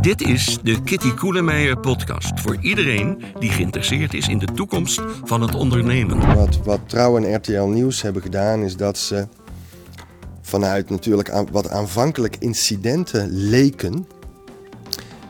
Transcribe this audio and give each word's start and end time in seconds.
Dit 0.00 0.20
is 0.20 0.58
de 0.62 0.82
Kitty 0.82 1.14
Koelemeijer 1.14 1.78
podcast 1.78 2.40
voor 2.40 2.56
iedereen 2.60 3.22
die 3.38 3.50
geïnteresseerd 3.50 4.14
is 4.14 4.28
in 4.28 4.38
de 4.38 4.46
toekomst 4.54 5.00
van 5.24 5.40
het 5.40 5.54
ondernemen. 5.54 6.34
Wat, 6.34 6.58
wat 6.64 6.80
Trouw 6.86 7.16
en 7.16 7.34
RTL 7.34 7.62
Nieuws 7.62 8.02
hebben 8.02 8.22
gedaan 8.22 8.62
is 8.62 8.76
dat 8.76 8.98
ze 8.98 9.26
vanuit 10.40 10.90
natuurlijk 10.90 11.44
wat 11.50 11.70
aanvankelijk 11.70 12.36
incidenten 12.38 13.28
leken, 13.30 14.06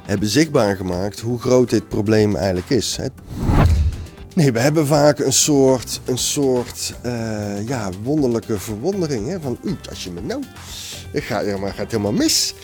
hebben 0.03 0.29
zichtbaar 0.29 0.77
gemaakt 0.77 1.21
hoe 1.21 1.41
groot 1.41 1.71
dit 1.71 1.89
probleem 1.89 2.37
eigenlijk 2.37 2.71
is. 2.71 2.97
Hè. 2.97 3.07
Nee, 4.35 4.53
we 4.53 4.61
hebben 4.61 4.87
vaak 4.87 5.19
een 5.19 5.33
soort, 5.33 6.01
een 6.05 6.19
soort 6.19 6.95
uh, 7.07 7.69
ja, 7.69 7.91
wonderlijke 8.03 8.59
verwondering. 8.59 9.29
Hè? 9.29 9.41
Van, 9.41 9.59
oei, 9.67 9.79
als 9.89 10.05
je 10.05 10.11
me 10.11 10.21
nou, 10.21 10.43
het 11.13 11.23
gaat, 11.23 11.45
helemaal, 11.45 11.71
gaat 11.71 11.91
helemaal 11.91 12.13
mis. 12.13 12.55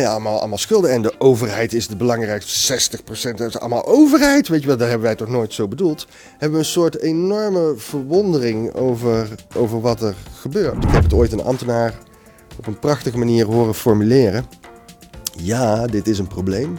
Ja, 0.00 0.10
allemaal, 0.10 0.38
allemaal 0.38 0.58
schulden. 0.58 0.90
En 0.90 1.02
de 1.02 1.14
overheid 1.18 1.72
is 1.72 1.88
het 1.88 1.98
belangrijkste. 1.98 2.78
60% 2.98 3.34
dat 3.34 3.48
is 3.48 3.58
allemaal 3.58 3.86
overheid. 3.86 4.48
Weet 4.48 4.60
je 4.60 4.66
wel, 4.66 4.76
daar 4.76 4.88
hebben 4.88 5.06
wij 5.06 5.16
toch 5.16 5.28
nooit 5.28 5.52
zo 5.52 5.68
bedoeld. 5.68 6.06
Hebben 6.30 6.58
we 6.58 6.58
een 6.58 6.70
soort 6.70 7.00
enorme 7.00 7.74
verwondering 7.76 8.74
over, 8.74 9.28
over 9.54 9.80
wat 9.80 10.02
er 10.02 10.14
gebeurt. 10.40 10.84
Ik 10.84 10.90
heb 10.90 11.02
het 11.02 11.12
ooit 11.12 11.32
een 11.32 11.42
ambtenaar 11.42 11.94
op 12.58 12.66
een 12.66 12.78
prachtige 12.78 13.18
manier 13.18 13.46
horen 13.46 13.74
formuleren. 13.74 14.46
Ja, 15.36 15.86
dit 15.86 16.08
is 16.08 16.18
een 16.18 16.28
probleem. 16.28 16.78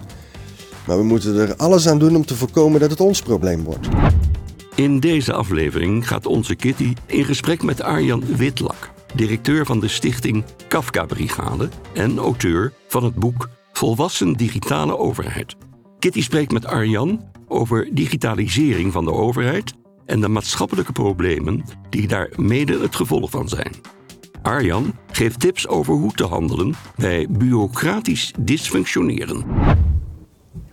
Maar 0.88 0.98
we 0.98 1.04
moeten 1.04 1.36
er 1.36 1.56
alles 1.56 1.88
aan 1.88 2.00
doen 2.00 2.16
om 2.16 2.26
te 2.26 2.36
voorkomen 2.36 2.80
dat 2.80 2.90
het 2.90 3.00
ons 3.02 3.22
probleem 3.22 3.64
wordt. 3.64 3.88
In 4.76 5.00
deze 5.00 5.34
aflevering 5.34 6.08
gaat 6.08 6.26
onze 6.26 6.56
Kitty 6.56 6.94
in 7.06 7.26
gesprek 7.26 7.64
met 7.64 7.82
Arjan 7.82 8.24
Witlak, 8.36 8.90
directeur 9.16 9.66
van 9.66 9.80
de 9.80 9.88
stichting 9.88 10.44
Kafka 10.68 11.06
Brigade 11.06 11.70
en 11.94 12.18
auteur 12.18 12.74
van 12.88 13.04
het 13.04 13.16
boek 13.16 13.50
Volwassen 13.72 14.34
Digitale 14.34 14.98
Overheid. 14.98 15.56
Kitty 16.00 16.22
spreekt 16.22 16.52
met 16.52 16.66
Arjan 16.66 17.22
over 17.48 17.96
digitalisering 17.96 18.92
van 18.92 19.06
de 19.06 19.14
overheid 19.14 19.74
en 20.06 20.22
de 20.22 20.28
maatschappelijke 20.28 20.92
problemen 20.92 21.64
die 21.90 22.08
daar 22.08 22.30
mede 22.36 22.80
het 22.80 22.96
gevolg 22.96 23.30
van 23.30 23.50
zijn. 23.50 23.72
Arjan 24.42 24.94
geeft 25.12 25.40
tips 25.40 25.68
over 25.68 25.94
hoe 25.94 26.12
te 26.12 26.26
handelen 26.26 26.74
bij 26.96 27.28
bureaucratisch 27.30 28.34
dysfunctioneren. 28.40 29.46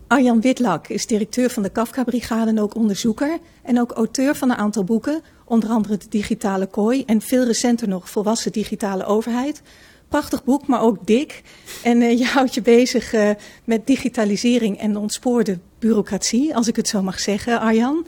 Arjan 0.06 0.40
Witlak 0.40 0.88
is 0.88 1.06
directeur 1.06 1.50
van 1.50 1.62
de 1.62 1.68
Kafka-brigade 1.68 2.50
en 2.50 2.60
ook 2.60 2.74
onderzoeker. 2.74 3.38
En 3.62 3.80
ook 3.80 3.90
auteur 3.90 4.34
van 4.34 4.50
een 4.50 4.56
aantal 4.56 4.84
boeken, 4.84 5.22
onder 5.44 5.68
andere 5.68 5.96
De 5.96 6.08
Digitale 6.08 6.66
Kooi 6.66 7.04
en 7.04 7.20
veel 7.20 7.44
recenter 7.44 7.88
nog 7.88 8.10
Volwassen 8.10 8.52
Digitale 8.52 9.04
Overheid. 9.04 9.62
Prachtig 10.08 10.44
boek, 10.44 10.66
maar 10.66 10.82
ook 10.82 11.06
dik. 11.06 11.42
En 11.82 12.00
uh, 12.00 12.18
je 12.18 12.24
houdt 12.24 12.54
je 12.54 12.62
bezig 12.62 13.14
uh, 13.14 13.30
met 13.64 13.86
digitalisering 13.86 14.78
en 14.78 14.96
ontspoorde 14.96 15.58
bureaucratie, 15.78 16.56
als 16.56 16.68
ik 16.68 16.76
het 16.76 16.88
zo 16.88 17.02
mag 17.02 17.20
zeggen, 17.20 17.60
Arjan. 17.60 18.06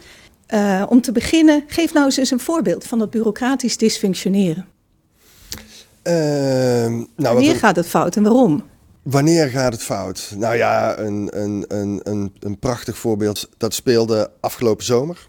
Uh, 0.55 0.83
om 0.89 1.01
te 1.01 1.12
beginnen, 1.12 1.64
geef 1.67 1.92
nou 1.92 2.12
eens 2.17 2.31
een 2.31 2.41
voorbeeld 2.41 2.84
van 2.84 2.98
dat 2.98 3.11
bureaucratisch 3.11 3.77
dysfunctioneren. 3.77 4.67
Ehm, 6.03 6.92
nou, 7.17 7.34
Wanneer 7.34 7.57
gaat 7.57 7.77
het 7.77 7.87
fout 7.87 8.17
en 8.17 8.23
waarom? 8.23 8.64
Wanneer 9.03 9.48
gaat 9.48 9.73
het 9.73 9.83
fout? 9.83 10.33
Nou 10.37 10.57
ja, 10.57 10.98
een, 10.98 11.29
een, 11.41 11.64
een, 11.69 12.01
een, 12.03 12.33
een 12.41 12.59
prachtig 12.59 12.98
voorbeeld. 12.98 13.48
Dat 13.57 13.75
speelde 13.75 14.31
afgelopen 14.41 14.84
zomer. 14.84 15.29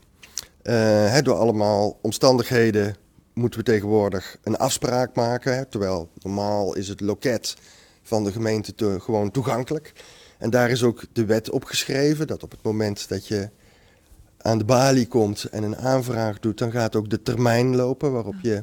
Uh, 0.67 1.17
door 1.21 1.35
allemaal 1.35 1.99
omstandigheden 2.01 2.95
moeten 3.33 3.59
we 3.59 3.65
tegenwoordig 3.65 4.37
een 4.43 4.57
afspraak 4.57 5.15
maken. 5.15 5.69
Terwijl 5.69 6.09
normaal 6.21 6.75
is 6.75 6.87
het 6.87 7.01
loket 7.01 7.55
van 8.01 8.23
de 8.23 8.31
gemeente 8.31 8.75
te, 8.75 8.99
gewoon 8.99 9.31
toegankelijk. 9.31 9.93
En 10.37 10.49
daar 10.49 10.69
is 10.69 10.83
ook 10.83 11.03
de 11.13 11.25
wet 11.25 11.49
opgeschreven 11.49 12.27
dat 12.27 12.43
op 12.43 12.51
het 12.51 12.63
moment 12.63 13.09
dat 13.09 13.27
je 13.27 13.49
aan 14.37 14.57
de 14.57 14.65
balie 14.65 15.07
komt 15.07 15.43
en 15.43 15.63
een 15.63 15.77
aanvraag 15.77 16.39
doet, 16.39 16.57
dan 16.57 16.71
gaat 16.71 16.95
ook 16.95 17.09
de 17.09 17.21
termijn 17.21 17.75
lopen 17.75 18.11
waarop 18.11 18.35
je 18.41 18.61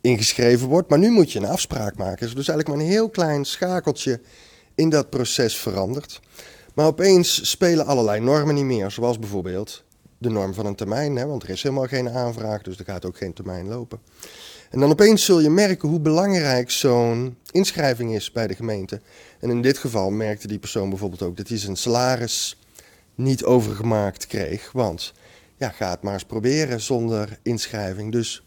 ingeschreven 0.00 0.68
wordt. 0.68 0.88
Maar 0.88 0.98
nu 0.98 1.10
moet 1.10 1.32
je 1.32 1.38
een 1.38 1.46
afspraak 1.46 1.96
maken. 1.96 2.26
Dus 2.26 2.34
eigenlijk 2.34 2.68
maar 2.68 2.78
een 2.78 2.92
heel 2.92 3.08
klein 3.08 3.44
schakeltje 3.44 4.20
in 4.74 4.88
dat 4.88 5.10
proces 5.10 5.56
verandert. 5.56 6.20
Maar 6.74 6.86
opeens 6.86 7.50
spelen 7.50 7.86
allerlei 7.86 8.20
normen 8.20 8.54
niet 8.54 8.64
meer. 8.64 8.90
Zoals 8.90 9.18
bijvoorbeeld 9.18 9.84
de 10.18 10.30
norm 10.30 10.54
van 10.54 10.66
een 10.66 10.74
termijn. 10.74 11.16
Hè, 11.16 11.26
want 11.26 11.42
er 11.42 11.48
is 11.48 11.62
helemaal 11.62 11.86
geen 11.86 12.08
aanvraag, 12.08 12.62
dus 12.62 12.78
er 12.78 12.84
gaat 12.84 13.04
ook 13.04 13.16
geen 13.16 13.32
termijn 13.32 13.68
lopen. 13.68 13.98
En 14.70 14.80
dan 14.80 14.90
opeens 14.90 15.24
zul 15.24 15.40
je 15.40 15.50
merken 15.50 15.88
hoe 15.88 16.00
belangrijk 16.00 16.70
zo'n 16.70 17.36
inschrijving 17.50 18.14
is 18.14 18.32
bij 18.32 18.46
de 18.46 18.54
gemeente. 18.54 19.00
En 19.40 19.50
in 19.50 19.62
dit 19.62 19.78
geval 19.78 20.10
merkte 20.10 20.46
die 20.46 20.58
persoon 20.58 20.88
bijvoorbeeld 20.88 21.22
ook 21.22 21.36
dat 21.36 21.48
hij 21.48 21.58
zijn 21.58 21.76
salaris 21.76 22.58
niet 23.14 23.44
overgemaakt 23.44 24.26
kreeg. 24.26 24.72
Want 24.72 25.12
ja, 25.56 25.68
ga 25.68 25.90
het 25.90 26.02
maar 26.02 26.12
eens 26.12 26.24
proberen 26.24 26.80
zonder 26.80 27.38
inschrijving. 27.42 28.12
Dus 28.12 28.44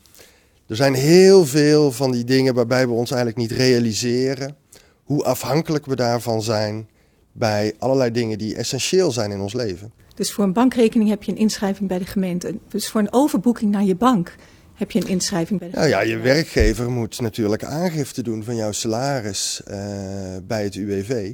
er 0.67 0.75
zijn 0.75 0.94
heel 0.94 1.45
veel 1.45 1.91
van 1.91 2.11
die 2.11 2.23
dingen 2.23 2.53
waarbij 2.53 2.88
we 2.88 2.94
ons 2.94 3.11
eigenlijk 3.11 3.50
niet 3.50 3.59
realiseren 3.59 4.56
hoe 5.03 5.23
afhankelijk 5.23 5.85
we 5.85 5.95
daarvan 5.95 6.41
zijn 6.41 6.89
bij 7.31 7.75
allerlei 7.77 8.11
dingen 8.11 8.38
die 8.38 8.56
essentieel 8.56 9.11
zijn 9.11 9.31
in 9.31 9.39
ons 9.39 9.53
leven. 9.53 9.94
Dus 10.17 10.33
voor 10.33 10.44
een 10.44 10.53
bankrekening 10.53 11.09
heb 11.09 11.23
je 11.23 11.31
een 11.31 11.38
inschrijving 11.38 11.89
bij 11.89 11.97
de 11.97 12.05
gemeente. 12.05 12.57
Dus 12.67 12.89
voor 12.89 13.01
een 13.01 13.13
overboeking 13.13 13.72
naar 13.72 13.83
je 13.83 13.95
bank 13.95 14.35
heb 14.73 14.91
je 14.91 15.01
een 15.01 15.07
inschrijving 15.07 15.59
bij 15.59 15.69
de 15.69 15.73
gemeente. 15.73 15.95
Nou 15.95 16.07
ja, 16.07 16.16
je 16.16 16.22
werkgever 16.23 16.91
moet 16.91 17.22
natuurlijk 17.22 17.63
aangifte 17.63 18.22
doen 18.22 18.44
van 18.44 18.56
jouw 18.56 18.72
salaris 18.72 19.61
uh, 19.67 19.77
bij 20.44 20.63
het 20.63 20.75
UWV. 20.75 21.33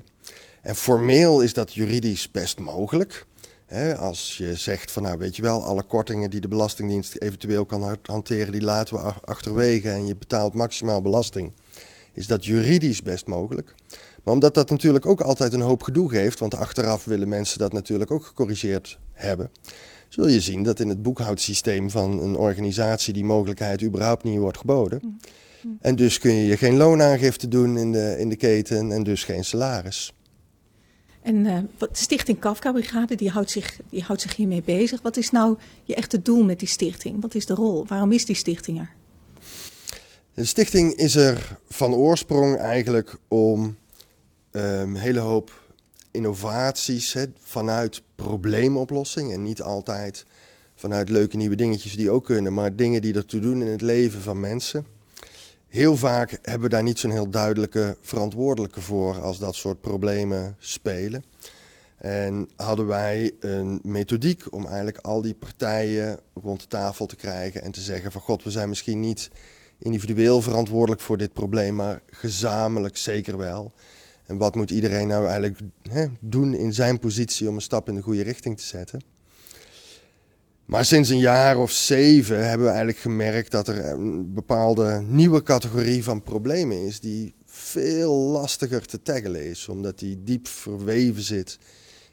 En 0.62 0.76
formeel 0.76 1.42
is 1.42 1.54
dat 1.54 1.74
juridisch 1.74 2.32
best 2.32 2.60
mogelijk 2.60 3.26
als 3.98 4.38
je 4.38 4.56
zegt 4.56 4.92
van 4.92 5.04
nou 5.04 5.18
weet 5.18 5.36
je 5.36 5.42
wel, 5.42 5.64
alle 5.64 5.84
kortingen 5.84 6.30
die 6.30 6.40
de 6.40 6.48
Belastingdienst 6.48 7.16
eventueel 7.16 7.66
kan 7.66 7.98
hanteren, 8.04 8.52
die 8.52 8.62
laten 8.62 8.96
we 8.96 9.14
achterwege 9.26 9.90
en 9.90 10.08
je 10.08 10.16
betaalt 10.16 10.54
maximaal 10.54 11.02
belasting, 11.02 11.52
is 12.14 12.28
dat 12.28 12.46
juridisch 12.46 13.02
best 13.02 13.28
mogelijk. 13.28 13.76
Maar 14.24 14.34
omdat 14.34 14.54
dat 14.54 14.70
natuurlijk 14.70 15.06
ook 15.06 15.22
altijd 15.22 15.54
een 15.54 15.62
hoop 15.62 15.84
gedoe 15.84 16.10
geeft, 16.10 16.40
want 16.40 16.56
achteraf 16.56 17.06
willen 17.06 17.28
mensen 17.28 17.60
dat 17.60 17.74
natuurlijk 17.74 18.12
ook 18.12 18.26
gecorrigeerd 18.26 19.00
hebben, 19.12 19.52
zul 20.10 20.28
je 20.28 20.42
zien 20.42 20.64
dat 20.64 20.80
in 20.80 20.90
het 20.90 21.02
boekhoudsysteem 21.02 21.90
van 21.90 22.22
een 22.22 22.36
organisatie 22.36 23.14
die 23.14 23.26
mogelijkheid 23.26 23.84
überhaupt 23.84 24.24
niet 24.24 24.40
wordt 24.40 24.58
geboden. 24.58 25.00
Mm. 25.02 25.18
Mm. 25.64 25.78
En 25.82 25.96
dus 25.96 26.20
kun 26.20 26.34
je 26.34 26.58
geen 26.58 26.78
loonaangifte 26.78 27.48
doen 27.48 27.78
in 27.78 27.92
de, 27.92 28.16
in 28.20 28.30
de 28.30 28.36
keten 28.36 28.92
en 28.92 29.04
dus 29.04 29.24
geen 29.24 29.44
salaris. 29.44 30.14
En 31.22 31.36
uh, 31.36 31.58
de 31.78 31.90
Stichting 31.92 32.40
Kafka 32.40 32.72
Brigade 32.72 33.16
die 33.16 33.30
houdt, 33.30 33.52
zich, 33.52 33.80
die 33.90 34.04
houdt 34.04 34.22
zich 34.22 34.36
hiermee 34.36 34.62
bezig. 34.62 35.02
Wat 35.02 35.18
is 35.18 35.32
nou 35.32 35.58
je 35.84 35.96
echte 35.96 36.22
doel 36.22 36.44
met 36.44 36.60
die 36.60 36.68
stichting? 36.68 37.22
Wat 37.22 37.36
is 37.36 37.46
de 37.46 37.54
rol? 37.54 37.86
Waarom 37.88 38.12
is 38.12 38.26
die 38.26 38.36
stichting 38.36 38.80
er? 38.80 38.94
De 40.34 40.46
stichting 40.46 40.94
is 40.94 41.16
er 41.16 41.58
van 41.70 41.94
oorsprong 41.94 42.58
eigenlijk 42.58 43.18
om 43.28 43.78
um, 44.56 44.96
hele 44.96 45.19
hoop 45.19 45.62
innovaties 46.12 47.18
vanuit 47.40 48.02
probleemoplossing. 48.16 49.34
En 49.34 49.44
niet 49.44 49.62
altijd 49.62 50.25
vanuit 50.75 51.09
leuke 51.09 51.38
nieuwe 51.38 51.56
dingetjes 51.56 51.96
die 51.96 52.12
ook 52.12 52.25
kunnen, 52.25 52.53
maar 52.53 52.75
dingen 52.75 53.02
die 53.02 53.13
ertoe 53.13 53.40
doen 53.40 53.62
in 53.62 53.68
het 53.68 53.81
leven 53.81 54.22
van 54.22 54.40
mensen. 54.40 54.86
Heel 55.68 55.97
vaak 55.97 56.40
hebben 56.42 56.62
we 56.62 56.75
daar 56.75 56.84
niet 56.84 57.00
zo'n 57.00 57.12
heel 57.12 57.30
duidelijke 57.30 57.97
verantwoordelijke 58.02 58.81
voor 58.81 59.22
als 59.22 59.40
dat 59.40 59.56
soort 59.56 59.81
problemen 59.81 60.56
spelen. 60.59 61.24
En 61.97 62.50
hadden 62.56 62.88
wij 62.88 63.31
een 63.40 63.80
methodiek 63.84 64.53
om 64.53 64.66
eigenlijk 64.66 64.97
al 64.97 65.22
die 65.22 65.34
partijen 65.34 66.19
rond 66.34 66.59
de 66.62 66.68
tafel 66.68 67.06
te 67.06 67.16
krijgen 67.16 67.62
en 67.62 67.72
te 67.72 67.81
zeggen 67.81 68.12
van 68.12 68.22
god, 68.22 68.44
we 68.44 68.52
zijn 68.52 68.69
misschien 68.69 69.00
niet 69.00 69.30
individueel 69.80 70.42
verantwoordelijk 70.42 71.02
voor 71.02 71.18
dit 71.18 71.34
probleem, 71.34 71.75
maar 71.75 72.02
gezamenlijk 72.09 72.97
zeker 72.97 73.38
wel. 73.38 73.74
En 74.26 74.38
wat 74.38 74.56
moet 74.56 74.72
iedereen 74.72 75.08
nou 75.08 75.26
eigenlijk 75.26 75.60
hè, 75.90 76.06
doen 76.20 76.54
in 76.54 76.74
zijn 76.74 77.00
positie 77.00 77.50
om 77.50 77.56
een 77.56 77.62
stap 77.62 77.88
in 77.88 77.96
de 77.96 78.02
goede 78.02 78.24
richting 78.24 78.58
te 78.58 78.66
zetten? 78.66 79.02
Maar 80.66 80.86
sinds 80.86 81.10
een 81.10 81.20
jaar 81.20 81.58
of 81.58 81.72
zeven 81.72 82.38
hebben 82.48 82.62
we 82.62 82.68
eigenlijk 82.68 82.98
gemerkt 82.98 83.52
dat 83.52 83.68
er 83.68 83.86
een 83.86 84.34
bepaalde 84.34 85.04
nieuwe 85.08 85.44
categorie 85.44 86.04
van 86.04 86.24
problemen 86.24 86.86
is 86.86 87.00
die 87.00 87.34
veel 87.46 88.14
lastiger 88.14 88.86
te 88.86 89.02
tackelen 89.02 89.46
is, 89.46 89.68
omdat 89.68 90.00
die 90.00 90.24
diep 90.24 90.48
verweven 90.48 91.24
zit 91.24 91.60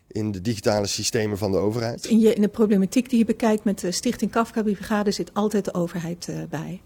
in 0.07 0.33
de 0.33 0.41
digitale 0.41 0.87
systemen 0.87 1.39
van 1.39 1.53
de 1.53 1.59
overheid. 1.59 2.05
In, 2.05 2.21
je, 2.21 2.35
in 2.35 2.43
de 2.43 2.49
problematiek 2.49 3.11
die 3.11 3.19
je 3.19 3.25
bekijkt 3.25 3.65
met 3.65 3.79
de 3.81 3.91
Stichting 3.91 4.31
Kafka 4.31 4.63
Brigade 4.63 5.11
zit 5.11 5.35
altijd 5.35 5.65
de 5.65 5.75
overheid 5.75 6.27
uh, 6.31 6.37
bij. 6.51 6.81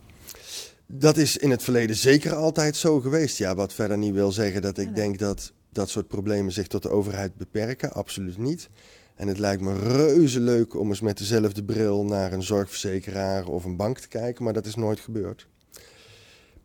Dat 0.86 1.16
is 1.16 1.36
in 1.36 1.50
het 1.50 1.62
verleden 1.62 1.96
zeker 1.96 2.34
altijd 2.34 2.76
zo 2.76 3.00
geweest. 3.00 3.38
Ja, 3.38 3.54
wat 3.54 3.74
verder 3.74 3.98
niet 3.98 4.14
wil 4.14 4.32
zeggen 4.32 4.62
dat 4.62 4.78
ik 4.78 4.94
denk 4.94 5.18
dat 5.18 5.52
dat 5.72 5.88
soort 5.88 6.08
problemen 6.08 6.52
zich 6.52 6.66
tot 6.66 6.82
de 6.82 6.90
overheid 6.90 7.36
beperken. 7.36 7.92
Absoluut 7.92 8.38
niet. 8.38 8.68
En 9.14 9.28
het 9.28 9.38
lijkt 9.38 9.62
me 9.62 9.78
reuze 9.78 10.40
leuk 10.40 10.74
om 10.74 10.88
eens 10.88 11.00
met 11.00 11.18
dezelfde 11.18 11.64
bril 11.64 12.04
naar 12.04 12.32
een 12.32 12.42
zorgverzekeraar 12.42 13.46
of 13.46 13.64
een 13.64 13.76
bank 13.76 13.98
te 13.98 14.08
kijken, 14.08 14.44
maar 14.44 14.52
dat 14.52 14.66
is 14.66 14.74
nooit 14.74 15.00
gebeurd. 15.00 15.48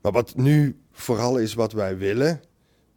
Maar 0.02 0.12
wat 0.12 0.36
nu 0.36 0.80
vooral 0.92 1.38
is 1.38 1.54
wat 1.54 1.72
wij 1.72 1.98
willen 1.98 2.42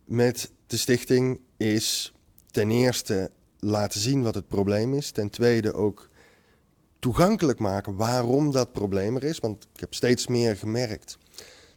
met 0.05 0.53
de 0.67 0.77
stichting, 0.77 1.41
is 1.57 2.15
ten 2.51 2.71
eerste 2.71 3.31
laten 3.59 4.01
zien 4.01 4.23
wat 4.23 4.35
het 4.35 4.49
probleem 4.49 4.95
is. 4.95 5.11
Ten 5.11 5.31
tweede 5.31 5.73
ook 5.73 6.09
toegankelijk 7.03 7.59
maken 7.59 7.97
waarom 7.97 8.51
dat 8.51 8.73
probleem 8.73 9.17
er 9.17 9.25
is. 9.25 9.39
Want 9.39 9.69
ik 9.75 9.81
heb 9.81 9.95
steeds 9.95 10.27
meer 10.27 10.57
gemerkt 10.57 11.19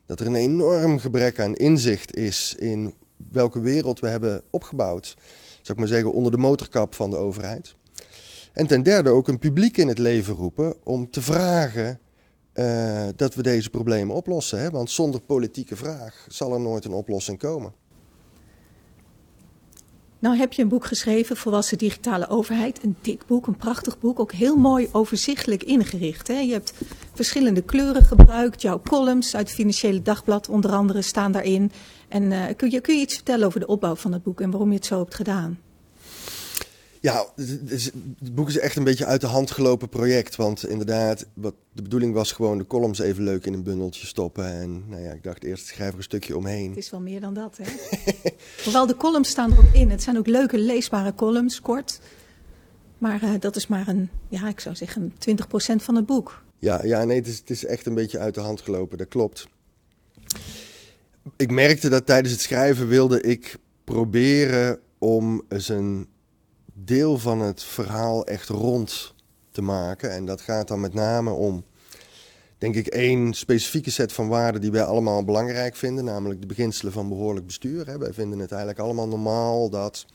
dat 0.05 0.19
er 0.19 0.25
een 0.25 0.35
enorm 0.35 0.99
gebrek 0.99 1.39
aan 1.39 1.55
inzicht 1.55 2.15
is 2.15 2.55
in 2.55 2.93
welke 3.31 3.59
wereld 3.59 3.99
we 3.99 4.07
hebben 4.07 4.41
opgebouwd. 4.49 5.15
Zou 5.51 5.63
ik 5.63 5.77
maar 5.77 5.87
zeggen, 5.87 6.13
onder 6.13 6.31
de 6.31 6.37
motorkap 6.37 6.95
van 6.95 7.09
de 7.09 7.15
overheid. 7.15 7.75
En 8.53 8.67
ten 8.67 8.83
derde 8.83 9.09
ook 9.09 9.27
een 9.27 9.39
publiek 9.39 9.77
in 9.77 9.87
het 9.87 9.97
leven 9.97 10.33
roepen 10.33 10.75
om 10.83 11.09
te 11.09 11.21
vragen 11.21 11.99
uh, 12.53 13.07
dat 13.15 13.35
we 13.35 13.41
deze 13.41 13.69
problemen 13.69 14.15
oplossen. 14.15 14.59
Hè? 14.59 14.69
Want 14.69 14.91
zonder 14.91 15.21
politieke 15.21 15.75
vraag 15.75 16.25
zal 16.27 16.53
er 16.53 16.61
nooit 16.61 16.85
een 16.85 16.93
oplossing 16.93 17.37
komen. 17.37 17.73
Nou 20.25 20.37
heb 20.37 20.53
je 20.53 20.61
een 20.61 20.67
boek 20.67 20.85
geschreven, 20.85 21.37
Volwassen 21.37 21.77
Digitale 21.77 22.29
Overheid. 22.29 22.83
Een 22.83 22.95
dik 23.01 23.25
boek, 23.27 23.47
een 23.47 23.55
prachtig 23.55 23.99
boek. 23.99 24.19
Ook 24.19 24.31
heel 24.31 24.55
mooi 24.55 24.87
overzichtelijk 24.91 25.63
ingericht. 25.63 26.27
Hè? 26.27 26.39
Je 26.39 26.51
hebt 26.51 26.73
verschillende 27.13 27.61
kleuren 27.61 28.03
gebruikt. 28.03 28.61
Jouw 28.61 28.81
columns 28.81 29.35
uit 29.35 29.47
het 29.47 29.55
Financiële 29.55 30.01
Dagblad 30.01 30.49
onder 30.49 30.71
andere 30.71 31.01
staan 31.01 31.31
daarin. 31.31 31.71
En 32.07 32.23
uh, 32.23 32.43
kun, 32.57 32.71
je, 32.71 32.81
kun 32.81 32.95
je 32.95 33.01
iets 33.01 33.13
vertellen 33.13 33.47
over 33.47 33.59
de 33.59 33.67
opbouw 33.67 33.95
van 33.95 34.13
het 34.13 34.23
boek 34.23 34.41
en 34.41 34.51
waarom 34.51 34.69
je 34.69 34.75
het 34.75 34.85
zo 34.85 34.99
hebt 34.99 35.15
gedaan? 35.15 35.59
Ja, 37.05 37.25
het, 37.35 38.35
boek 38.35 38.47
is 38.47 38.57
echt 38.57 38.75
een 38.75 38.83
beetje 38.83 39.05
uit 39.05 39.21
de 39.21 39.27
hand 39.27 39.51
gelopen 39.51 39.89
project. 39.89 40.35
Want 40.35 40.67
inderdaad, 40.67 41.25
wat 41.33 41.53
de 41.73 41.81
bedoeling 41.81 42.13
was 42.13 42.31
gewoon 42.31 42.57
de 42.57 42.67
columns 42.67 42.99
even 42.99 43.23
leuk 43.23 43.45
in 43.45 43.53
een 43.53 43.63
bundeltje 43.63 44.07
stoppen. 44.07 44.45
En 44.45 44.83
nou 44.87 45.01
ja, 45.01 45.11
ik 45.11 45.23
dacht 45.23 45.43
eerst 45.43 45.67
schrijf 45.67 45.91
er 45.91 45.97
een 45.97 46.03
stukje 46.03 46.37
omheen. 46.37 46.69
Het 46.69 46.77
is 46.77 46.89
wel 46.89 46.99
meer 46.99 47.21
dan 47.21 47.33
dat, 47.33 47.57
hè? 47.61 47.71
Hoewel 48.63 48.85
de 48.85 48.97
columns 48.97 49.29
staan 49.29 49.51
er 49.51 49.57
ook 49.57 49.73
in. 49.73 49.89
Het 49.89 50.03
zijn 50.03 50.17
ook 50.17 50.27
leuke 50.27 50.57
leesbare 50.57 51.15
columns, 51.15 51.61
kort. 51.61 51.99
Maar 52.97 53.23
uh, 53.23 53.33
dat 53.39 53.55
is 53.55 53.67
maar 53.67 53.87
een, 53.87 54.09
ja, 54.27 54.47
ik 54.47 54.59
zou 54.59 54.75
zeggen 54.75 55.13
20% 55.29 55.35
van 55.75 55.95
het 55.95 56.05
boek. 56.05 56.43
Ja, 56.59 56.85
ja 56.85 57.03
nee, 57.03 57.17
het 57.17 57.27
is, 57.27 57.37
het 57.37 57.49
is 57.49 57.65
echt 57.65 57.85
een 57.85 57.95
beetje 57.95 58.19
uit 58.19 58.33
de 58.33 58.41
hand 58.41 58.61
gelopen, 58.61 58.97
dat 58.97 59.07
klopt. 59.07 59.47
Ik 61.35 61.51
merkte 61.51 61.89
dat 61.89 62.05
tijdens 62.05 62.31
het 62.33 62.41
schrijven 62.41 62.87
wilde 62.87 63.21
ik 63.21 63.57
proberen 63.83 64.79
om 64.97 65.43
eens 65.49 65.69
een 65.69 66.07
deel 66.77 67.17
van 67.17 67.41
het 67.41 67.63
verhaal 67.63 68.25
echt 68.25 68.49
rond 68.49 69.13
te 69.51 69.61
maken. 69.61 70.11
En 70.11 70.25
dat 70.25 70.41
gaat 70.41 70.67
dan 70.67 70.79
met 70.79 70.93
name 70.93 71.31
om, 71.31 71.63
denk 72.57 72.75
ik, 72.75 72.87
één 72.87 73.33
specifieke 73.33 73.91
set 73.91 74.13
van 74.13 74.27
waarden 74.27 74.61
die 74.61 74.71
wij 74.71 74.83
allemaal 74.83 75.23
belangrijk 75.23 75.75
vinden, 75.75 76.05
namelijk 76.05 76.41
de 76.41 76.47
beginselen 76.47 76.93
van 76.93 77.09
behoorlijk 77.09 77.45
bestuur. 77.45 77.99
Wij 77.99 78.13
vinden 78.13 78.39
het 78.39 78.51
eigenlijk 78.51 78.81
allemaal 78.81 79.07
normaal 79.07 79.69
dat 79.69 80.05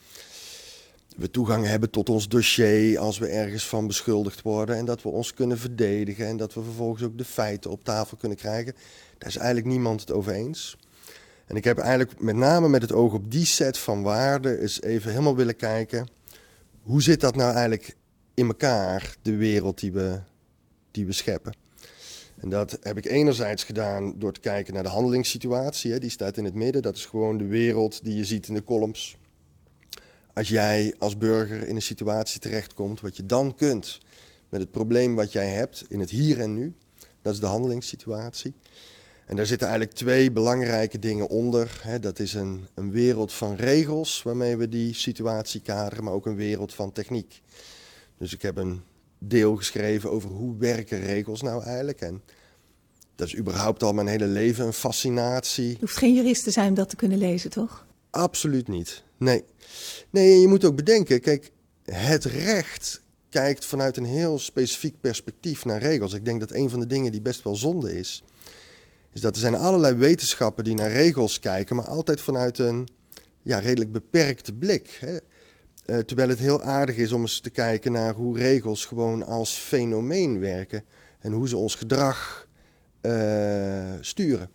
we 1.17 1.31
toegang 1.31 1.67
hebben 1.67 1.91
tot 1.91 2.09
ons 2.09 2.29
dossier 2.29 2.99
als 2.99 3.19
we 3.19 3.27
ergens 3.27 3.69
van 3.69 3.87
beschuldigd 3.87 4.43
worden 4.43 4.77
en 4.77 4.85
dat 4.85 5.03
we 5.03 5.09
ons 5.09 5.35
kunnen 5.35 5.59
verdedigen 5.59 6.27
en 6.27 6.37
dat 6.37 6.55
we 6.55 6.63
vervolgens 6.63 7.03
ook 7.03 7.19
de 7.19 7.25
feiten 7.25 7.71
op 7.71 7.85
tafel 7.85 8.17
kunnen 8.17 8.39
krijgen. 8.39 8.75
Daar 9.19 9.29
is 9.29 9.37
eigenlijk 9.37 9.67
niemand 9.67 10.01
het 10.01 10.13
over 10.13 10.33
eens. 10.33 10.77
En 11.47 11.57
ik 11.57 11.65
heb 11.65 11.79
eigenlijk 11.79 12.21
met 12.21 12.37
name 12.37 12.69
met 12.69 12.83
het 12.83 12.93
oog 12.93 13.13
op 13.13 13.31
die 13.31 13.45
set 13.45 13.79
van 13.79 14.03
waarden 14.03 14.61
eens 14.61 14.83
even 14.83 15.11
helemaal 15.11 15.37
willen 15.37 15.57
kijken 15.57 16.09
hoe 16.91 17.03
zit 17.03 17.21
dat 17.21 17.37
nou 17.37 17.53
eigenlijk 17.53 17.97
in 18.35 18.47
elkaar, 18.47 19.17
de 19.23 19.37
wereld 19.37 19.81
die 19.81 19.93
we, 19.93 20.21
die 20.91 21.07
we 21.07 21.13
scheppen? 21.13 21.55
En 22.41 22.49
dat 22.49 22.79
heb 22.81 22.97
ik 22.97 23.07
enerzijds 23.07 23.65
gedaan 23.65 24.19
door 24.19 24.33
te 24.33 24.41
kijken 24.41 24.75
naar 24.75 24.83
de 24.83 24.89
handelingssituatie. 24.89 25.93
Hè, 25.93 25.99
die 25.99 26.11
staat 26.11 26.37
in 26.37 26.45
het 26.45 26.55
midden. 26.55 26.83
Dat 26.83 26.97
is 26.97 27.07
gewoon 27.07 27.39
de 27.39 27.47
wereld 27.47 28.05
die 28.05 28.17
je 28.17 28.25
ziet 28.25 28.49
in 28.49 28.55
de 28.55 28.65
columns. 28.65 29.17
Als 30.35 30.49
jij 30.49 30.95
als 30.99 31.17
burger 31.17 31.69
in 31.69 31.77
een 31.77 31.83
situatie 31.83 32.41
terechtkomt, 32.41 33.01
wat 33.01 33.17
je 33.17 33.27
dan 33.27 33.55
kunt 33.55 34.01
met 34.49 34.61
het 34.61 34.71
probleem 34.71 35.15
wat 35.15 35.33
jij 35.33 35.49
hebt 35.49 35.85
in 35.89 36.01
het 36.01 36.11
hier 36.11 36.41
en 36.41 36.55
nu. 36.55 36.75
Dat 37.23 37.35
is 37.35 37.41
de 37.41 37.47
handelingssituatie. 37.47 38.55
En 39.31 39.37
daar 39.37 39.47
zitten 39.47 39.69
eigenlijk 39.69 39.97
twee 39.97 40.31
belangrijke 40.31 40.99
dingen 40.99 41.29
onder. 41.29 41.83
Dat 42.01 42.19
is 42.19 42.35
een, 42.35 42.67
een 42.75 42.91
wereld 42.91 43.33
van 43.33 43.55
regels 43.55 44.23
waarmee 44.23 44.57
we 44.57 44.69
die 44.69 44.95
situatie 44.95 45.61
kaderen, 45.61 46.05
maar 46.05 46.13
ook 46.13 46.27
een 46.27 46.37
wereld 46.37 46.75
van 46.75 46.93
techniek. 46.93 47.43
Dus 48.19 48.33
ik 48.33 48.43
heb 48.43 48.57
een 48.57 48.83
deel 49.19 49.57
geschreven 49.57 50.11
over 50.11 50.31
hoe 50.31 50.57
werken 50.57 51.01
regels 51.01 51.43
nou 51.43 51.63
eigenlijk. 51.65 52.01
En 52.01 52.23
dat 53.15 53.27
is 53.27 53.37
überhaupt 53.37 53.83
al 53.83 53.93
mijn 53.93 54.07
hele 54.07 54.27
leven 54.27 54.67
een 54.67 54.73
fascinatie. 54.73 55.69
Je 55.69 55.77
hoeft 55.81 55.97
geen 55.97 56.15
jurist 56.15 56.45
te 56.45 56.51
zijn 56.51 56.69
om 56.69 56.75
dat 56.75 56.89
te 56.89 56.97
kunnen 56.97 57.19
lezen, 57.19 57.51
toch? 57.51 57.87
Absoluut 58.11 58.69
niet. 58.69 59.03
Nee. 59.17 59.45
Nee, 60.11 60.41
je 60.41 60.49
moet 60.49 60.65
ook 60.65 60.77
bedenken, 60.77 61.21
kijk, 61.21 61.51
het 61.85 62.25
recht 62.25 63.03
kijkt 63.29 63.65
vanuit 63.65 63.97
een 63.97 64.05
heel 64.05 64.39
specifiek 64.39 65.01
perspectief 65.01 65.65
naar 65.65 65.81
regels. 65.81 66.13
Ik 66.13 66.25
denk 66.25 66.41
dat 66.41 66.53
een 66.53 66.71
van 66.71 66.81
de 66.81 66.87
dingen 66.87 67.13
die 67.13 67.21
best 67.21 67.43
wel 67.43 67.57
zonde 67.57 67.99
is, 67.99 68.23
is 69.13 69.21
dat 69.21 69.35
er 69.35 69.41
zijn 69.41 69.55
allerlei 69.55 69.95
wetenschappen 69.95 70.65
die 70.65 70.75
naar 70.75 70.91
regels 70.91 71.39
kijken, 71.39 71.77
maar 71.77 71.85
altijd 71.89 72.21
vanuit 72.21 72.59
een 72.59 72.89
ja, 73.43 73.59
redelijk 73.59 73.93
beperkte 73.93 74.53
blik. 74.53 74.99
Hè. 75.01 75.17
Uh, 75.87 75.99
terwijl 75.99 76.29
het 76.29 76.39
heel 76.39 76.63
aardig 76.63 76.97
is 76.97 77.13
om 77.13 77.21
eens 77.21 77.41
te 77.41 77.51
kijken 77.51 77.93
naar 77.93 78.15
hoe 78.15 78.39
regels 78.39 78.85
gewoon 78.85 79.27
als 79.27 79.53
fenomeen 79.53 80.41
werken 80.41 80.85
en 81.21 81.33
hoe 81.33 81.49
ze 81.49 81.57
ons 81.57 81.75
gedrag 81.75 82.49
uh, 83.03 83.93
sturen. 84.01 84.51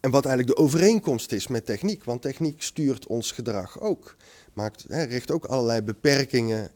En 0.00 0.10
wat 0.10 0.26
eigenlijk 0.26 0.56
de 0.56 0.62
overeenkomst 0.62 1.32
is 1.32 1.46
met 1.46 1.66
techniek, 1.66 2.04
want 2.04 2.22
techniek 2.22 2.62
stuurt 2.62 3.06
ons 3.06 3.32
gedrag 3.32 3.80
ook. 3.80 4.16
Maakt, 4.52 4.84
hè, 4.88 5.02
richt 5.02 5.30
ook 5.30 5.44
allerlei 5.44 5.82
beperkingen 5.82 6.70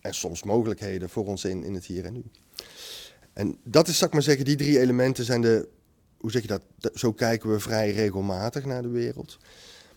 en 0.00 0.14
soms 0.14 0.42
mogelijkheden 0.42 1.08
voor 1.08 1.26
ons 1.26 1.44
in, 1.44 1.64
in 1.64 1.74
het 1.74 1.84
hier 1.84 2.04
en 2.04 2.12
nu. 2.12 2.24
En 3.36 3.58
dat 3.64 3.88
is, 3.88 3.98
zal 3.98 4.06
ik 4.06 4.12
maar 4.12 4.22
zeggen, 4.22 4.44
die 4.44 4.56
drie 4.56 4.80
elementen 4.80 5.24
zijn 5.24 5.40
de, 5.40 5.68
hoe 6.16 6.30
zeg 6.30 6.42
je 6.42 6.48
dat, 6.48 6.62
zo 6.94 7.12
kijken 7.12 7.50
we 7.50 7.60
vrij 7.60 7.92
regelmatig 7.92 8.64
naar 8.64 8.82
de 8.82 8.88
wereld. 8.88 9.38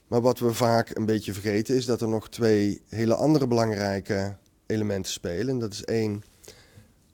Maar 0.07 0.21
wat 0.21 0.39
we 0.39 0.53
vaak 0.53 0.95
een 0.95 1.06
beetje 1.06 1.33
vergeten 1.33 1.75
is 1.75 1.86
dat 1.86 2.01
er 2.01 2.07
nog 2.07 2.30
twee 2.30 2.81
hele 2.89 3.15
andere 3.15 3.47
belangrijke 3.47 4.38
elementen 4.65 5.12
spelen. 5.12 5.50
En 5.50 5.59
dat 5.59 5.74
is 5.74 5.83
één, 5.83 6.24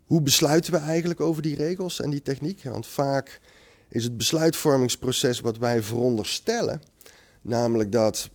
hoe 0.05 0.21
besluiten 0.21 0.71
we 0.73 0.79
eigenlijk 0.79 1.19
over 1.19 1.41
die 1.41 1.55
regels 1.55 2.01
en 2.01 2.09
die 2.09 2.21
techniek? 2.21 2.63
Want 2.63 2.87
vaak 2.87 3.39
is 3.89 4.03
het 4.03 4.17
besluitvormingsproces 4.17 5.39
wat 5.39 5.57
wij 5.57 5.83
veronderstellen, 5.83 6.81
namelijk 7.41 7.91
dat 7.91 8.29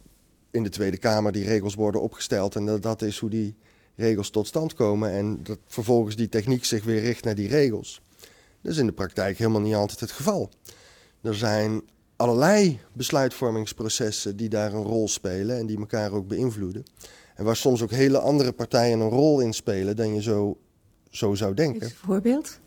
in 0.50 0.62
de 0.62 0.68
Tweede 0.68 0.98
Kamer 0.98 1.32
die 1.32 1.44
regels 1.44 1.74
worden 1.74 2.02
opgesteld 2.02 2.56
en 2.56 2.66
dat 2.66 2.82
dat 2.82 3.02
is 3.02 3.18
hoe 3.18 3.30
die 3.30 3.56
regels 4.00 4.30
tot 4.30 4.46
stand 4.46 4.74
komen 4.74 5.10
en 5.10 5.40
dat 5.42 5.58
vervolgens 5.66 6.16
die 6.16 6.28
techniek 6.28 6.64
zich 6.64 6.84
weer 6.84 7.00
richt 7.00 7.24
naar 7.24 7.34
die 7.34 7.48
regels. 7.48 8.02
Dat 8.62 8.72
is 8.72 8.78
in 8.78 8.86
de 8.86 8.92
praktijk 8.92 9.38
helemaal 9.38 9.60
niet 9.60 9.74
altijd 9.74 10.00
het 10.00 10.10
geval. 10.10 10.50
Er 11.22 11.34
zijn 11.34 11.82
allerlei 12.16 12.78
besluitvormingsprocessen 12.92 14.36
die 14.36 14.48
daar 14.48 14.72
een 14.72 14.82
rol 14.82 15.08
spelen 15.08 15.58
en 15.58 15.66
die 15.66 15.78
elkaar 15.78 16.12
ook 16.12 16.26
beïnvloeden. 16.26 16.84
En 17.34 17.44
waar 17.44 17.56
soms 17.56 17.82
ook 17.82 17.90
hele 17.90 18.18
andere 18.18 18.52
partijen 18.52 19.00
een 19.00 19.08
rol 19.08 19.40
in 19.40 19.52
spelen 19.52 19.96
dan 19.96 20.14
je 20.14 20.22
zo, 20.22 20.58
zo 21.10 21.34
zou 21.34 21.54
denken. 21.54 21.82
Een 21.82 21.94
voorbeeld? 22.04 22.58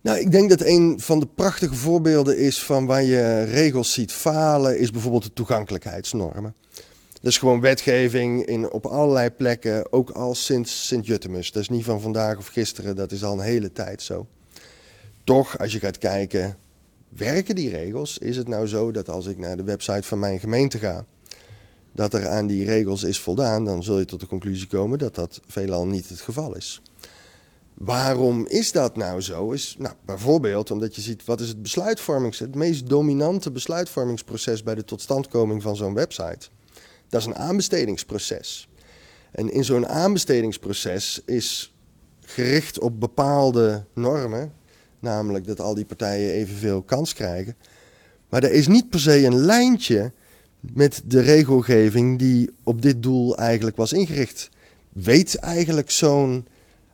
Nou, 0.00 0.18
ik 0.18 0.30
denk 0.30 0.48
dat 0.50 0.60
een 0.60 1.00
van 1.00 1.20
de 1.20 1.26
prachtige 1.26 1.74
voorbeelden 1.74 2.38
is 2.38 2.64
van 2.64 2.86
waar 2.86 3.02
je 3.02 3.42
regels 3.42 3.92
ziet 3.92 4.12
falen, 4.12 4.78
is 4.78 4.90
bijvoorbeeld 4.90 5.22
de 5.22 5.32
toegankelijkheidsnormen. 5.32 6.54
Is 7.22 7.38
gewoon 7.38 7.60
wetgeving 7.60 8.44
in, 8.46 8.70
op 8.70 8.86
allerlei 8.86 9.30
plekken, 9.30 9.92
ook 9.92 10.10
al 10.10 10.34
sinds 10.34 10.86
Sint-Juttemus. 10.86 11.52
Dat 11.52 11.62
is 11.62 11.68
niet 11.68 11.84
van 11.84 12.00
vandaag 12.00 12.38
of 12.38 12.46
gisteren, 12.46 12.96
dat 12.96 13.12
is 13.12 13.24
al 13.24 13.32
een 13.32 13.40
hele 13.40 13.72
tijd 13.72 14.02
zo. 14.02 14.26
Toch, 15.24 15.58
als 15.58 15.72
je 15.72 15.78
gaat 15.78 15.98
kijken, 15.98 16.56
werken 17.08 17.54
die 17.54 17.70
regels? 17.70 18.18
Is 18.18 18.36
het 18.36 18.48
nou 18.48 18.66
zo 18.66 18.90
dat 18.90 19.08
als 19.08 19.26
ik 19.26 19.38
naar 19.38 19.56
de 19.56 19.62
website 19.62 20.02
van 20.02 20.18
mijn 20.18 20.40
gemeente 20.40 20.78
ga, 20.78 21.04
dat 21.92 22.14
er 22.14 22.28
aan 22.28 22.46
die 22.46 22.64
regels 22.64 23.02
is 23.02 23.20
voldaan, 23.20 23.64
dan 23.64 23.82
zul 23.82 23.98
je 23.98 24.04
tot 24.04 24.20
de 24.20 24.26
conclusie 24.26 24.66
komen 24.66 24.98
dat 24.98 25.14
dat 25.14 25.40
veelal 25.46 25.86
niet 25.86 26.08
het 26.08 26.20
geval 26.20 26.56
is. 26.56 26.82
Waarom 27.74 28.46
is 28.46 28.72
dat 28.72 28.96
nou 28.96 29.20
zo? 29.20 29.50
Is, 29.50 29.76
nou, 29.78 29.94
bijvoorbeeld 30.04 30.70
omdat 30.70 30.94
je 30.94 31.00
ziet 31.00 31.24
wat 31.24 31.40
is 31.40 31.48
het 31.48 31.62
besluitvormings, 31.62 32.38
het 32.38 32.54
meest 32.54 32.88
dominante 32.88 33.50
besluitvormingsproces 33.50 34.62
bij 34.62 34.74
de 34.74 34.84
totstandkoming 34.84 35.62
van 35.62 35.76
zo'n 35.76 35.94
website. 35.94 36.48
Dat 37.12 37.20
is 37.20 37.26
een 37.26 37.36
aanbestedingsproces. 37.36 38.68
En 39.30 39.52
in 39.52 39.64
zo'n 39.64 39.86
aanbestedingsproces 39.86 41.22
is 41.26 41.74
gericht 42.20 42.78
op 42.78 43.00
bepaalde 43.00 43.84
normen, 43.94 44.52
namelijk 44.98 45.46
dat 45.46 45.60
al 45.60 45.74
die 45.74 45.84
partijen 45.84 46.32
evenveel 46.32 46.82
kans 46.82 47.14
krijgen. 47.14 47.56
Maar 48.28 48.42
er 48.42 48.52
is 48.52 48.68
niet 48.68 48.88
per 48.88 49.00
se 49.00 49.24
een 49.24 49.36
lijntje 49.36 50.12
met 50.60 51.02
de 51.04 51.20
regelgeving 51.20 52.18
die 52.18 52.50
op 52.62 52.82
dit 52.82 53.02
doel 53.02 53.36
eigenlijk 53.36 53.76
was 53.76 53.92
ingericht. 53.92 54.48
Weet 54.88 55.34
eigenlijk 55.34 55.90
zo'n 55.90 56.46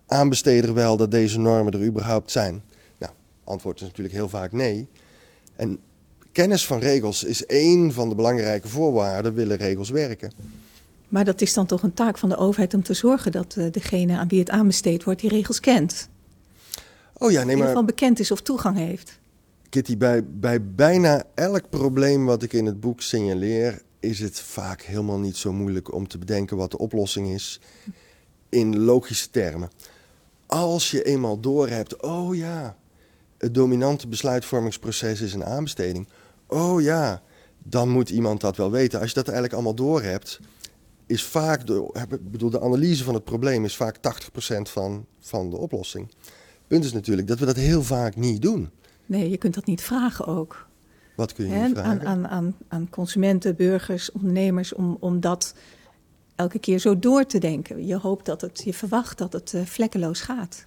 aanbesteder 0.07 0.75
wel 0.75 0.97
dat 0.97 1.11
deze 1.11 1.39
normen 1.39 1.73
er 1.73 1.87
überhaupt 1.87 2.31
zijn? 2.31 2.63
Nou, 2.99 3.13
antwoord 3.45 3.81
is 3.81 3.87
natuurlijk 3.87 4.15
heel 4.15 4.29
vaak 4.29 4.53
nee. 4.53 4.89
En 5.57 5.79
kennis 6.39 6.67
van 6.67 6.79
regels 6.79 7.25
is 7.25 7.47
één 7.47 7.93
van 7.93 8.09
de 8.09 8.15
belangrijke 8.15 8.69
voorwaarden, 8.69 9.35
willen 9.35 9.57
regels 9.57 9.91
werken. 9.91 10.33
Maar 11.09 11.25
dat 11.25 11.41
is 11.41 11.55
dan 11.55 11.67
toch 11.67 11.83
een 11.83 11.95
taak 11.95 12.19
van 12.19 12.29
de 12.29 12.37
overheid 12.37 12.75
om 12.75 12.83
te 12.83 12.95
zorgen 12.95 13.33
dat 13.33 13.55
uh, 13.59 13.67
degene 13.71 14.17
aan 14.17 14.29
wie 14.29 14.39
het 14.39 14.51
aanbesteed 14.51 15.05
wordt 15.05 15.21
die 15.21 15.31
regels 15.31 15.61
kent. 15.61 16.09
Oh 17.13 17.31
ja, 17.31 17.43
nee, 17.43 17.55
ieder 17.55 17.67
geval 17.67 17.85
bekend 17.85 18.19
is 18.21 18.31
of 18.31 18.41
toegang 18.41 18.77
heeft. 18.77 19.19
Kitty, 19.69 19.97
bij, 19.97 20.25
bij 20.25 20.65
bijna 20.65 21.23
elk 21.35 21.71
probleem 21.71 22.25
wat 22.25 22.43
ik 22.43 22.53
in 22.53 22.67
het 22.67 22.81
boek 22.81 23.01
signaleer, 23.01 23.83
is 24.01 24.19
het 24.19 24.41
vaak 24.41 24.83
helemaal 24.83 25.19
niet 25.19 25.37
zo 25.37 25.53
moeilijk 25.53 25.95
om 25.95 26.09
te 26.09 26.19
bedenken 26.19 26.57
wat 26.57 26.71
de 26.71 26.79
oplossing 26.79 27.29
is 27.29 27.61
in 28.49 28.79
logische 28.79 29.31
termen. 29.31 29.71
Als 30.47 30.91
je 30.91 31.03
eenmaal 31.03 31.41
doorhebt, 31.41 32.03
oh 32.03 32.37
ja, 32.37 32.77
het 33.39 33.55
dominante 33.55 34.09
besluitvormingsproces 34.09 35.21
is 35.21 35.35
een 35.35 35.45
aanbesteding. 35.45 36.09
Oh 36.49 36.83
ja, 36.83 37.23
dan 37.59 37.89
moet 37.89 38.11
iemand 38.11 38.41
dat 38.41 38.57
wel 38.57 38.71
weten. 38.71 39.01
Als 39.01 39.09
je 39.09 39.15
dat 39.15 39.25
eigenlijk 39.25 39.55
allemaal 39.55 39.75
doorhebt, 39.75 40.41
is 41.07 41.25
vaak 41.25 41.67
de, 41.67 41.91
bedoel, 42.21 42.51
de 42.51 42.61
analyse 42.61 43.05
van 43.05 43.15
het 43.15 43.25
probleem 43.25 43.65
is 43.65 43.77
vaak 43.77 43.97
80% 43.97 44.01
van, 44.63 45.07
van 45.21 45.51
de 45.51 45.57
oplossing. 45.57 46.09
Het 46.09 46.67
punt 46.67 46.85
is 46.85 46.93
natuurlijk 46.93 47.29
dat 47.29 47.39
we 47.39 47.47
dat 47.47 47.57
heel 47.57 47.83
vaak 47.83 48.17
niet 48.17 48.43
doen. 48.43 48.71
Nee, 49.07 49.31
je 49.31 49.37
kunt 49.37 49.55
dat 49.55 49.67
niet 49.67 49.83
vragen 49.83 50.27
ook. 50.27 50.67
Wat 51.17 51.33
kun 51.33 51.49
je 51.49 51.55
niet 51.55 51.79
vragen? 51.79 52.07
Aan, 52.07 52.29
aan, 52.29 52.57
aan 52.69 52.91
consumenten, 52.91 53.57
burgers, 53.57 54.13
ondernemers, 54.13 54.75
om, 54.75 54.97
om 55.01 55.21
dat 55.21 55.55
elke 56.35 56.59
keer 56.59 56.79
zo 56.79 56.99
door 56.99 57.27
te 57.27 57.39
denken. 57.39 57.87
Je 57.87 57.97
hoopt 57.97 58.27
dat 58.27 58.41
het, 58.41 58.61
je 58.65 58.75
verwacht 58.75 59.19
dat 59.19 59.33
het 59.33 59.53
uh, 59.53 59.65
vlekkeloos 59.65 60.21
gaat. 60.21 60.67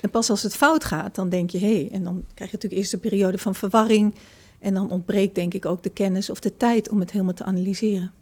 En 0.00 0.10
pas 0.10 0.30
als 0.30 0.42
het 0.42 0.56
fout 0.56 0.84
gaat, 0.84 1.14
dan 1.14 1.28
denk 1.28 1.50
je, 1.50 1.58
hé, 1.58 1.74
hey, 1.74 1.88
en 1.92 2.04
dan 2.04 2.24
krijg 2.34 2.50
je 2.50 2.56
natuurlijk 2.56 2.82
eerst 2.82 2.92
een 2.92 3.00
periode 3.00 3.38
van 3.38 3.54
verwarring. 3.54 4.14
En 4.58 4.74
dan 4.74 4.90
ontbreekt 4.90 5.34
denk 5.34 5.54
ik 5.54 5.66
ook 5.66 5.82
de 5.82 5.90
kennis 5.90 6.30
of 6.30 6.40
de 6.40 6.56
tijd 6.56 6.88
om 6.88 7.00
het 7.00 7.10
helemaal 7.10 7.34
te 7.34 7.44
analyseren. 7.44 8.12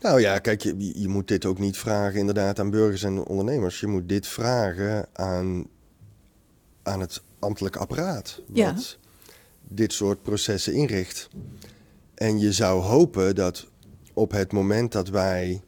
Nou 0.00 0.20
ja, 0.20 0.38
kijk, 0.38 0.62
je, 0.62 1.00
je 1.00 1.08
moet 1.08 1.28
dit 1.28 1.44
ook 1.44 1.58
niet 1.58 1.76
vragen 1.76 2.18
inderdaad 2.18 2.58
aan 2.58 2.70
burgers 2.70 3.02
en 3.02 3.24
ondernemers. 3.24 3.80
Je 3.80 3.86
moet 3.86 4.08
dit 4.08 4.26
vragen 4.26 5.08
aan, 5.12 5.66
aan 6.82 7.00
het 7.00 7.22
ambtelijk 7.38 7.76
apparaat. 7.76 8.42
Wat 8.46 8.56
ja. 8.56 8.76
dit 9.68 9.92
soort 9.92 10.22
processen 10.22 10.72
inricht. 10.72 11.28
En 12.14 12.38
je 12.38 12.52
zou 12.52 12.82
hopen 12.82 13.34
dat 13.34 13.66
op 14.12 14.30
het 14.30 14.52
moment 14.52 14.92
dat 14.92 15.08
wij 15.08 15.62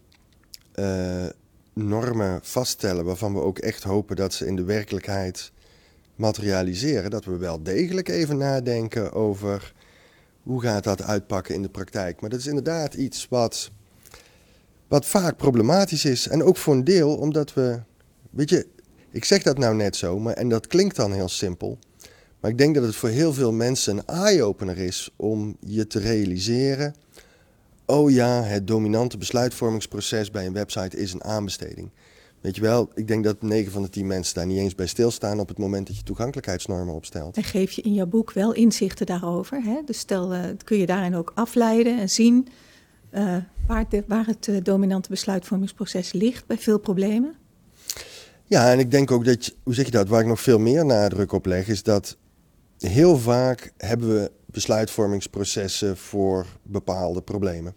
uh, 0.75 1.27
normen 1.73 2.41
vaststellen 2.43 3.05
waarvan 3.05 3.35
we 3.35 3.41
ook 3.41 3.59
echt 3.59 3.83
hopen 3.83 4.17
dat 4.17 4.35
ze 4.35 4.47
in 4.47 4.57
de 4.57 4.65
werkelijkheid 4.65 5.53
materialiseren, 6.17 7.11
dat 7.11 7.25
we 7.25 7.37
wel 7.37 7.63
degelijk 7.63 8.09
even 8.09 8.37
nadenken 8.37 9.13
over 9.13 9.73
hoe 10.43 10.61
gaat 10.63 10.85
dat 10.85 11.03
uitpakken 11.03 11.55
in 11.55 11.63
de 11.63 11.69
praktijk. 11.69 12.21
Maar 12.21 12.31
dat 12.31 12.39
is 12.39 12.47
inderdaad 12.47 12.95
iets 12.95 13.27
wat, 13.31 13.71
wat 14.89 15.07
vaak 15.07 15.37
problematisch 15.37 16.05
is. 16.05 16.29
En 16.29 16.43
ook 16.43 16.57
voor 16.57 16.75
een 16.75 16.85
deel 16.85 17.17
omdat 17.17 17.55
we, 17.55 17.81
weet 18.31 18.51
je, 18.51 18.67
ik 19.11 19.25
zeg 19.25 19.43
dat 19.43 19.59
nou 19.59 19.75
net 19.75 19.97
zo, 19.97 20.19
maar, 20.19 20.35
en 20.35 20.49
dat 20.49 20.67
klinkt 20.67 20.97
dan 20.97 21.13
heel 21.13 21.29
simpel. 21.29 21.79
Maar 22.41 22.51
ik 22.51 22.59
denk 22.59 22.75
dat 22.75 22.85
het 22.85 22.97
voor 22.97 23.09
heel 23.09 23.33
veel 23.33 23.53
mensen 23.53 23.97
een 23.97 24.07
eye-opener 24.07 24.79
is 24.79 25.11
om 25.17 25.57
je 25.61 25.87
te 25.87 25.99
realiseren 25.99 26.95
oh 27.93 28.11
ja, 28.11 28.43
het 28.43 28.67
dominante 28.67 29.19
besluitvormingsproces 29.19 30.31
bij 30.31 30.47
een 30.47 30.53
website 30.53 30.97
is 30.97 31.13
een 31.13 31.25
aanbesteding. 31.25 31.91
Weet 32.43 32.57
je 32.57 32.63
wel, 32.63 32.91
ik 32.95 33.09
denk 33.09 33.25
dat 33.25 33.43
9 33.43 33.73
van 33.73 33.83
de 33.83 33.89
10 33.89 34.07
mensen 34.07 34.35
daar 34.35 34.47
niet 34.47 34.59
eens 34.59 34.75
bij 34.75 34.87
stilstaan 34.87 35.41
op 35.41 35.49
het 35.49 35.59
moment 35.59 35.87
dat 35.87 35.97
je 35.97 36.03
toegankelijkheidsnormen 36.03 36.95
opstelt. 36.95 37.37
En 37.37 37.45
geef 37.45 37.71
je 37.71 37.83
in 37.83 37.95
jouw 37.95 38.07
boek 38.07 38.33
wel 38.33 38.53
inzichten 38.53 39.07
daarover. 39.07 39.63
Hè? 39.63 39.81
Dus 39.85 39.99
stel, 39.99 40.35
uh, 40.35 40.41
kun 40.65 40.79
je 40.79 40.87
daarin 40.87 41.15
ook 41.15 41.33
afleiden 41.35 41.99
en 41.99 42.11
zien 42.11 42.49
uh, 43.15 43.37
waar, 43.67 43.89
de, 43.89 44.05
waar, 44.07 44.27
het 44.27 44.47
uh, 44.47 44.57
dominante 44.63 45.09
besluitvormingsproces 45.09 46.13
ligt 46.13 46.47
bij 46.47 46.59
veel 46.59 46.79
problemen? 46.79 47.35
Ja, 48.45 48.73
en 48.73 48.79
ik 48.79 48.91
denk 48.91 49.11
ook 49.11 49.25
dat, 49.25 49.47
je, 49.47 49.53
hoe 49.63 49.75
zeg 49.75 49.85
je 49.85 49.91
dat, 49.91 50.09
waar 50.09 50.21
ik 50.21 50.27
nog 50.27 50.41
veel 50.41 50.59
meer 50.59 50.85
nadruk 50.85 51.33
op 51.33 51.47
leg, 51.47 51.69
is 51.69 51.83
dat 51.83 52.17
heel 52.79 53.19
vaak 53.19 53.73
hebben 53.77 54.09
we 54.09 54.31
besluitvormingsprocessen 54.47 55.97
voor 55.97 56.47
bepaalde 56.63 57.23
problemen. 57.23 57.75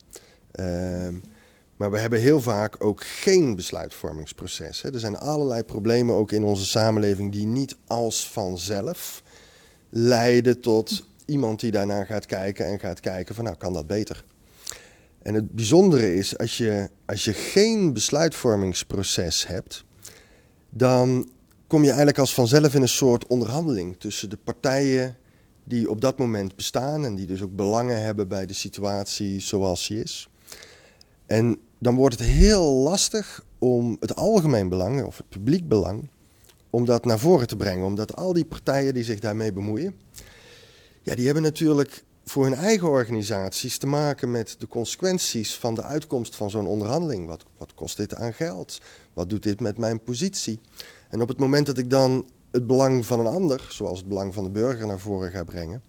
Maar 1.75 1.91
we 1.91 1.99
hebben 1.99 2.19
heel 2.19 2.41
vaak 2.41 2.83
ook 2.83 3.03
geen 3.03 3.55
besluitvormingsproces. 3.55 4.81
Hè. 4.81 4.93
Er 4.93 4.99
zijn 4.99 5.17
allerlei 5.17 5.63
problemen 5.63 6.15
ook 6.15 6.31
in 6.31 6.43
onze 6.43 6.65
samenleving 6.65 7.31
die 7.31 7.45
niet 7.45 7.75
als 7.87 8.29
vanzelf 8.29 9.23
leiden 9.89 10.61
tot 10.61 11.05
iemand 11.25 11.59
die 11.59 11.71
daarna 11.71 12.03
gaat 12.03 12.25
kijken 12.25 12.65
en 12.65 12.79
gaat 12.79 12.99
kijken 12.99 13.35
van 13.35 13.43
nou 13.43 13.55
kan 13.57 13.73
dat 13.73 13.87
beter. 13.87 14.25
En 15.21 15.33
het 15.33 15.51
bijzondere 15.51 16.15
is 16.15 16.37
als 16.37 16.57
je, 16.57 16.89
als 17.05 17.23
je 17.23 17.33
geen 17.33 17.93
besluitvormingsproces 17.93 19.47
hebt, 19.47 19.83
dan 20.69 21.29
kom 21.67 21.81
je 21.81 21.87
eigenlijk 21.87 22.19
als 22.19 22.33
vanzelf 22.33 22.75
in 22.75 22.81
een 22.81 22.87
soort 22.87 23.27
onderhandeling 23.27 23.99
tussen 23.99 24.29
de 24.29 24.37
partijen 24.37 25.17
die 25.63 25.89
op 25.89 26.01
dat 26.01 26.17
moment 26.17 26.55
bestaan 26.55 27.05
en 27.05 27.15
die 27.15 27.25
dus 27.25 27.41
ook 27.41 27.55
belangen 27.55 28.01
hebben 28.01 28.27
bij 28.27 28.45
de 28.45 28.53
situatie 28.53 29.39
zoals 29.39 29.87
die 29.87 30.03
is. 30.03 30.29
En 31.25 31.59
dan 31.79 31.95
wordt 31.95 32.19
het 32.19 32.27
heel 32.27 32.63
lastig 32.63 33.45
om 33.59 33.97
het 33.99 34.15
algemeen 34.15 34.69
belang 34.69 35.03
of 35.03 35.17
het 35.17 35.29
publiek 35.29 35.67
belang, 35.67 36.09
om 36.69 36.85
dat 36.85 37.05
naar 37.05 37.19
voren 37.19 37.47
te 37.47 37.55
brengen. 37.55 37.85
Omdat 37.85 38.15
al 38.15 38.33
die 38.33 38.45
partijen 38.45 38.93
die 38.93 39.03
zich 39.03 39.19
daarmee 39.19 39.53
bemoeien, 39.53 39.95
ja, 41.01 41.15
die 41.15 41.25
hebben 41.25 41.43
natuurlijk 41.43 42.03
voor 42.25 42.43
hun 42.43 42.53
eigen 42.53 42.89
organisaties 42.89 43.77
te 43.77 43.87
maken 43.87 44.31
met 44.31 44.55
de 44.59 44.67
consequenties 44.67 45.55
van 45.55 45.75
de 45.75 45.83
uitkomst 45.83 46.35
van 46.35 46.49
zo'n 46.49 46.67
onderhandeling. 46.67 47.27
Wat, 47.57 47.73
kost 47.75 47.97
dit 47.97 48.15
aan 48.15 48.33
geld? 48.33 48.81
Wat 49.13 49.29
doet 49.29 49.43
dit 49.43 49.59
met 49.59 49.77
mijn 49.77 50.03
positie? 50.03 50.59
En 51.09 51.21
op 51.21 51.27
het 51.27 51.37
moment 51.37 51.65
dat 51.65 51.77
ik 51.77 51.89
dan 51.89 52.29
het 52.51 52.67
belang 52.67 53.05
van 53.05 53.19
een 53.19 53.33
ander, 53.33 53.67
zoals 53.69 53.99
het 53.99 54.07
belang 54.07 54.33
van 54.33 54.43
de 54.43 54.49
burger, 54.49 54.87
naar 54.87 54.99
voren 54.99 55.31
ga 55.31 55.43
brengen, 55.43 55.83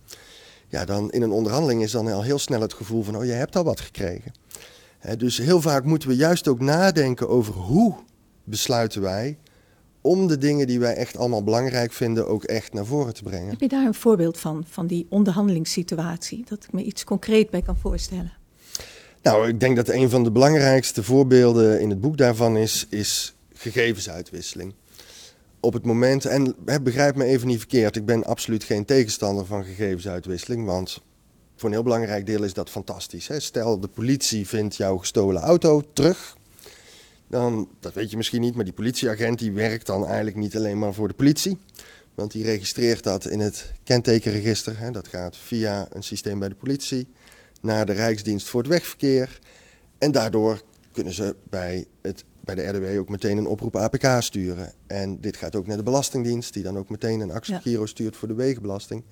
ja, 0.69 0.85
dan 0.85 1.11
in 1.11 1.23
een 1.23 1.31
onderhandeling 1.31 1.83
is 1.83 1.90
dan 1.90 2.12
al 2.12 2.23
heel 2.23 2.38
snel 2.38 2.61
het 2.61 2.75
gevoel 2.75 3.02
van, 3.02 3.16
oh, 3.16 3.25
je 3.25 3.33
hebt 3.33 3.57
al 3.57 3.64
wat 3.64 3.81
gekregen. 3.81 4.33
Dus 5.17 5.38
heel 5.38 5.61
vaak 5.61 5.85
moeten 5.85 6.09
we 6.09 6.17
juist 6.17 6.49
ook 6.49 6.61
nadenken 6.61 7.29
over 7.29 7.55
hoe 7.55 7.95
besluiten 8.45 9.03
wij 9.03 9.38
om 10.00 10.26
de 10.26 10.38
dingen 10.38 10.67
die 10.67 10.81
wij 10.81 10.95
echt 10.95 11.17
allemaal 11.17 11.45
belangrijk 11.45 11.93
vinden 11.93 12.29
ook 12.29 12.45
echt 12.45 12.73
naar 12.73 12.87
voren 12.87 13.15
te 13.15 13.23
brengen. 13.23 13.49
Heb 13.49 13.61
je 13.61 13.69
daar 13.69 13.87
een 13.87 13.95
voorbeeld 13.95 14.38
van, 14.38 14.65
van 14.69 14.87
die 14.87 15.07
onderhandelingssituatie, 15.09 16.45
dat 16.49 16.65
ik 16.65 16.73
me 16.73 16.83
iets 16.83 17.05
concreet 17.05 17.50
bij 17.50 17.62
kan 17.62 17.76
voorstellen? 17.76 18.33
Nou, 19.23 19.49
ik 19.49 19.61
denk 19.61 19.76
dat 19.76 19.88
een 19.88 20.11
van 20.11 20.25
de 20.25 20.31
belangrijkste 20.31 21.03
voorbeelden 21.03 21.81
in 21.81 21.91
het 21.91 22.00
boek 22.00 22.17
daarvan 22.17 22.57
is, 22.57 22.87
is 22.91 23.35
gegevensuitwisseling 23.53 24.75
op 25.67 25.73
het 25.73 25.85
moment, 25.85 26.25
en 26.25 26.55
begrijp 26.83 27.17
me 27.17 27.25
even 27.25 27.47
niet 27.47 27.59
verkeerd, 27.59 27.97
ik 27.97 28.05
ben 28.05 28.25
absoluut 28.25 28.65
geen 28.65 28.85
tegenstander 28.85 29.47
van 29.47 29.65
gegevensuitwisseling, 29.65 30.67
want 30.67 31.03
voor 31.57 31.69
een 31.69 31.75
heel 31.75 31.85
belangrijk 31.85 32.27
deel 32.27 32.43
is 32.43 32.55
dat 32.55 32.71
fantastisch. 32.71 33.29
Hè? 33.29 33.41
Stel, 33.41 33.81
de 33.81 33.89
politie 33.89 34.47
vindt 34.47 34.77
jouw 34.77 34.97
gestolen 34.97 35.43
auto 35.43 35.83
terug, 35.93 36.37
dan, 37.29 37.69
dat 37.81 37.93
weet 37.93 38.11
je 38.11 38.17
misschien 38.17 38.41
niet, 38.41 38.55
maar 38.55 38.65
die 38.65 38.73
politieagent 38.73 39.39
die 39.39 39.53
werkt 39.53 39.87
dan 39.87 40.07
eigenlijk 40.07 40.37
niet 40.37 40.57
alleen 40.57 40.79
maar 40.79 40.95
voor 40.95 41.09
de 41.09 41.15
politie, 41.15 41.59
want 42.15 42.33
die 42.33 42.45
registreert 42.45 43.03
dat 43.03 43.27
in 43.27 43.41
het 43.41 43.73
kentekenregister. 43.85 44.79
Hè? 44.79 44.91
Dat 44.91 45.09
gaat 45.09 45.37
via 45.37 45.87
een 45.91 46.03
systeem 46.03 46.39
bij 46.39 46.49
de 46.49 46.55
politie 46.55 47.07
naar 47.61 47.87
de 47.87 47.93
Rijksdienst 47.93 48.49
voor 48.49 48.61
het 48.61 48.71
Wegverkeer 48.71 49.39
en 49.99 50.13
daardoor 50.13 50.63
kunnen 50.93 51.13
ze 51.13 51.37
bij 51.51 51.87
het 52.03 52.25
bij 52.47 52.55
de 52.55 52.67
RDW 52.67 52.99
ook 52.99 53.09
meteen 53.09 53.37
een 53.37 53.47
oproep 53.47 53.77
APK 53.77 54.07
sturen. 54.19 54.73
En 54.87 55.21
dit 55.21 55.37
gaat 55.37 55.57
ook 55.57 55.67
naar 55.67 55.77
de 55.77 55.83
Belastingdienst, 55.83 56.53
die 56.53 56.63
dan 56.63 56.79
ook 56.79 56.89
meteen 56.89 57.21
een 57.21 57.31
actiegiro 57.31 57.81
ja. 57.81 57.87
stuurt 57.87 58.17
voor 58.17 58.29
de 58.29 58.35
wegenbelasting. 58.35 59.05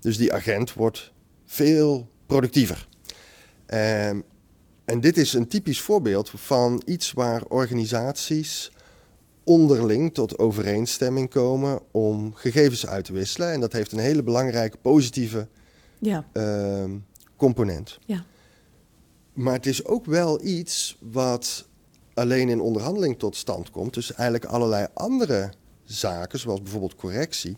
Dus 0.00 0.16
die 0.16 0.32
agent 0.32 0.72
wordt 0.72 1.12
veel 1.46 2.08
productiever. 2.26 2.88
Um, 3.66 4.24
en 4.84 5.00
dit 5.00 5.16
is 5.16 5.32
een 5.32 5.48
typisch 5.48 5.80
voorbeeld 5.80 6.30
van 6.30 6.82
iets 6.84 7.12
waar 7.12 7.42
organisaties 7.48 8.72
onderling 9.44 10.14
tot 10.14 10.38
overeenstemming 10.38 11.30
komen 11.30 11.80
om 11.90 12.34
gegevens 12.34 12.86
uit 12.86 13.04
te 13.04 13.12
wisselen. 13.12 13.52
En 13.52 13.60
dat 13.60 13.72
heeft 13.72 13.92
een 13.92 13.98
hele 13.98 14.22
belangrijke 14.22 14.76
positieve 14.76 15.48
ja. 15.98 16.26
uh, 16.32 16.84
component. 17.36 17.98
Ja. 18.06 18.24
Maar 19.32 19.54
het 19.54 19.66
is 19.66 19.84
ook 19.84 20.04
wel 20.04 20.44
iets 20.44 20.98
wat 21.00 21.68
alleen 22.14 22.48
in 22.48 22.60
onderhandeling 22.60 23.18
tot 23.18 23.36
stand 23.36 23.70
komt. 23.70 23.94
Dus 23.94 24.12
eigenlijk 24.12 24.52
allerlei 24.52 24.86
andere 24.94 25.52
zaken, 25.84 26.38
zoals 26.38 26.62
bijvoorbeeld 26.62 26.94
correctie, 26.94 27.56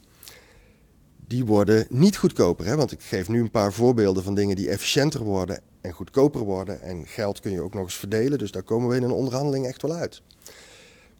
die 1.28 1.44
worden 1.44 1.86
niet 1.88 2.16
goedkoper. 2.16 2.66
Hè? 2.66 2.76
Want 2.76 2.92
ik 2.92 3.02
geef 3.02 3.28
nu 3.28 3.40
een 3.40 3.50
paar 3.50 3.72
voorbeelden 3.72 4.22
van 4.22 4.34
dingen 4.34 4.56
die 4.56 4.68
efficiënter 4.68 5.22
worden 5.22 5.60
en 5.80 5.92
goedkoper 5.92 6.40
worden. 6.40 6.82
En 6.82 7.06
geld 7.06 7.40
kun 7.40 7.50
je 7.50 7.60
ook 7.60 7.74
nog 7.74 7.84
eens 7.84 7.94
verdelen, 7.94 8.38
dus 8.38 8.50
daar 8.50 8.62
komen 8.62 8.88
we 8.88 8.96
in 8.96 9.02
een 9.02 9.10
onderhandeling 9.10 9.66
echt 9.66 9.82
wel 9.82 9.94
uit. 9.94 10.22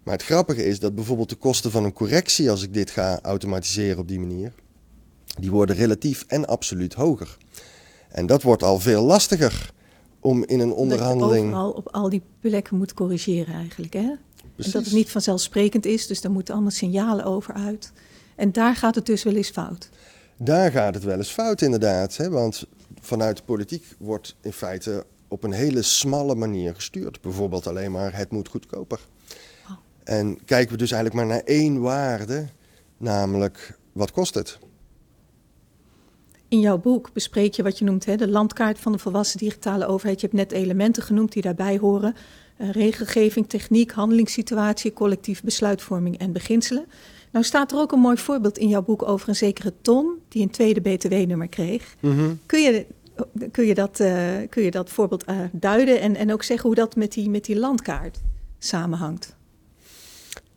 Maar 0.03 0.15
het 0.15 0.27
grappige 0.27 0.65
is 0.65 0.81
dat 0.81 0.95
bijvoorbeeld 0.95 1.29
de 1.29 1.37
kosten 1.37 1.71
van 1.71 1.85
een 1.85 1.93
correctie, 1.93 2.51
als 2.51 2.63
ik 2.63 2.75
dit 2.75 2.91
ga 2.91 3.19
automatiseren 3.23 3.99
op 3.99 4.09
die 4.09 4.21
manier, 4.21 4.53
die 5.39 5.51
worden 5.51 5.77
relatief 5.77 6.25
en 6.27 6.47
absoluut 6.47 6.95
hoger. 6.95 7.37
En 8.09 8.27
dat 8.27 8.43
wordt 8.43 8.63
al 8.63 8.79
veel 8.79 9.05
lastiger 9.05 9.73
om 10.21 10.45
in 10.45 10.61
een 10.61 10.73
onderhandeling. 10.73 11.51
Dat 11.51 11.51
je 11.51 11.57
overal 11.57 11.71
op 11.71 11.89
al 11.89 12.09
die 12.09 12.23
plekken 12.41 12.77
moet 12.77 12.95
corrigeren 12.95 13.55
eigenlijk. 13.55 13.93
Hè? 13.93 14.11
En 14.57 14.71
dat 14.71 14.85
het 14.85 14.93
niet 14.93 15.11
vanzelfsprekend 15.11 15.87
is, 15.87 16.07
dus 16.07 16.21
daar 16.21 16.33
moeten 16.33 16.55
allemaal 16.55 16.73
signalen 16.73 17.25
over 17.25 17.55
uit. 17.55 17.93
En 18.39 18.53
daar 18.53 18.77
gaat 18.77 18.95
het 18.95 19.07
dus 19.07 19.23
wel 19.23 19.35
eens 19.35 19.51
fout. 19.51 19.89
Daar 20.37 20.71
gaat 20.71 20.95
het 20.95 21.05
wel 21.05 21.17
eens 21.17 21.31
fout, 21.31 21.61
inderdaad. 21.61 22.17
Hè? 22.17 22.31
Want 22.31 22.65
vanuit 23.01 23.37
de 23.37 23.43
politiek 23.43 23.85
wordt 23.99 24.37
in 24.41 24.53
feite 24.53 25.05
op 25.29 25.45
een 25.45 25.53
hele 25.53 25.83
smalle 25.83 26.35
manier 26.35 26.75
gestuurd. 26.75 27.21
Bijvoorbeeld 27.21 27.67
alleen 27.67 27.93
maar 27.93 28.17
het 28.17 28.31
moet 28.31 28.49
goedkoper. 28.49 29.01
Oh. 29.65 29.77
En 30.05 30.45
kijken 30.45 30.73
we 30.73 30.79
dus 30.79 30.91
eigenlijk 30.91 31.25
maar 31.25 31.37
naar 31.37 31.45
één 31.45 31.81
waarde, 31.81 32.47
namelijk 32.97 33.79
wat 33.93 34.11
kost 34.11 34.35
het? 34.35 34.59
In 36.49 36.61
jouw 36.61 36.79
boek 36.79 37.13
bespreek 37.13 37.55
je 37.55 37.63
wat 37.63 37.79
je 37.79 37.85
noemt 37.85 38.05
hè, 38.05 38.17
de 38.17 38.29
landkaart 38.29 38.79
van 38.79 38.93
de 38.93 38.99
volwassen 38.99 39.39
digitale 39.39 39.87
overheid. 39.87 40.21
Je 40.21 40.27
hebt 40.27 40.39
net 40.39 40.53
elementen 40.53 41.03
genoemd 41.03 41.33
die 41.33 41.43
daarbij 41.43 41.79
horen. 41.79 42.15
Uh, 42.59 42.71
regelgeving, 42.71 43.49
techniek, 43.49 43.91
handelingssituatie, 43.91 44.93
collectief 44.93 45.43
besluitvorming 45.43 46.19
en 46.19 46.33
beginselen. 46.33 46.87
Nou 47.31 47.45
staat 47.45 47.73
er 47.73 47.79
ook 47.79 47.93
een 47.93 48.01
mooi 48.01 48.17
voorbeeld 48.17 48.59
in 48.59 48.69
jouw 48.69 48.83
boek 48.83 49.03
over 49.03 49.29
een 49.29 49.37
zekere 49.37 49.73
Ton 49.83 50.19
die 50.29 50.43
een 50.43 50.51
tweede 50.51 50.81
BTW-nummer 50.81 51.49
kreeg. 51.49 51.97
Mhm. 52.01 52.35
kun, 52.47 52.63
je, 52.63 52.87
kun, 53.51 53.67
je 53.67 53.75
dat, 53.75 54.01
uh, 54.01 54.37
kun 54.49 54.63
je 54.63 54.71
dat 54.71 54.91
voorbeeld 54.91 55.29
uh, 55.29 55.37
duiden 55.53 56.01
en, 56.01 56.17
en 56.17 56.33
ook 56.33 56.43
zeggen 56.43 56.67
hoe 56.67 56.77
dat 56.77 56.97
met 56.97 57.13
die, 57.13 57.31
met 57.31 57.45
die 57.45 57.59
landkaart 57.59 58.19
samenhangt? 58.59 59.37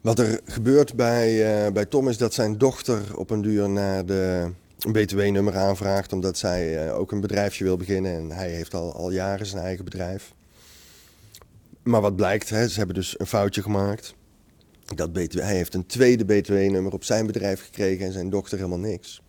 Wat 0.01 0.19
er 0.19 0.39
gebeurt 0.45 0.95
bij, 0.95 1.65
uh, 1.65 1.71
bij 1.71 1.85
Tom 1.85 2.09
is 2.09 2.17
dat 2.17 2.33
zijn 2.33 2.57
dochter 2.57 3.17
op 3.17 3.29
een 3.29 3.41
duur 3.41 3.69
naar 3.69 4.05
de 4.05 4.49
een 4.79 4.91
BTW-nummer 4.91 5.57
aanvraagt, 5.57 6.13
omdat 6.13 6.37
zij 6.37 6.91
ook 6.93 7.11
een 7.11 7.21
bedrijfje 7.21 7.63
wil 7.63 7.77
beginnen. 7.77 8.15
En 8.15 8.31
hij 8.31 8.49
heeft 8.49 8.73
al, 8.73 8.93
al 8.93 9.11
jaren 9.11 9.45
zijn 9.45 9.63
eigen 9.63 9.85
bedrijf. 9.85 10.33
Maar 11.83 12.01
wat 12.01 12.15
blijkt, 12.15 12.49
hè, 12.49 12.67
ze 12.67 12.77
hebben 12.77 12.95
dus 12.95 13.19
een 13.19 13.27
foutje 13.27 13.61
gemaakt. 13.61 14.15
Dat 14.95 15.13
BTW, 15.13 15.39
hij 15.39 15.55
heeft 15.55 15.73
een 15.73 15.85
tweede 15.85 16.25
BTW-nummer 16.25 16.93
op 16.93 17.03
zijn 17.03 17.25
bedrijf 17.25 17.63
gekregen 17.63 18.05
en 18.05 18.11
zijn 18.11 18.29
dochter 18.29 18.57
helemaal 18.57 18.79
niks. 18.79 19.21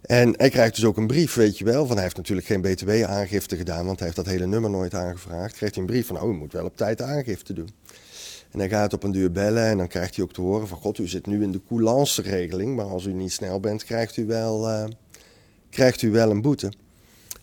En 0.00 0.34
hij 0.36 0.50
krijgt 0.50 0.74
dus 0.74 0.84
ook 0.84 0.96
een 0.96 1.06
brief, 1.06 1.34
weet 1.34 1.58
je 1.58 1.64
wel, 1.64 1.86
van 1.86 1.94
hij 1.94 2.02
heeft 2.02 2.16
natuurlijk 2.16 2.46
geen 2.46 2.60
BTW-aangifte 2.60 3.56
gedaan, 3.56 3.86
want 3.86 3.98
hij 3.98 4.06
heeft 4.06 4.18
dat 4.24 4.34
hele 4.34 4.46
nummer 4.46 4.70
nooit 4.70 4.94
aangevraagd. 4.94 5.56
Krijgt 5.56 5.74
hij 5.74 5.84
een 5.84 5.90
brief 5.90 6.06
van, 6.06 6.20
oh, 6.20 6.30
u 6.30 6.32
moet 6.32 6.52
wel 6.52 6.64
op 6.64 6.76
tijd 6.76 7.02
aangifte 7.02 7.52
doen. 7.52 7.68
En 8.50 8.58
hij 8.58 8.68
gaat 8.68 8.92
op 8.92 9.02
een 9.02 9.12
duur 9.12 9.32
bellen 9.32 9.64
en 9.64 9.78
dan 9.78 9.88
krijgt 9.88 10.14
hij 10.16 10.24
ook 10.24 10.32
te 10.32 10.40
horen 10.40 10.68
van, 10.68 10.78
god, 10.78 10.98
u 10.98 11.08
zit 11.08 11.26
nu 11.26 11.42
in 11.42 11.52
de 11.52 11.60
coulance-regeling, 11.68 12.76
maar 12.76 12.84
als 12.84 13.04
u 13.04 13.12
niet 13.12 13.32
snel 13.32 13.60
bent, 13.60 13.84
krijgt 13.84 14.16
u, 14.16 14.26
wel, 14.26 14.70
uh, 14.70 14.84
krijgt 15.70 16.02
u 16.02 16.10
wel 16.10 16.30
een 16.30 16.42
boete. 16.42 16.72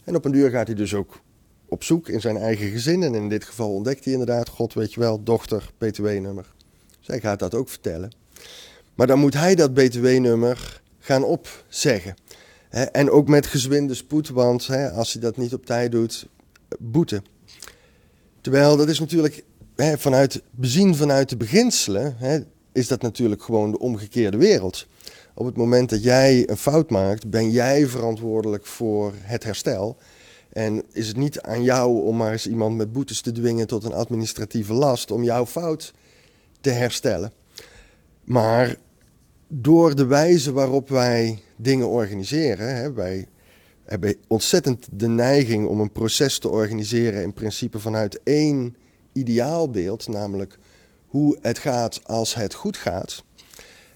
En 0.04 0.16
op 0.16 0.26
een 0.26 0.32
duur 0.32 0.50
gaat 0.50 0.68
hij 0.68 0.76
dus 0.76 0.94
ook 0.94 1.22
op 1.68 1.84
zoek 1.84 2.10
in 2.10 2.22
zijn 2.22 2.38
eigen 2.38 2.70
gezin 2.70 3.04
en 3.04 3.16
in 3.16 3.30
dit 3.30 3.44
geval 3.44 3.74
ontdekt 3.74 4.04
hij 4.04 4.14
inderdaad, 4.14 4.50
god, 4.50 4.74
weet 4.74 4.94
je 4.94 5.00
wel, 5.00 5.24
dochter, 5.24 5.72
BTW-nummer. 5.78 6.54
Zij 7.12 7.20
gaat 7.20 7.40
dat 7.40 7.56
ook 7.56 7.70
vertellen. 7.70 8.12
Maar 8.96 9.08
dan 9.08 9.20
moet 9.20 9.34
hij 9.34 9.56
dat 9.56 9.74
btw-nummer 9.74 10.82
gaan 11.00 11.24
opzeggen. 11.24 12.16
en 12.70 13.10
ook 13.10 13.28
met 13.28 13.46
gezwinde 13.46 13.94
spoed, 13.94 14.30
want 14.30 14.70
als 14.94 15.14
hij 15.14 15.22
dat 15.22 15.38
niet 15.38 15.54
op 15.54 15.66
tijd 15.66 15.92
doet, 15.92 16.28
boete. 16.80 17.22
Terwijl 18.42 18.78
dat 18.78 18.90
is 18.90 19.00
natuurlijk 19.00 19.44
vanuit 19.98 20.42
bezien 20.52 20.96
vanuit 20.96 21.30
de 21.30 21.38
beginselen, 21.38 22.16
is 22.72 22.88
dat 22.88 23.02
natuurlijk 23.02 23.44
gewoon 23.44 23.72
de 23.72 23.80
omgekeerde 23.80 24.38
wereld. 24.38 24.88
Op 25.34 25.46
het 25.46 25.58
moment 25.58 25.90
dat 25.90 26.04
jij 26.04 26.50
een 26.50 26.58
fout 26.58 26.90
maakt, 26.90 27.30
ben 27.30 27.50
jij 27.50 27.88
verantwoordelijk 27.88 28.66
voor 28.66 29.14
het 29.18 29.44
herstel. 29.44 29.98
En 30.50 30.84
is 30.92 31.08
het 31.08 31.18
niet 31.18 31.42
aan 31.42 31.64
jou 31.64 32.02
om 32.04 32.18
maar 32.18 32.32
eens 32.32 32.48
iemand 32.48 32.78
met 32.78 32.92
boetes 32.92 33.22
te 33.22 33.32
dwingen 33.32 33.68
tot 33.68 33.84
een 33.84 33.94
administratieve 33.94 34.74
last 34.74 35.12
om 35.12 35.24
jouw 35.24 35.46
fout 35.46 35.94
te 36.62 36.70
herstellen. 36.70 37.32
Maar 38.24 38.76
door 39.48 39.96
de 39.96 40.06
wijze 40.06 40.52
waarop 40.52 40.90
wij 40.90 41.40
dingen 41.56 41.88
organiseren, 41.88 42.76
hè, 42.76 42.94
wij 42.94 43.28
hebben 43.84 44.16
ontzettend 44.28 44.88
de 44.92 45.08
neiging 45.08 45.68
om 45.68 45.80
een 45.80 45.92
proces 45.92 46.40
te 46.40 46.50
organiseren 46.50 47.24
in 47.24 47.34
principe 47.34 47.80
vanuit 47.80 48.20
één 48.24 48.76
ideaalbeeld, 49.14 50.08
namelijk 50.08 50.58
hoe 51.08 51.38
het 51.42 51.60
gaat 51.60 52.02
als 52.04 52.34
het 52.34 52.54
goed 52.54 52.78
gaat. 52.78 53.24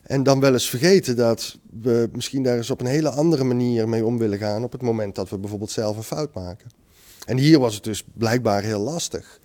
En 0.02 0.24
dan 0.24 0.40
wel 0.40 0.54
eens 0.54 0.70
vergeten 0.70 1.16
dat 1.16 1.58
we 1.82 2.10
misschien 2.12 2.44
daar 2.44 2.58
eens 2.58 2.70
op 2.70 2.80
een 2.80 2.86
hele 2.86 3.10
andere 3.10 3.44
manier 3.44 3.90
mee 3.90 4.06
om 4.06 4.18
willen 4.18 4.38
gaan 4.38 4.64
op 4.64 4.72
het 4.72 4.82
moment 4.82 5.16
dat 5.16 5.30
we 5.30 5.38
bijvoorbeeld 5.38 5.72
zelf 5.72 5.98
een 5.98 6.04
fout 6.04 6.34
maken. 6.34 6.70
En 7.26 7.38
hier 7.38 7.60
was 7.60 7.76
het 7.76 7.84
dus 7.84 8.04
blijkbaar 8.14 8.64
heel 8.64 8.80
lastig 8.80 9.40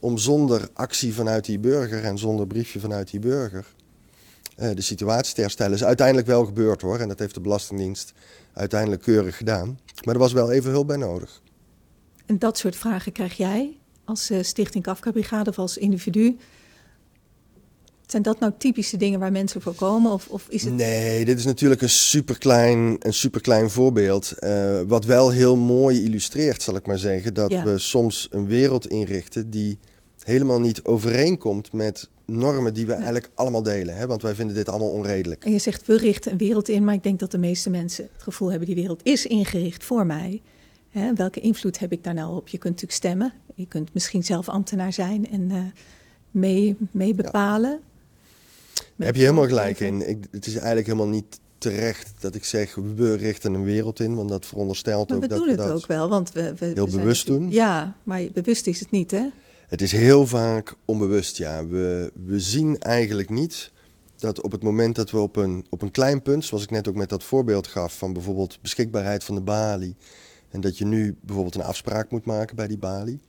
om 0.00 0.18
zonder 0.18 0.68
actie 0.72 1.14
vanuit 1.14 1.44
die 1.44 1.58
burger 1.58 2.04
en 2.04 2.18
zonder 2.18 2.46
briefje 2.46 2.80
vanuit 2.80 3.10
die 3.10 3.20
burger 3.20 3.66
uh, 4.60 4.70
de 4.74 4.80
situatie 4.80 5.34
te 5.34 5.40
herstellen. 5.40 5.74
Is 5.74 5.84
uiteindelijk 5.84 6.26
wel 6.26 6.44
gebeurd 6.44 6.82
hoor. 6.82 6.98
En 6.98 7.08
dat 7.08 7.18
heeft 7.18 7.34
de 7.34 7.40
Belastingdienst 7.40 8.12
uiteindelijk 8.52 9.02
keurig 9.02 9.36
gedaan. 9.36 9.78
Maar 10.04 10.14
er 10.14 10.20
was 10.20 10.32
wel 10.32 10.50
even 10.50 10.70
hulp 10.70 10.86
bij 10.86 10.96
nodig. 10.96 11.42
En 12.26 12.38
dat 12.38 12.58
soort 12.58 12.76
vragen 12.76 13.12
krijg 13.12 13.36
jij 13.36 13.76
als 14.04 14.30
uh, 14.30 14.42
Stichting 14.42 14.84
Kafka 14.84 15.10
Brigade 15.10 15.50
of 15.50 15.58
als 15.58 15.76
individu. 15.76 16.36
Zijn 18.06 18.22
dat 18.22 18.40
nou 18.40 18.52
typische 18.58 18.96
dingen 18.96 19.20
waar 19.20 19.32
mensen 19.32 19.60
voor 19.60 19.74
komen? 19.74 20.12
Of, 20.12 20.28
of 20.28 20.46
is 20.48 20.64
het... 20.64 20.74
Nee, 20.74 21.24
dit 21.24 21.38
is 21.38 21.44
natuurlijk 21.44 21.82
een 21.82 21.88
superklein, 21.88 22.96
een 22.98 23.14
superklein 23.14 23.70
voorbeeld. 23.70 24.34
Uh, 24.40 24.80
wat 24.86 25.04
wel 25.04 25.30
heel 25.30 25.56
mooi 25.56 26.04
illustreert, 26.04 26.62
zal 26.62 26.76
ik 26.76 26.86
maar 26.86 26.98
zeggen. 26.98 27.34
Dat 27.34 27.50
ja. 27.50 27.64
we 27.64 27.78
soms 27.78 28.28
een 28.30 28.46
wereld 28.46 28.86
inrichten 28.86 29.50
die 29.50 29.78
helemaal 30.30 30.60
niet 30.60 30.84
overeenkomt 30.84 31.72
met 31.72 32.08
normen 32.24 32.74
die 32.74 32.86
we 32.86 32.92
eigenlijk 32.92 33.30
allemaal 33.34 33.62
delen. 33.62 33.96
Hè? 33.96 34.06
Want 34.06 34.22
wij 34.22 34.34
vinden 34.34 34.56
dit 34.56 34.68
allemaal 34.68 34.90
onredelijk. 34.90 35.44
En 35.44 35.52
je 35.52 35.58
zegt 35.58 35.86
we 35.86 35.96
richten 35.96 36.32
een 36.32 36.38
wereld 36.38 36.68
in, 36.68 36.84
maar 36.84 36.94
ik 36.94 37.02
denk 37.02 37.18
dat 37.18 37.30
de 37.30 37.38
meeste 37.38 37.70
mensen 37.70 38.08
het 38.12 38.22
gevoel 38.22 38.48
hebben 38.48 38.66
die 38.66 38.76
wereld 38.76 39.00
is 39.02 39.26
ingericht 39.26 39.84
voor 39.84 40.06
mij. 40.06 40.42
Hè? 40.90 41.14
Welke 41.14 41.40
invloed 41.40 41.78
heb 41.78 41.92
ik 41.92 42.04
daar 42.04 42.14
nou 42.14 42.36
op? 42.36 42.48
Je 42.48 42.58
kunt 42.58 42.72
natuurlijk 42.72 42.98
stemmen. 42.98 43.32
Je 43.54 43.66
kunt 43.66 43.94
misschien 43.94 44.24
zelf 44.24 44.48
ambtenaar 44.48 44.92
zijn 44.92 45.30
en 45.30 45.50
uh, 45.50 45.58
mee, 46.30 46.76
mee 46.90 47.14
bepalen. 47.14 47.80
Ja. 48.96 49.04
Heb 49.04 49.14
je 49.14 49.20
helemaal 49.20 49.46
gelijk 49.46 49.80
in. 49.80 50.08
Ik, 50.08 50.24
het 50.30 50.46
is 50.46 50.54
eigenlijk 50.54 50.86
helemaal 50.86 51.08
niet 51.08 51.40
terecht 51.58 52.12
dat 52.20 52.34
ik 52.34 52.44
zeg 52.44 52.74
we 52.96 53.14
richten 53.14 53.54
een 53.54 53.64
wereld 53.64 54.00
in, 54.00 54.14
want 54.14 54.28
dat 54.28 54.46
veronderstelt 54.46 55.08
maar 55.08 55.16
ook 55.16 55.28
dat 55.28 55.38
we 55.38 55.44
doen 55.44 55.48
het 55.48 55.70
ook 55.70 55.86
wel, 55.86 56.08
want 56.08 56.32
we, 56.32 56.54
we 56.58 56.66
heel 56.66 56.88
we 56.88 56.96
bewust 56.96 57.26
doen. 57.26 57.50
Ja, 57.50 57.96
maar 58.02 58.22
bewust 58.32 58.66
is 58.66 58.80
het 58.80 58.90
niet, 58.90 59.10
hè? 59.10 59.26
Het 59.70 59.82
is 59.82 59.92
heel 59.92 60.26
vaak 60.26 60.74
onbewust, 60.84 61.36
ja. 61.36 61.66
We, 61.66 62.12
we 62.26 62.40
zien 62.40 62.78
eigenlijk 62.78 63.30
niet 63.30 63.70
dat 64.16 64.40
op 64.40 64.52
het 64.52 64.62
moment 64.62 64.94
dat 64.94 65.10
we 65.10 65.18
op 65.18 65.36
een, 65.36 65.66
op 65.68 65.82
een 65.82 65.90
klein 65.90 66.22
punt, 66.22 66.44
zoals 66.44 66.62
ik 66.62 66.70
net 66.70 66.88
ook 66.88 66.94
met 66.94 67.08
dat 67.08 67.24
voorbeeld 67.24 67.66
gaf, 67.66 67.98
van 67.98 68.12
bijvoorbeeld 68.12 68.58
beschikbaarheid 68.62 69.24
van 69.24 69.34
de 69.34 69.40
balie, 69.40 69.96
en 70.48 70.60
dat 70.60 70.78
je 70.78 70.84
nu 70.84 71.16
bijvoorbeeld 71.20 71.54
een 71.54 71.62
afspraak 71.62 72.10
moet 72.10 72.24
maken 72.24 72.56
bij 72.56 72.66
die 72.66 72.78
balie, 72.78 73.20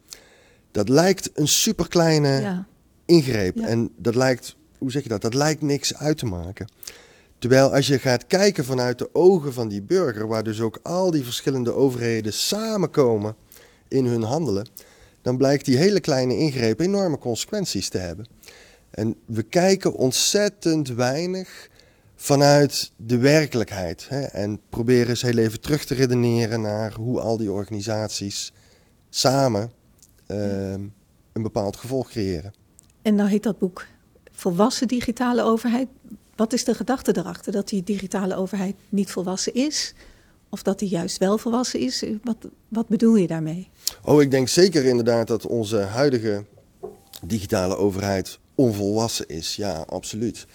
dat 0.72 0.90
lijkt 0.90 1.30
een 1.34 1.48
superkleine 1.48 2.42
ja. 2.42 2.66
ingreep. 3.06 3.56
Ja. 3.56 3.68
En 3.68 3.90
dat 3.98 4.16
lijkt, 4.16 4.56
hoe 4.78 4.92
zeg 4.92 5.04
je 5.04 5.10
dat, 5.10 5.22
dat 5.22 5.34
lijkt 5.34 5.62
niks 5.62 5.96
uit 5.96 6.18
te 6.18 6.26
maken. 6.26 6.72
Terwijl 7.40 7.74
als 7.74 7.88
je 7.88 8.00
gaat 8.00 8.28
kijken 8.28 8.66
vanuit 8.66 8.98
de 8.98 9.10
ogen 9.16 9.54
van 9.54 9.68
die 9.68 9.82
burger, 9.82 10.28
waar 10.28 10.44
dus 10.44 10.62
ook 10.62 10.80
al 10.84 11.12
die 11.12 11.24
verschillende 11.24 11.74
overheden 11.74 12.34
samenkomen 12.34 13.36
in 13.88 14.06
hun 14.06 14.24
handelen, 14.24 14.68
dan 15.22 15.38
blijkt 15.38 15.66
die 15.66 15.78
hele 15.78 16.00
kleine 16.00 16.38
ingreep 16.38 16.80
enorme 16.80 17.18
consequenties 17.18 17.90
te 17.90 17.98
hebben. 17.98 18.28
En 18.90 19.16
we 19.26 19.44
kijken 19.44 19.94
ontzettend 19.94 20.88
weinig 20.88 21.70
vanuit 22.16 22.92
de 22.96 23.18
werkelijkheid. 23.18 24.06
Hè, 24.10 24.22
en 24.22 24.60
proberen 24.70 25.10
eens 25.10 25.22
heel 25.22 25.38
even 25.38 25.62
terug 25.62 25.86
te 25.86 25.94
redeneren 25.94 26.62
naar 26.62 26.94
hoe 26.94 27.20
al 27.20 27.38
die 27.38 27.52
organisaties 27.52 28.54
samen 29.10 29.72
uh, 30.28 30.72
een 30.72 31.42
bepaald 31.42 31.76
gevolg 31.76 32.10
creëren. 32.10 32.54
En 33.02 33.16
nou 33.16 33.30
heet 33.30 33.44
dat 33.44 33.60
boek 33.60 33.88
Volwassen 34.32 34.88
Digitale 34.88 35.42
Overheid. 35.42 35.88
Wat 36.36 36.54
is 36.54 36.64
de 36.64 36.74
gedachte 36.74 37.18
erachter? 37.18 37.52
Dat 37.52 37.68
die 37.68 37.84
digitale 37.84 38.36
overheid 38.36 38.76
niet 38.90 39.12
volwassen 39.12 39.54
is? 39.54 39.94
Of 40.52 40.64
dat 40.64 40.80
die 40.80 40.90
juist 40.90 41.18
wel 41.18 41.38
volwassen 41.38 41.80
is? 41.80 42.06
Wat, 42.24 42.38
wat 42.68 42.88
bedoel 42.88 43.16
je 43.16 43.28
daarmee? 43.28 43.70
Oh, 44.04 44.22
ik 44.22 44.32
denk 44.32 44.48
zeker 44.48 44.86
inderdaad 44.86 45.28
dat 45.28 45.46
onze 45.46 45.78
huidige 45.78 46.46
digitale 47.26 47.76
overheid 47.76 48.40
onvolwassen 48.56 49.28
is. 49.28 49.56
Ja, 49.56 49.86
absoluut. 49.88 50.46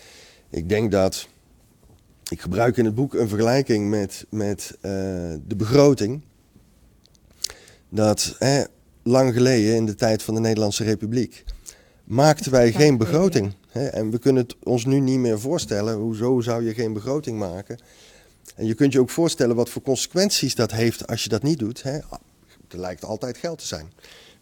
Ik 0.50 0.68
denk 0.68 0.90
dat. 0.90 1.28
Ik 2.28 2.40
gebruik 2.40 2.76
in 2.76 2.84
het 2.84 2.94
boek 2.94 3.14
een 3.14 3.28
vergelijking 3.28 3.90
met, 3.90 4.26
met 4.30 4.70
uh, 4.76 4.82
de 5.46 5.56
begroting. 5.56 6.22
Dat 7.88 8.36
hè, 8.38 8.64
lang 9.02 9.32
geleden, 9.32 9.74
in 9.74 9.86
de 9.86 9.94
tijd 9.94 10.22
van 10.22 10.34
de 10.34 10.40
Nederlandse 10.40 10.84
Republiek, 10.84 11.44
maakten 12.04 12.52
wij 12.52 12.72
geen 12.72 12.96
begroting. 12.96 13.54
Hè, 13.68 13.86
en 13.86 14.10
we 14.10 14.18
kunnen 14.18 14.42
het 14.42 14.56
ons 14.62 14.84
nu 14.84 15.00
niet 15.00 15.18
meer 15.18 15.40
voorstellen. 15.40 15.94
Hoezo 15.94 16.40
zou 16.40 16.64
je 16.64 16.74
geen 16.74 16.92
begroting 16.92 17.38
maken? 17.38 17.78
En 18.56 18.66
je 18.66 18.74
kunt 18.74 18.92
je 18.92 19.00
ook 19.00 19.10
voorstellen 19.10 19.56
wat 19.56 19.68
voor 19.68 19.82
consequenties 19.82 20.54
dat 20.54 20.70
heeft 20.70 21.06
als 21.06 21.22
je 21.22 21.28
dat 21.28 21.42
niet 21.42 21.58
doet. 21.58 21.82
Hè? 21.82 21.98
Er 22.68 22.78
lijkt 22.78 23.04
altijd 23.04 23.38
geld 23.38 23.58
te 23.58 23.66
zijn. 23.66 23.92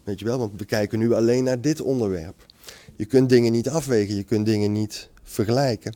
Weet 0.03 0.19
je 0.19 0.25
wel, 0.25 0.37
want 0.37 0.51
we 0.57 0.65
kijken 0.65 0.99
nu 0.99 1.13
alleen 1.13 1.43
naar 1.43 1.61
dit 1.61 1.81
onderwerp. 1.81 2.45
Je 2.95 3.05
kunt 3.05 3.29
dingen 3.29 3.51
niet 3.51 3.69
afwegen, 3.69 4.15
je 4.15 4.23
kunt 4.23 4.45
dingen 4.45 4.71
niet 4.71 5.09
vergelijken. 5.23 5.95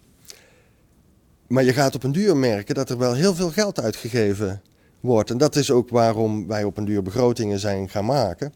Maar 1.48 1.64
je 1.64 1.74
gaat 1.74 1.96
op 1.96 2.04
een 2.04 2.12
duur 2.12 2.38
merken 2.38 2.76
dat 2.76 2.90
er 2.90 2.98
wel 2.98 3.14
heel 3.14 3.36
veel 3.36 3.50
geld 3.50 3.80
uitgegeven 3.80 4.62
wordt. 5.00 5.30
En 5.30 5.38
dat 5.38 5.56
is 5.56 5.72
ook 5.72 5.90
waarom 5.90 6.48
wij 6.48 6.64
op 6.64 6.78
een 6.78 6.86
duur 6.86 7.02
begrotingen 7.02 7.60
zijn 7.60 7.90
gaan 7.90 8.06
maken. 8.06 8.54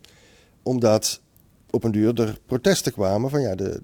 Omdat 0.64 1.22
op 1.70 1.84
een 1.84 1.92
duur 1.92 2.22
er 2.22 2.38
protesten 2.46 2.92
kwamen 2.92 3.30
van 3.30 3.42
ja, 3.42 3.56
de, 3.56 3.82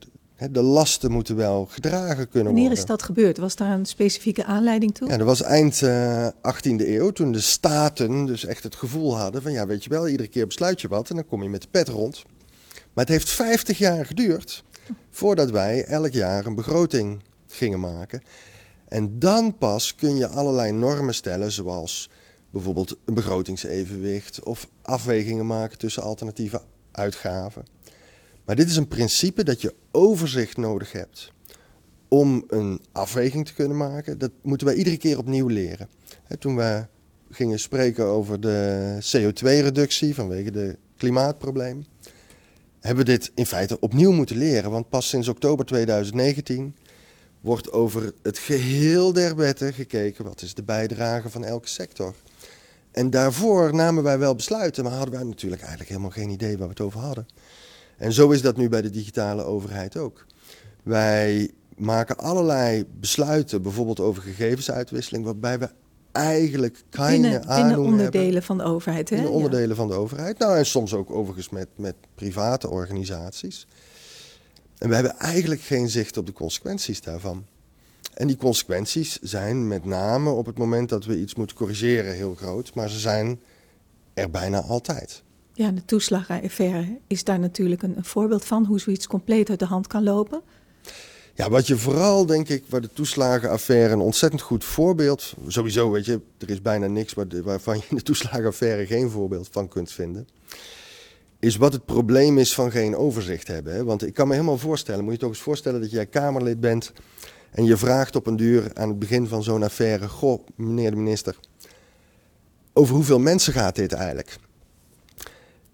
de 0.52 0.62
lasten 0.62 1.12
moeten 1.12 1.36
wel 1.36 1.66
gedragen 1.66 2.08
kunnen 2.16 2.32
worden. 2.32 2.54
Wanneer 2.54 2.72
is 2.72 2.86
dat 2.86 3.04
gebeurd? 3.04 3.38
Was 3.38 3.56
daar 3.56 3.72
een 3.72 3.86
specifieke 3.86 4.46
aanleiding 4.46 4.96
toe? 4.96 5.08
Ja, 5.08 5.18
dat 5.18 5.28
was 5.28 5.42
eind 5.42 5.82
uh, 5.82 6.28
eh, 6.28 6.34
18e 6.56 6.88
eeuw, 6.88 7.10
toen 7.10 7.32
de 7.32 7.40
staten 7.40 8.26
dus 8.26 8.46
echt 8.46 8.64
het 8.64 8.76
gevoel 8.76 9.18
hadden 9.18 9.42
van 9.42 9.52
ja, 9.52 9.66
weet 9.66 9.84
je 9.84 9.90
wel, 9.90 10.08
iedere 10.08 10.30
keer 10.30 10.48
besluit 10.48 10.82
je 10.82 10.88
wat 10.88 11.10
en 11.10 11.16
dan 11.16 11.26
kom 11.26 11.44
je 11.44 11.50
met 11.50 11.62
de 11.62 11.68
pet 11.72 11.88
rond. 11.88 12.24
Maar 12.94 13.06
het 13.06 13.14
heeft 13.14 13.30
50 13.30 13.78
jaar 13.78 14.06
geduurd 14.06 14.64
voordat 15.10 15.50
wij 15.50 15.86
elk 15.86 16.12
jaar 16.12 16.46
een 16.46 16.56
begroting 16.56 17.22
gingen 17.48 17.80
maken. 17.80 18.22
En 18.88 19.20
dan 19.20 19.58
pas 19.58 19.96
kun 19.96 20.16
je 20.16 20.28
allerlei 20.28 20.72
normen 20.72 21.14
stellen, 21.14 21.52
zoals 21.52 22.10
bijvoorbeeld 22.50 22.98
een 23.06 23.14
begrotingsevenwicht 23.14 24.44
of 24.44 24.68
afwegingen 24.82 25.46
maken 25.46 25.78
tussen 25.78 26.04
alternatieve 26.04 26.62
uitgaven. 26.92 27.66
Maar 28.50 28.58
dit 28.58 28.70
is 28.70 28.76
een 28.76 28.88
principe 28.88 29.44
dat 29.44 29.62
je 29.62 29.74
overzicht 29.92 30.58
nodig 30.58 30.92
hebt 30.92 31.32
om 32.08 32.44
een 32.48 32.82
afweging 32.92 33.46
te 33.46 33.54
kunnen 33.54 33.78
maken. 33.78 34.18
Dat 34.18 34.32
moeten 34.42 34.68
wij 34.68 34.76
iedere 34.76 34.98
keer 34.98 35.18
opnieuw 35.18 35.48
leren. 35.48 35.90
toen 36.40 36.56
we 36.56 36.86
gingen 37.32 37.60
spreken 37.60 38.06
over 38.06 38.40
de 38.40 38.98
CO2-reductie 39.00 40.16
vanwege 40.16 40.52
de 40.52 40.78
klimaatprobleem, 40.98 41.86
hebben 42.80 43.06
we 43.06 43.12
dit 43.12 43.32
in 43.36 43.46
feite 43.46 43.80
opnieuw 43.80 44.12
moeten 44.12 44.38
leren. 44.38 44.72
Want 44.72 44.90
pas 44.90 45.10
sinds 45.10 45.28
oktober 45.28 45.66
2019 45.66 46.76
wordt 47.42 47.72
over 47.72 48.14
het 48.22 48.38
geheel 48.38 49.14
der 49.14 49.36
wetten 49.36 49.74
gekeken. 49.74 50.26
Wat 50.26 50.42
is 50.42 50.54
de 50.54 50.64
bijdrage 50.64 51.30
van 51.30 51.44
elke 51.44 51.68
sector? 51.68 52.16
En 52.92 53.10
daarvoor 53.10 53.76
namen 53.76 54.04
wij 54.04 54.20
wel 54.20 54.36
besluiten, 54.36 54.84
maar 54.84 54.94
hadden 54.94 55.14
wij 55.14 55.24
natuurlijk 55.24 55.62
eigenlijk 55.62 55.90
helemaal 55.90 56.12
geen 56.12 56.30
idee 56.30 56.58
waar 56.58 56.68
we 56.68 56.74
het 56.74 56.82
over 56.82 57.00
hadden. 57.00 57.28
En 58.00 58.14
zo 58.14 58.30
is 58.30 58.42
dat 58.42 58.58
nu 58.58 58.70
bij 58.70 58.82
de 58.82 58.90
digitale 58.90 59.44
overheid 59.44 59.98
ook. 59.98 60.26
Wij 60.84 61.52
maken 61.78 62.18
allerlei 62.18 62.86
besluiten, 63.00 63.62
bijvoorbeeld 63.62 64.00
over 64.00 64.24
gegevensuitwisseling, 64.24 65.26
waarbij 65.26 65.60
we 65.60 65.70
eigenlijk 66.12 66.84
keine 66.90 67.22
binnen, 67.22 67.48
binnen 67.48 67.80
onderdelen 67.80 68.44
van 68.44 68.58
de 68.58 68.64
overheid. 68.64 69.10
Hè? 69.10 69.16
Binnen 69.16 69.34
onderdelen 69.34 69.76
van 69.76 69.88
de 69.88 69.94
overheid. 69.94 70.38
Nou, 70.38 70.58
en 70.58 70.66
soms 70.66 70.94
ook 70.94 71.12
overigens 71.12 71.50
met, 71.50 71.68
met 71.76 71.96
private 72.16 72.70
organisaties. 72.70 73.68
En 74.78 74.90
we 74.90 74.96
hebben 74.96 75.18
eigenlijk 75.18 75.62
geen 75.62 75.90
zicht 75.90 76.18
op 76.18 76.26
de 76.26 76.34
consequenties 76.34 77.02
daarvan. 77.02 77.46
En 78.14 78.28
die 78.28 78.38
consequenties 78.38 79.20
zijn 79.22 79.68
met 79.68 79.86
name 79.86 80.30
op 80.30 80.46
het 80.46 80.58
moment 80.58 80.90
dat 80.90 81.06
we 81.06 81.20
iets 81.20 81.36
moeten 81.36 81.56
corrigeren 81.56 82.14
heel 82.14 82.36
groot, 82.36 82.76
maar 82.76 82.90
ze 82.90 83.00
zijn 83.00 83.40
er 84.14 84.30
bijna 84.30 84.62
altijd. 84.62 85.24
Ja, 85.60 85.72
de 85.72 85.86
toeslagenaffaire 85.86 87.00
is 87.08 87.24
daar 87.24 87.40
natuurlijk 87.40 87.82
een, 87.82 87.98
een 87.98 88.06
voorbeeld 88.06 88.46
van, 88.46 88.66
hoe 88.66 88.80
zoiets 88.80 89.08
compleet 89.08 89.50
uit 89.50 89.60
de 89.60 89.66
hand 89.66 89.88
kan 89.88 90.04
lopen. 90.04 90.42
Ja, 91.34 91.50
wat 91.50 91.68
je 91.68 91.78
vooral, 91.78 92.26
denk 92.26 92.50
ik, 92.50 92.64
waar 92.70 92.82
de 92.82 92.94
toeslagenaffaire 92.94 93.94
een 93.94 94.00
ontzettend 94.00 94.42
goed 94.42 94.64
voorbeeld... 94.64 95.34
Sowieso, 95.48 95.92
weet 95.92 96.06
je, 96.06 96.20
er 96.38 96.50
is 96.50 96.62
bijna 96.62 96.88
niks 96.88 97.14
waarvan 97.44 97.78
je 97.78 97.84
in 97.90 97.96
de 97.96 98.02
toeslagenaffaire 98.02 98.86
geen 98.86 99.10
voorbeeld 99.10 99.48
van 99.52 99.68
kunt 99.68 99.92
vinden. 99.92 100.28
Is 101.40 101.56
wat 101.56 101.74
het 101.74 101.86
probleem 101.86 102.38
is 102.38 102.54
van 102.54 102.72
geen 102.72 102.96
overzicht 102.96 103.48
hebben. 103.48 103.86
Want 103.86 104.06
ik 104.06 104.14
kan 104.14 104.28
me 104.28 104.34
helemaal 104.34 104.58
voorstellen, 104.58 105.04
moet 105.04 105.14
je 105.14 105.20
toch 105.20 105.30
eens 105.30 105.40
voorstellen 105.40 105.82
dat 105.82 105.92
jij 105.92 106.06
Kamerlid 106.06 106.60
bent... 106.60 106.92
en 107.52 107.66
je 107.66 107.78
vraagt 107.78 108.16
op 108.16 108.28
een 108.28 108.36
duur 108.36 108.72
aan 108.74 108.90
het 108.90 109.00
begin 109.00 109.28
van 109.28 109.44
zo'n 109.44 109.64
affaire... 109.64 110.08
Goh, 110.08 110.48
meneer 110.56 110.92
de 110.92 110.98
minister, 110.98 111.36
over 112.74 112.96
hoeveel 112.96 113.20
mensen 113.20 113.54
gaat 113.54 113.76
dit 113.76 113.94
eigenlijk? 113.94 114.38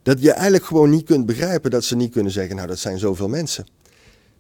Dat 0.05 0.21
je 0.21 0.31
eigenlijk 0.31 0.65
gewoon 0.65 0.89
niet 0.89 1.05
kunt 1.05 1.25
begrijpen 1.25 1.71
dat 1.71 1.83
ze 1.83 1.95
niet 1.95 2.11
kunnen 2.11 2.31
zeggen... 2.31 2.55
nou, 2.55 2.67
dat 2.67 2.79
zijn 2.79 2.99
zoveel 2.99 3.27
mensen... 3.27 3.65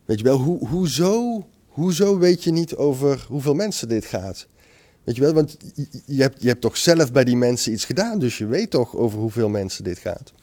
Weet 0.05 0.17
je 0.17 0.23
wel, 0.23 0.37
hoe, 0.37 0.67
hoezo, 0.67 1.45
hoezo 1.67 2.17
weet 2.17 2.43
je 2.43 2.51
niet 2.51 2.75
over 2.75 3.25
hoeveel 3.27 3.53
mensen 3.53 3.87
dit 3.87 4.05
gaat? 4.05 4.47
Weet 5.03 5.15
je 5.15 5.21
wel, 5.21 5.33
want 5.33 5.57
je 6.05 6.21
hebt, 6.21 6.41
je 6.41 6.47
hebt 6.47 6.61
toch 6.61 6.77
zelf 6.77 7.11
bij 7.11 7.23
die 7.23 7.35
mensen 7.35 7.71
iets 7.71 7.85
gedaan, 7.85 8.19
dus 8.19 8.37
je 8.37 8.45
weet 8.45 8.69
toch 8.69 8.95
over 8.95 9.19
hoeveel 9.19 9.49
mensen 9.49 9.83
dit 9.83 9.97
gaat. 9.97 10.33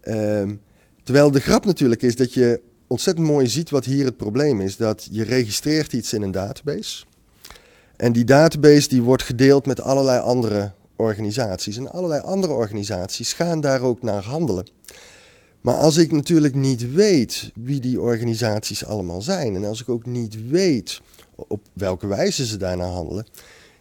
Ehm, 0.00 0.54
terwijl 1.02 1.30
de 1.30 1.40
grap 1.40 1.64
natuurlijk 1.64 2.02
is 2.02 2.16
dat 2.16 2.34
je 2.34 2.60
ontzettend 2.86 3.26
mooi 3.26 3.46
ziet 3.46 3.70
wat 3.70 3.84
hier 3.84 4.04
het 4.04 4.16
probleem 4.16 4.60
is. 4.60 4.76
Dat 4.76 5.08
je 5.10 5.24
registreert 5.24 5.92
iets 5.92 6.12
in 6.12 6.22
een 6.22 6.30
database. 6.30 7.04
En 7.96 8.12
die 8.12 8.24
database 8.24 8.88
die 8.88 9.02
wordt 9.02 9.22
gedeeld 9.22 9.66
met 9.66 9.80
allerlei 9.80 10.20
andere 10.20 10.72
organisaties. 10.96 11.76
En 11.76 11.92
allerlei 11.92 12.20
andere 12.20 12.52
organisaties 12.52 13.32
gaan 13.32 13.60
daar 13.60 13.80
ook 13.80 14.02
naar 14.02 14.22
handelen. 14.22 14.66
Maar 15.60 15.74
als 15.74 15.96
ik 15.96 16.12
natuurlijk 16.12 16.54
niet 16.54 16.92
weet 16.92 17.50
wie 17.54 17.80
die 17.80 18.00
organisaties 18.00 18.84
allemaal 18.84 19.22
zijn 19.22 19.54
en 19.54 19.64
als 19.64 19.80
ik 19.80 19.88
ook 19.88 20.06
niet 20.06 20.48
weet 20.48 21.00
op 21.34 21.60
welke 21.72 22.06
wijze 22.06 22.46
ze 22.46 22.56
daarna 22.56 22.84
handelen, 22.84 23.26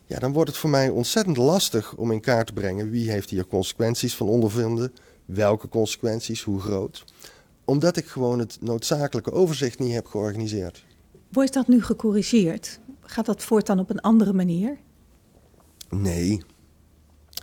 ja, 0.05 0.19
dan 0.19 0.33
wordt 0.33 0.49
het 0.49 0.59
voor 0.59 0.69
mij 0.69 0.89
ontzettend 0.89 1.37
lastig 1.37 1.95
om 1.95 2.11
in 2.11 2.21
kaart 2.21 2.47
te 2.47 2.53
brengen 2.53 2.89
wie 2.89 3.11
heeft 3.11 3.29
hier 3.29 3.47
consequenties 3.47 4.15
van 4.15 4.27
ondervinden, 4.27 4.93
welke 5.25 5.67
consequenties, 5.67 6.41
hoe 6.43 6.59
groot. 6.59 7.05
Omdat 7.65 7.97
ik 7.97 8.05
gewoon 8.05 8.39
het 8.39 8.57
noodzakelijke 8.61 9.31
overzicht 9.31 9.79
niet 9.79 9.93
heb 9.93 10.07
georganiseerd. 10.07 10.85
Wordt 11.29 11.53
dat 11.53 11.67
nu 11.67 11.83
gecorrigeerd? 11.83 12.79
Gaat 13.01 13.25
dat 13.25 13.43
voortaan 13.43 13.79
op 13.79 13.89
een 13.89 14.01
andere 14.01 14.33
manier? 14.33 14.77
Nee. 15.89 16.43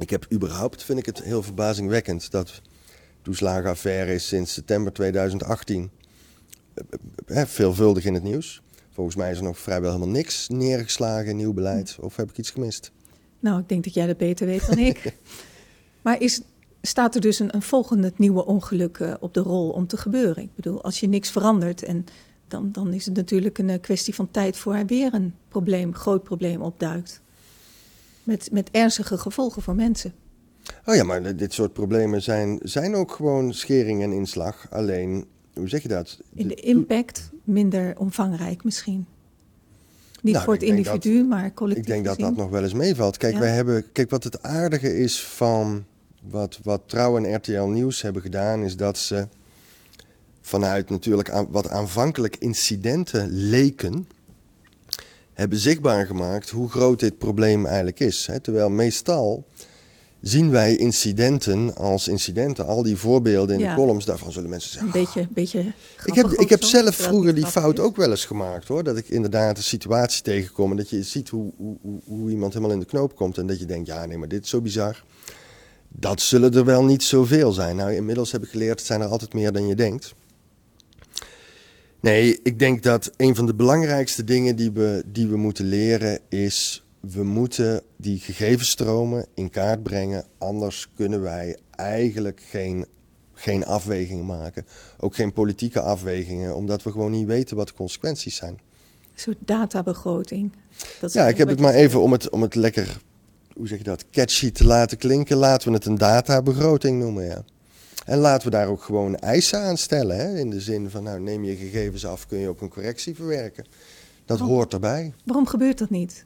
Ik 0.03 0.11
heb 0.11 0.27
überhaupt, 0.33 0.83
vind 0.83 0.99
ik 0.99 1.07
het 1.07 1.23
heel 1.23 1.43
verbazingwekkend 1.43 2.31
dat 2.31 2.61
toeslagenaffaire 3.23 4.15
is 4.15 4.29
sinds 4.29 4.53
september 4.53 4.93
2018 4.93 5.91
eh, 6.75 7.41
eh, 7.41 7.47
veelvuldig 7.47 8.05
in 8.05 8.15
het 8.15 8.23
nieuws. 8.23 8.63
Volgens 8.91 9.17
mij 9.17 9.31
is 9.31 9.37
er 9.37 9.43
nog 9.43 9.59
vrijwel 9.59 9.93
helemaal 9.93 10.15
niks 10.15 10.49
neergeslagen 10.49 11.31
in 11.31 11.37
nieuw 11.37 11.53
beleid. 11.53 11.97
Of 12.01 12.17
heb 12.17 12.31
ik 12.31 12.39
iets 12.39 12.51
gemist? 12.51 12.93
Nou, 13.41 13.61
ik 13.61 13.69
denk 13.69 13.85
dat 13.85 13.95
jij 13.95 14.07
dat 14.07 14.17
beter 14.17 14.47
weet 14.47 14.67
dan 14.67 14.79
ik. 14.79 15.15
maar 16.03 16.21
is, 16.21 16.43
staat 16.81 17.15
er 17.15 17.21
dus 17.21 17.39
een, 17.39 17.55
een 17.55 17.63
volgende 17.63 18.13
nieuwe 18.17 18.47
ongeluk 18.47 18.99
uh, 18.99 19.15
op 19.21 19.35
de 19.35 19.41
rol 19.41 19.71
om 19.71 19.87
te 19.87 19.97
gebeuren? 19.97 20.43
Ik 20.43 20.55
bedoel, 20.55 20.83
als 20.83 21.01
je 21.01 21.09
niks 21.09 21.31
verandert, 21.31 21.83
en 21.83 22.05
dan, 22.49 22.73
dan 22.73 22.93
is 22.93 23.05
het 23.05 23.17
natuurlijk 23.17 23.59
een 23.59 23.81
kwestie 23.81 24.15
van 24.15 24.31
tijd 24.31 24.57
voor 24.57 24.75
er 24.75 24.87
weer 24.87 25.15
een 25.15 25.35
probleem, 25.49 25.95
groot 25.95 26.23
probleem 26.23 26.63
opduikt. 26.63 27.22
Met, 28.23 28.49
met 28.53 28.69
ernstige 28.71 29.19
gevolgen 29.19 29.63
voor 29.63 29.75
mensen. 29.75 30.13
Oh 30.87 30.95
ja, 30.95 31.05
maar 31.05 31.37
dit 31.37 31.53
soort 31.53 31.73
problemen 31.73 32.23
zijn, 32.23 32.59
zijn 32.63 32.95
ook 32.95 33.13
gewoon 33.13 33.55
schering 33.55 34.03
en 34.03 34.13
inslag. 34.13 34.67
Alleen, 34.71 35.27
hoe 35.55 35.69
zeg 35.69 35.83
je 35.83 35.89
dat? 35.89 36.19
In 36.35 36.49
de 36.49 36.55
impact 36.55 37.31
minder 37.45 37.99
omvangrijk 37.99 38.65
misschien. 38.65 39.07
Niet 40.23 40.35
nou, 40.35 40.45
voor 40.45 40.55
het 40.55 40.63
individu, 40.63 41.25
maar 41.25 41.55
collectief. 41.55 41.85
Ik 41.85 41.93
denk 41.93 42.05
dat 42.05 42.19
dat 42.19 42.37
nog 42.37 42.51
wel 42.51 42.63
eens 42.63 42.73
meevalt. 42.73 43.17
Kijk, 43.17 43.39
wij 43.39 43.55
hebben, 43.55 43.93
kijk, 43.93 44.11
wat 44.11 44.25
het 44.25 44.43
aardige 44.43 44.99
is 44.99 45.23
van 45.23 45.85
wat, 46.23 46.59
wat 46.63 46.83
Trouw 46.87 47.17
en 47.17 47.35
RTL 47.35 47.63
Nieuws 47.63 48.03
hebben 48.03 48.23
gedaan, 48.23 48.63
is 48.63 48.77
dat 48.77 48.99
ze 48.99 49.29
vanuit 50.41 50.91
natuurlijk 50.91 51.31
aan, 51.31 51.47
wat 51.51 51.69
aanvankelijk 51.69 52.37
incidenten 52.37 53.31
leken, 53.31 54.09
hebben 55.33 55.59
zichtbaar 55.59 56.07
gemaakt 56.07 56.51
hoe 56.51 56.71
groot 56.71 57.01
dit 57.01 57.19
probleem 57.19 57.67
eigenlijk 57.67 58.01
is. 58.01 58.27
Hè? 58.27 58.41
Terwijl 58.41 58.71
meestal 58.71 59.45
zien 60.23 60.51
wij 60.51 60.77
incidenten 60.77 61.75
als 61.75 62.09
incidenten. 62.09 62.67
Al 62.67 62.83
die 62.83 62.97
voorbeelden 62.97 63.61
in 63.61 63.69
de 63.69 63.75
columns, 63.75 64.05
daarvan 64.05 64.33
zullen 64.33 64.51
mensen 64.51 64.71
zeggen... 64.71 64.89
Een 64.89 65.01
beetje, 65.05 65.21
een 65.21 65.29
beetje 65.33 65.73
Ik 66.05 66.15
heb, 66.15 66.31
ik 66.31 66.49
heb 66.49 66.63
zelf 66.63 66.95
vroeger 66.95 67.35
die 67.35 67.47
fout 67.47 67.81
ook 67.81 67.97
wel 67.97 68.11
eens 68.11 68.25
gemaakt 68.25 68.69
hoor. 68.69 68.85
Dat 68.85 68.97
ik 68.97 69.09
inderdaad 69.09 69.57
een 69.57 69.63
situatie 69.63 70.23
tegenkom 70.23 70.71
en 70.71 70.77
dat 70.77 70.91
je 70.91 71.03
ziet 71.03 71.29
hoe, 71.29 71.53
hoe, 71.57 71.77
hoe 72.05 72.31
iemand 72.31 72.53
helemaal 72.53 72.75
in 72.75 72.81
de 72.81 72.87
knoop 72.87 73.17
komt. 73.17 73.39
En 73.39 73.47
dat 73.47 73.59
je 73.59 73.67
denkt, 73.67 73.87
ja 73.87 74.07
nee, 74.07 74.19
maar 74.19 74.29
dit 74.29 74.45
is 74.45 74.51
zo 74.51 74.61
bizar. 74.61 75.05
Dat 75.89 76.21
zullen 76.21 76.55
er 76.55 76.65
wel 76.65 76.85
niet 76.85 77.03
zoveel 77.03 77.53
zijn. 77.53 77.77
Nou, 77.77 77.95
inmiddels 77.95 78.33
heb 78.33 78.43
ik 78.43 78.51
geleerd, 78.51 78.79
het 78.79 78.87
zijn 78.87 79.01
er 79.01 79.09
altijd 79.09 79.35
meer 79.35 79.53
dan 79.53 79.67
je 79.67 79.75
denkt. 79.75 80.15
Nee, 82.03 82.41
ik 82.43 82.59
denk 82.59 82.83
dat 82.83 83.11
een 83.17 83.35
van 83.35 83.47
de 83.47 83.55
belangrijkste 83.55 84.25
dingen 84.25 84.57
die 84.57 84.71
we, 84.71 85.03
die 85.07 85.27
we 85.27 85.37
moeten 85.37 85.65
leren 85.65 86.19
is 86.29 86.85
we 87.01 87.25
moeten 87.25 87.83
die 87.97 88.19
gegevensstromen 88.19 89.27
in 89.35 89.51
kaart 89.51 89.83
brengen. 89.83 90.25
Anders 90.39 90.89
kunnen 90.97 91.23
wij 91.23 91.59
eigenlijk 91.71 92.43
geen, 92.49 92.87
geen 93.33 93.65
afwegingen 93.65 94.27
maken. 94.27 94.67
Ook 94.99 95.15
geen 95.15 95.33
politieke 95.33 95.81
afwegingen, 95.81 96.57
omdat 96.57 96.83
we 96.83 96.91
gewoon 96.91 97.11
niet 97.11 97.27
weten 97.27 97.57
wat 97.57 97.67
de 97.67 97.75
consequenties 97.75 98.37
zijn. 98.37 98.61
soort 99.15 99.39
databegroting. 99.41 100.53
Dat 101.01 101.13
ja, 101.13 101.29
ik 101.29 101.39
heb 101.39 101.49
het 101.49 101.61
maar 101.61 101.75
even 101.75 102.01
om 102.01 102.13
het, 102.13 102.31
om 102.31 102.43
het 102.43 102.55
lekker, 102.55 103.01
hoe 103.55 103.69
zeg 103.69 103.79
je 103.79 103.85
dat, 103.85 104.05
catchy 104.11 104.51
te 104.51 104.65
laten 104.65 104.99
klinken. 104.99 105.37
Laten 105.37 105.69
we 105.69 105.75
het 105.75 105.87
een 105.87 105.99
databegroting 105.99 106.99
noemen, 106.99 107.25
ja. 107.25 107.45
En 108.05 108.19
laten 108.19 108.51
we 108.51 108.57
daar 108.57 108.69
ook 108.69 108.83
gewoon 108.83 109.17
eisen 109.17 109.61
aan 109.61 109.77
stellen. 109.77 110.17
Hè? 110.17 110.39
In 110.39 110.51
de 110.51 110.61
zin 110.61 110.91
van, 110.91 111.03
nou, 111.03 111.21
neem 111.21 111.45
je 111.45 111.57
gegevens 111.57 112.07
af, 112.07 112.27
kun 112.27 112.39
je 112.39 112.49
ook 112.49 112.61
een 112.61 112.69
correctie 112.69 113.15
verwerken. 113.15 113.67
Dat 114.25 114.39
hoort 114.39 114.73
erbij. 114.73 115.13
Waarom 115.25 115.47
gebeurt 115.47 115.79
dat 115.79 115.91
niet? 115.91 116.25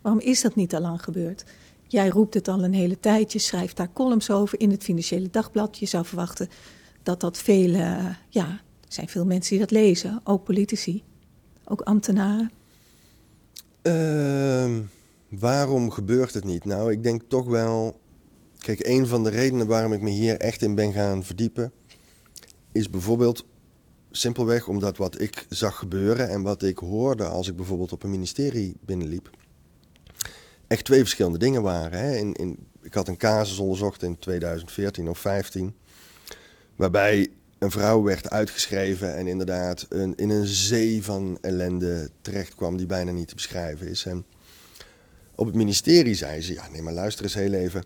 Waarom 0.00 0.20
is 0.20 0.40
dat 0.40 0.54
niet 0.54 0.74
al 0.74 0.80
lang 0.80 1.02
gebeurd? 1.02 1.44
Jij 1.86 2.08
roept 2.08 2.34
het 2.34 2.48
al 2.48 2.64
een 2.64 2.74
hele 2.74 3.00
tijd, 3.00 3.32
je 3.32 3.38
schrijft 3.38 3.76
daar 3.76 3.92
columns 3.92 4.30
over 4.30 4.60
in 4.60 4.70
het 4.70 4.82
Financiële 4.82 5.30
Dagblad. 5.30 5.78
Je 5.78 5.86
zou 5.86 6.04
verwachten 6.04 6.48
dat 7.02 7.20
dat 7.20 7.38
vele, 7.38 8.16
ja, 8.28 8.48
er 8.80 8.92
zijn 8.92 9.08
veel 9.08 9.24
mensen 9.24 9.50
die 9.50 9.60
dat 9.60 9.70
lezen, 9.70 10.20
ook 10.24 10.44
politici, 10.44 11.02
ook 11.64 11.80
ambtenaren. 11.80 12.50
Uh, 13.82 14.78
waarom 15.28 15.90
gebeurt 15.90 16.34
het 16.34 16.44
niet? 16.44 16.64
Nou, 16.64 16.92
ik 16.92 17.02
denk 17.02 17.22
toch 17.28 17.46
wel. 17.46 18.00
Kijk, 18.60 18.86
een 18.86 19.06
van 19.06 19.24
de 19.24 19.30
redenen 19.30 19.66
waarom 19.66 19.92
ik 19.92 20.00
me 20.00 20.10
hier 20.10 20.36
echt 20.36 20.62
in 20.62 20.74
ben 20.74 20.92
gaan 20.92 21.24
verdiepen, 21.24 21.72
is 22.72 22.90
bijvoorbeeld 22.90 23.44
simpelweg 24.10 24.68
omdat 24.68 24.96
wat 24.96 25.20
ik 25.20 25.46
zag 25.48 25.78
gebeuren 25.78 26.28
en 26.28 26.42
wat 26.42 26.62
ik 26.62 26.78
hoorde 26.78 27.24
als 27.24 27.48
ik 27.48 27.56
bijvoorbeeld 27.56 27.92
op 27.92 28.02
een 28.02 28.10
ministerie 28.10 28.76
binnenliep, 28.80 29.30
echt 30.66 30.84
twee 30.84 31.00
verschillende 31.00 31.38
dingen 31.38 31.62
waren. 31.62 31.98
Hè. 31.98 32.16
In, 32.16 32.34
in, 32.34 32.66
ik 32.82 32.94
had 32.94 33.08
een 33.08 33.16
casus 33.16 33.58
onderzocht 33.58 34.02
in 34.02 34.18
2014 34.18 35.08
of 35.08 35.18
15, 35.18 35.74
waarbij 36.76 37.28
een 37.58 37.70
vrouw 37.70 38.02
werd 38.02 38.30
uitgeschreven 38.30 39.16
en 39.16 39.26
inderdaad 39.26 39.86
in 40.16 40.30
een 40.30 40.46
zee 40.46 41.02
van 41.02 41.38
ellende 41.40 42.10
terecht 42.20 42.54
kwam 42.54 42.76
die 42.76 42.86
bijna 42.86 43.10
niet 43.10 43.28
te 43.28 43.34
beschrijven 43.34 43.88
is. 43.88 44.06
En 44.06 44.24
op 45.34 45.46
het 45.46 45.54
ministerie 45.54 46.14
zei 46.14 46.40
ze, 46.40 46.52
ja 46.52 46.68
nee 46.68 46.82
maar 46.82 46.92
luister 46.92 47.24
eens 47.24 47.34
heel 47.34 47.52
even. 47.52 47.84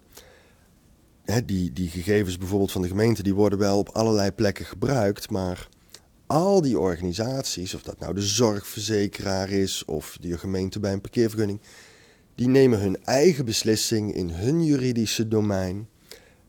Hè, 1.25 1.45
die, 1.45 1.73
die 1.73 1.89
gegevens 1.89 2.39
bijvoorbeeld 2.39 2.73
van 2.73 2.83
de 2.83 2.89
gemeente, 2.89 3.23
die 3.23 3.35
worden 3.35 3.59
wel 3.59 3.79
op 3.79 3.89
allerlei 3.89 4.31
plekken 4.31 4.65
gebruikt, 4.65 5.31
maar 5.31 5.69
al 6.27 6.61
die 6.61 6.79
organisaties, 6.79 7.75
of 7.75 7.83
dat 7.83 7.99
nou 7.99 8.15
de 8.15 8.23
zorgverzekeraar 8.23 9.51
is 9.51 9.85
of 9.85 10.17
de 10.21 10.39
gemeente 10.39 10.81
bij 10.81 10.93
een 10.93 11.01
parkeervergunning, 11.01 11.61
die 12.35 12.49
nemen 12.49 12.81
hun 12.81 13.05
eigen 13.05 13.45
beslissing 13.45 14.15
in 14.15 14.31
hun 14.31 14.65
juridische 14.65 15.29
domein. 15.29 15.89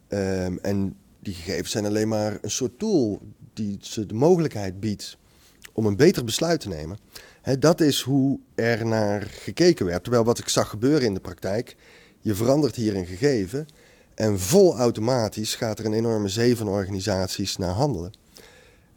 Um, 0.10 0.60
en 0.62 0.96
die 1.20 1.34
gegevens 1.34 1.72
zijn 1.72 1.86
alleen 1.86 2.08
maar 2.08 2.38
een 2.42 2.52
soort 2.52 2.80
tool 2.80 3.22
die 3.54 3.78
ze 3.82 4.06
de 4.06 4.14
mogelijkheid 4.14 4.80
biedt 4.80 5.18
om 5.74 5.86
een 5.86 5.96
beter 5.96 6.24
besluit 6.24 6.60
te 6.60 6.68
nemen. 6.68 6.98
dat 7.60 7.82
is 7.82 8.02
hoe 8.02 8.40
er 8.56 8.86
naar 8.86 9.22
gekeken 9.22 9.86
werd. 9.86 10.04
Terwijl 10.04 10.24
wat 10.24 10.40
ik 10.40 10.50
zag 10.50 10.70
gebeuren 10.70 11.08
in 11.08 11.14
de 11.14 11.20
praktijk, 11.20 11.76
je 12.20 12.36
verandert 12.36 12.76
hier 12.76 12.96
een 12.96 13.06
gegeven 13.06 13.66
en 14.16 14.40
vol 14.40 14.78
automatisch 14.78 15.56
gaat 15.56 15.80
er 15.80 15.86
een 15.86 15.94
enorme 15.94 16.28
zee 16.28 16.58
van 16.58 16.68
organisaties 16.68 17.58
naar 17.58 17.74
handelen. 17.74 18.14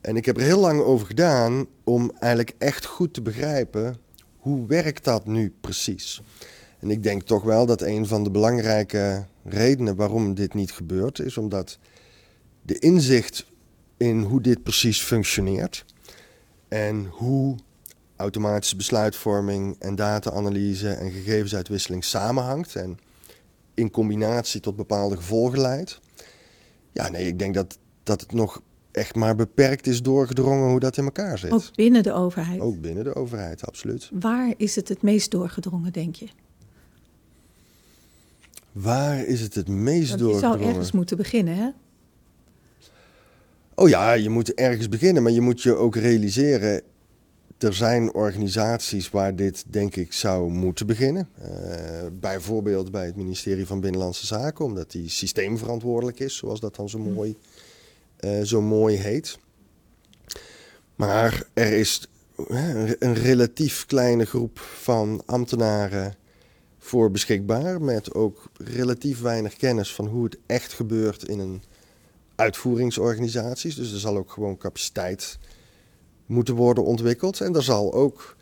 En 0.01 0.17
ik 0.17 0.25
heb 0.25 0.37
er 0.37 0.43
heel 0.43 0.61
lang 0.61 0.81
over 0.81 1.07
gedaan 1.07 1.67
om 1.85 2.13
eigenlijk 2.19 2.55
echt 2.59 2.85
goed 2.85 3.15
te 3.15 3.23
begrijpen 3.23 3.97
hoe 4.37 4.67
werkt 4.67 5.05
dat 5.05 5.27
nu 5.27 5.55
precies. 5.61 6.23
En 6.81 6.91
ik 6.91 7.03
denk 7.03 7.23
toch 7.23 7.43
wel 7.43 7.67
dat 7.67 7.83
een 7.83 8.07
van 8.07 8.25
de 8.25 8.31
belangrijke 8.31 9.27
redenen 9.45 9.97
waarom 9.97 10.35
dit 10.35 10.55
niet 10.55 10.73
gebeurt, 10.73 11.19
is 11.19 11.37
omdat 11.37 11.79
de 12.63 12.79
inzicht 12.79 13.47
in 13.97 14.23
hoe 14.23 14.41
dit 14.41 14.63
precies 14.63 15.03
functioneert 15.03 15.85
en 16.69 17.07
hoe 17.11 17.57
automatische 18.17 18.77
besluitvorming 18.77 19.77
en 19.79 19.95
data-analyse 19.95 20.91
en 20.91 21.11
gegevensuitwisseling 21.11 22.05
samenhangt 22.05 22.77
en 22.77 22.99
in 23.79 23.91
combinatie 23.91 24.61
tot 24.61 24.77
bepaalde 24.77 25.17
gevolgen 25.17 25.61
leidt. 25.61 26.01
Ja, 26.93 27.09
nee, 27.09 27.27
ik 27.27 27.39
denk 27.39 27.55
dat, 27.55 27.79
dat 28.03 28.21
het 28.21 28.33
nog 28.33 28.63
echt 28.91 29.15
maar 29.15 29.35
beperkt 29.35 29.87
is 29.87 30.03
doorgedrongen 30.03 30.69
hoe 30.69 30.81
dat 30.81 30.97
in 30.97 31.05
elkaar 31.05 31.39
zit. 31.39 31.51
Ook 31.51 31.75
binnen 31.75 32.03
de 32.03 32.13
overheid? 32.13 32.61
Ook 32.61 32.81
binnen 32.81 33.05
de 33.05 33.15
overheid, 33.15 33.67
absoluut. 33.67 34.11
Waar 34.13 34.55
is 34.57 34.77
het 34.77 34.89
het 34.89 35.03
meest 35.03 35.31
doorgedrongen, 35.31 35.93
denk 35.93 36.15
je? 36.15 36.29
Waar 38.73 39.25
is 39.25 39.41
het 39.41 39.55
het 39.55 39.69
meest 39.69 40.09
Want 40.09 40.21
doorgedrongen? 40.21 40.59
Je 40.59 40.65
zou 40.65 40.75
ergens 40.75 40.93
moeten 40.93 41.17
beginnen, 41.17 41.57
hè? 41.57 41.69
Oh 43.75 43.89
ja, 43.89 44.13
je 44.13 44.31
moet 44.31 44.55
ergens 44.55 44.89
beginnen, 44.89 45.23
maar 45.23 45.33
je 45.33 45.41
moet 45.41 45.63
je 45.63 45.75
ook 45.75 45.97
realiseren. 45.97 46.83
Er 47.59 47.75
zijn 47.75 48.15
organisaties 48.15 49.11
waar 49.11 49.37
dit, 49.37 49.65
denk 49.67 49.97
ik, 49.97 50.13
zou 50.13 50.51
moeten 50.51 50.87
beginnen. 50.87 51.29
Uh, 51.43 51.49
bijvoorbeeld 52.13 52.91
bij 52.91 53.07
het 53.07 53.17
ministerie 53.17 53.67
van 53.67 53.81
Binnenlandse 53.81 54.27
Zaken, 54.27 54.65
omdat 54.65 54.91
die 54.91 55.09
systeemverantwoordelijk 55.09 56.21
is, 56.21 56.37
zoals 56.37 56.61
dat 56.61 56.77
dan 56.77 56.89
zo 56.89 56.99
hm. 56.99 57.13
mooi, 57.13 57.37
uh, 58.21 58.43
zo 58.43 58.61
mooi 58.61 58.97
heet. 58.97 59.39
Maar 60.95 61.43
er 61.53 61.73
is 61.73 62.09
een 62.99 63.15
relatief 63.15 63.87
kleine 63.87 64.25
groep 64.25 64.59
van 64.59 65.23
ambtenaren 65.27 66.15
voor 66.79 67.11
beschikbaar, 67.11 67.83
met 67.83 68.15
ook 68.15 68.51
relatief 68.57 69.21
weinig 69.21 69.57
kennis 69.57 69.95
van 69.95 70.07
hoe 70.07 70.25
het 70.25 70.39
echt 70.47 70.73
gebeurt 70.73 71.29
in 71.29 71.39
een 71.39 71.63
uitvoeringsorganisaties. 72.35 73.75
Dus 73.75 73.93
er 73.93 73.99
zal 73.99 74.17
ook 74.17 74.31
gewoon 74.31 74.57
capaciteit 74.57 75.39
moeten 76.29 76.55
worden 76.55 76.85
ontwikkeld. 76.85 77.41
En 77.41 77.55
er 77.55 77.63
zal 77.63 77.93
ook 77.93 78.37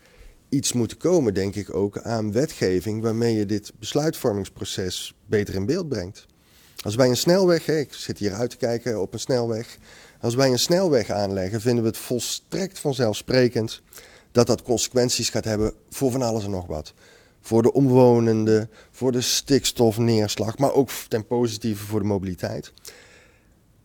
iets 0.49 0.73
moeten 0.73 0.97
komen, 0.97 1.33
denk 1.33 1.55
ik, 1.55 1.75
ook 1.75 1.99
aan 1.99 2.31
wetgeving 2.31 3.01
waarmee 3.01 3.35
je 3.35 3.45
dit 3.45 3.71
besluitvormingsproces 3.79 5.15
beter 5.25 5.55
in 5.55 5.65
beeld 5.65 5.89
brengt. 5.89 6.25
Als 6.83 6.95
wij 6.95 7.09
een 7.09 7.17
snelweg, 7.17 7.65
hè, 7.65 7.77
ik 7.77 7.93
zit 7.93 8.17
hier 8.17 8.33
uit 8.33 8.49
te 8.49 8.57
kijken 8.57 9.01
op 9.01 9.13
een 9.13 9.19
snelweg. 9.19 9.77
Als 10.21 10.35
wij 10.35 10.51
een 10.51 10.59
snelweg 10.59 11.09
aanleggen, 11.09 11.61
vinden 11.61 11.83
we 11.83 11.89
het 11.89 11.97
volstrekt 11.97 12.79
vanzelfsprekend 12.79 13.81
dat 14.31 14.47
dat 14.47 14.61
consequenties 14.61 15.29
gaat 15.29 15.43
hebben 15.43 15.73
voor 15.89 16.11
van 16.11 16.21
alles 16.21 16.43
en 16.43 16.51
nog 16.51 16.65
wat. 16.65 16.93
Voor 17.41 17.61
de 17.61 17.73
omwonenden, 17.73 18.69
voor 18.91 19.11
de 19.11 19.21
stikstofneerslag, 19.21 20.57
maar 20.57 20.73
ook 20.73 20.89
ten 21.07 21.27
positieve 21.27 21.85
voor 21.85 21.99
de 21.99 22.05
mobiliteit. 22.05 22.73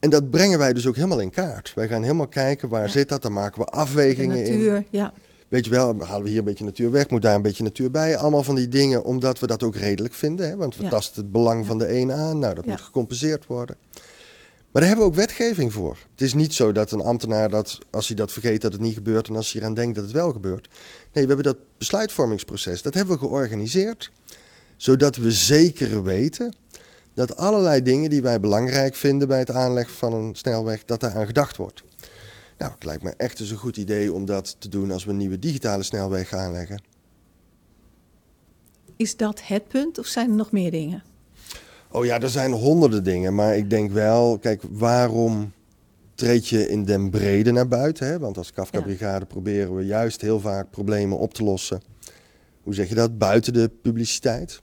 En 0.02 0.10
dat 0.10 0.30
brengen 0.30 0.58
wij 0.58 0.72
dus 0.72 0.86
ook 0.86 0.94
helemaal 0.94 1.20
in 1.20 1.30
kaart. 1.30 1.72
Wij 1.74 1.88
gaan 1.88 2.02
helemaal 2.02 2.28
kijken 2.28 2.68
waar 2.68 2.88
zit 2.88 3.08
dat, 3.08 3.22
dan 3.22 3.32
maken 3.32 3.60
we 3.60 3.66
afwegingen 3.66 4.36
de 4.36 4.50
natuur, 4.50 4.76
in. 4.76 4.86
Ja. 4.90 5.12
Weet 5.48 5.64
je 5.64 5.70
wel, 5.70 6.04
halen 6.04 6.22
we 6.22 6.28
hier 6.28 6.38
een 6.38 6.44
beetje 6.44 6.64
natuur 6.64 6.90
weg, 6.90 7.10
moet 7.10 7.22
daar 7.22 7.34
een 7.34 7.42
beetje 7.42 7.62
natuur 7.62 7.90
bij. 7.90 8.16
Allemaal 8.16 8.42
van 8.42 8.54
die 8.54 8.68
dingen, 8.68 9.04
omdat 9.04 9.38
we 9.38 9.46
dat 9.46 9.62
ook 9.62 9.76
redelijk 9.76 10.14
vinden. 10.14 10.48
Hè? 10.48 10.56
Want 10.56 10.76
we 10.76 10.88
tasten 10.88 11.22
het 11.22 11.32
belang 11.32 11.66
van 11.66 11.78
de 11.78 11.94
een 11.94 12.12
aan. 12.12 12.38
Nou, 12.38 12.54
dat 12.54 12.66
moet 12.66 12.80
gecompenseerd 12.80 13.46
worden. 13.46 13.76
Maar 14.70 14.82
daar 14.82 14.90
hebben 14.90 15.04
we 15.04 15.12
ook 15.12 15.18
wetgeving 15.18 15.72
voor. 15.72 15.96
Het 16.10 16.20
is 16.20 16.34
niet 16.34 16.54
zo 16.54 16.72
dat 16.72 16.90
een 16.90 17.00
ambtenaar 17.00 17.48
dat, 17.48 17.78
als 17.90 18.06
hij 18.06 18.16
dat 18.16 18.32
vergeet, 18.32 18.60
dat 18.60 18.72
het 18.72 18.80
niet 18.80 18.94
gebeurt. 18.94 19.28
En 19.28 19.36
als 19.36 19.52
hij 19.52 19.60
eraan 19.60 19.74
denkt 19.74 19.94
dat 19.94 20.04
het 20.04 20.12
wel 20.12 20.32
gebeurt. 20.32 20.68
Nee, 21.12 21.26
we 21.26 21.34
hebben 21.34 21.44
dat 21.44 21.56
besluitvormingsproces, 21.78 22.82
dat 22.82 22.94
hebben 22.94 23.14
we 23.14 23.26
georganiseerd. 23.26 24.10
Zodat 24.76 25.16
we 25.16 25.32
zeker 25.32 26.02
weten 26.02 26.54
dat 27.14 27.36
allerlei 27.36 27.82
dingen 27.82 28.10
die 28.10 28.22
wij 28.22 28.40
belangrijk 28.40 28.94
vinden 28.94 29.28
bij 29.28 29.38
het 29.38 29.50
aanleggen 29.50 29.94
van 29.94 30.12
een 30.12 30.34
snelweg, 30.34 30.84
dat 30.84 31.00
daar 31.00 31.14
aan 31.14 31.26
gedacht 31.26 31.56
wordt. 31.56 31.82
Nou, 32.58 32.72
het 32.72 32.84
lijkt 32.84 33.02
me 33.02 33.14
echt 33.16 33.40
eens 33.40 33.50
een 33.50 33.56
goed 33.56 33.76
idee 33.76 34.12
om 34.12 34.24
dat 34.24 34.56
te 34.58 34.68
doen 34.68 34.90
als 34.90 35.04
we 35.04 35.10
een 35.10 35.16
nieuwe 35.16 35.38
digitale 35.38 35.82
snelweg 35.82 36.32
aanleggen. 36.32 36.82
Is 38.96 39.16
dat 39.16 39.40
het 39.44 39.68
punt 39.68 39.98
of 39.98 40.06
zijn 40.06 40.30
er 40.30 40.36
nog 40.36 40.52
meer 40.52 40.70
dingen? 40.70 41.02
Oh 41.90 42.04
ja, 42.04 42.20
er 42.20 42.30
zijn 42.30 42.52
honderden 42.52 43.04
dingen, 43.04 43.34
maar 43.34 43.56
ik 43.56 43.70
denk 43.70 43.90
wel, 43.90 44.38
kijk, 44.38 44.62
waarom 44.70 45.52
treed 46.14 46.48
je 46.48 46.68
in 46.68 46.84
den 46.84 47.10
brede 47.10 47.52
naar 47.52 47.68
buiten? 47.68 48.06
Hè? 48.06 48.18
Want 48.18 48.38
als 48.38 48.52
Kafka-brigade 48.52 49.24
proberen 49.24 49.76
we 49.76 49.84
juist 49.84 50.20
heel 50.20 50.40
vaak 50.40 50.70
problemen 50.70 51.18
op 51.18 51.34
te 51.34 51.44
lossen. 51.44 51.82
Hoe 52.62 52.74
zeg 52.74 52.88
je 52.88 52.94
dat? 52.94 53.18
Buiten 53.18 53.52
de 53.52 53.70
publiciteit. 53.82 54.60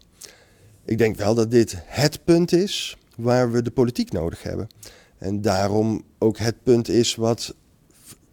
Ik 0.89 0.97
denk 0.97 1.15
wel 1.15 1.36
dat 1.36 1.52
dit 1.52 1.75
het 1.86 2.23
punt 2.23 2.52
is 2.52 2.97
waar 3.15 3.52
we 3.52 3.62
de 3.62 3.71
politiek 3.71 4.12
nodig 4.12 4.43
hebben. 4.43 4.67
En 5.17 5.41
daarom 5.41 6.04
ook 6.17 6.38
het 6.38 6.63
punt 6.63 6.89
is 6.89 7.15
wat 7.15 7.56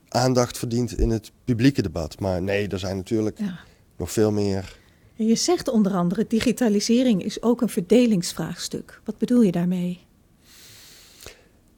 aandacht 0.09 0.59
verdient 0.59 0.99
in 0.99 1.11
het 1.11 1.33
publieke 1.45 1.83
debat. 1.83 2.21
Maar 2.21 2.42
nee, 2.42 2.69
er 2.69 2.79
zijn 2.79 2.97
natuurlijk 2.97 3.38
nog 3.97 4.12
veel 4.12 4.31
meer. 4.31 4.79
Je 5.14 5.35
zegt 5.35 5.69
onder 5.69 5.92
andere, 5.92 6.25
digitalisering 6.29 7.25
is 7.25 7.42
ook 7.42 7.61
een 7.61 7.69
verdelingsvraagstuk. 7.69 9.01
Wat 9.05 9.19
bedoel 9.19 9.42
je 9.42 9.53
daarmee? 9.53 10.01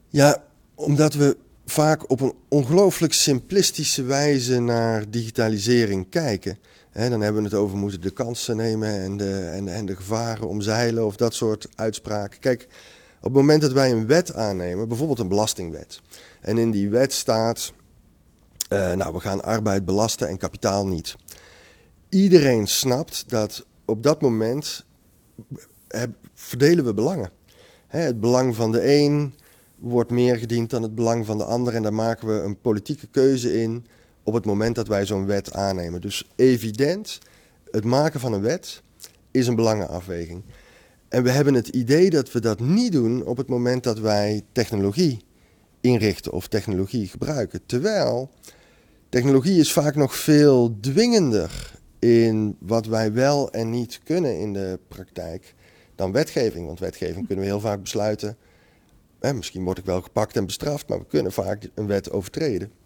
Ja, 0.08 0.44
omdat 0.74 1.14
we 1.14 1.36
vaak 1.64 2.10
op 2.10 2.20
een 2.20 2.34
ongelooflijk 2.48 3.12
simplistische 3.12 4.02
wijze 4.02 4.60
naar 4.60 5.10
digitalisering 5.10 6.08
kijken 6.08 6.58
dan 7.06 7.20
hebben 7.20 7.42
we 7.42 7.48
het 7.48 7.58
over 7.58 7.76
moeten 7.76 8.00
de 8.00 8.10
kansen 8.10 8.56
nemen 8.56 9.00
en 9.00 9.16
de, 9.16 9.50
en, 9.52 9.68
en 9.68 9.86
de 9.86 9.96
gevaren 9.96 10.48
omzeilen 10.48 11.06
of 11.06 11.16
dat 11.16 11.34
soort 11.34 11.68
uitspraken. 11.74 12.40
Kijk, 12.40 12.66
op 13.18 13.24
het 13.24 13.32
moment 13.32 13.60
dat 13.60 13.72
wij 13.72 13.90
een 13.90 14.06
wet 14.06 14.34
aannemen, 14.34 14.88
bijvoorbeeld 14.88 15.18
een 15.18 15.28
belastingwet, 15.28 16.00
en 16.40 16.58
in 16.58 16.70
die 16.70 16.90
wet 16.90 17.12
staat, 17.12 17.72
uh, 18.72 18.92
nou 18.92 19.12
we 19.12 19.20
gaan 19.20 19.42
arbeid 19.42 19.84
belasten 19.84 20.28
en 20.28 20.38
kapitaal 20.38 20.86
niet. 20.86 21.16
iedereen 22.08 22.66
snapt 22.66 23.28
dat 23.28 23.66
op 23.84 24.02
dat 24.02 24.20
moment 24.20 24.84
verdelen 26.34 26.84
we 26.84 26.94
belangen. 26.94 27.30
het 27.86 28.20
belang 28.20 28.56
van 28.56 28.72
de 28.72 28.94
een 28.96 29.34
wordt 29.76 30.10
meer 30.10 30.36
gediend 30.36 30.70
dan 30.70 30.82
het 30.82 30.94
belang 30.94 31.26
van 31.26 31.38
de 31.38 31.44
ander. 31.44 31.74
En 31.74 31.82
daar 31.82 31.94
maken 31.94 32.28
we 32.28 32.34
een 32.34 32.60
politieke 32.60 33.06
keuze 33.06 33.62
in 33.62 33.86
op 34.28 34.34
het 34.34 34.44
moment 34.44 34.74
dat 34.74 34.88
wij 34.88 35.06
zo'n 35.06 35.26
wet 35.26 35.52
aannemen. 35.52 36.00
Dus 36.00 36.28
evident, 36.36 37.18
het 37.70 37.84
maken 37.84 38.20
van 38.20 38.32
een 38.32 38.40
wet 38.40 38.82
is 39.30 39.46
een 39.46 39.54
belangenafweging. 39.54 40.42
En 41.08 41.22
we 41.22 41.30
hebben 41.30 41.54
het 41.54 41.68
idee 41.68 42.10
dat 42.10 42.32
we 42.32 42.40
dat 42.40 42.60
niet 42.60 42.92
doen 42.92 43.24
op 43.24 43.36
het 43.36 43.48
moment 43.48 43.82
dat 43.82 43.98
wij 43.98 44.42
technologie 44.52 45.24
inrichten 45.80 46.32
of 46.32 46.48
technologie 46.48 47.06
gebruiken. 47.06 47.60
Terwijl 47.66 48.30
technologie 49.08 49.58
is 49.58 49.72
vaak 49.72 49.94
nog 49.94 50.16
veel 50.16 50.76
dwingender 50.80 51.72
in 51.98 52.56
wat 52.60 52.86
wij 52.86 53.12
wel 53.12 53.50
en 53.50 53.70
niet 53.70 54.00
kunnen 54.04 54.38
in 54.38 54.52
de 54.52 54.78
praktijk 54.88 55.54
dan 55.94 56.12
wetgeving. 56.12 56.66
Want 56.66 56.78
wetgeving 56.78 57.26
kunnen 57.26 57.44
we 57.44 57.50
heel 57.50 57.60
vaak 57.60 57.82
besluiten. 57.82 58.36
Misschien 59.34 59.64
word 59.64 59.78
ik 59.78 59.84
wel 59.84 60.02
gepakt 60.02 60.36
en 60.36 60.46
bestraft, 60.46 60.88
maar 60.88 60.98
we 60.98 61.06
kunnen 61.06 61.32
vaak 61.32 61.68
een 61.74 61.86
wet 61.86 62.10
overtreden. 62.10 62.77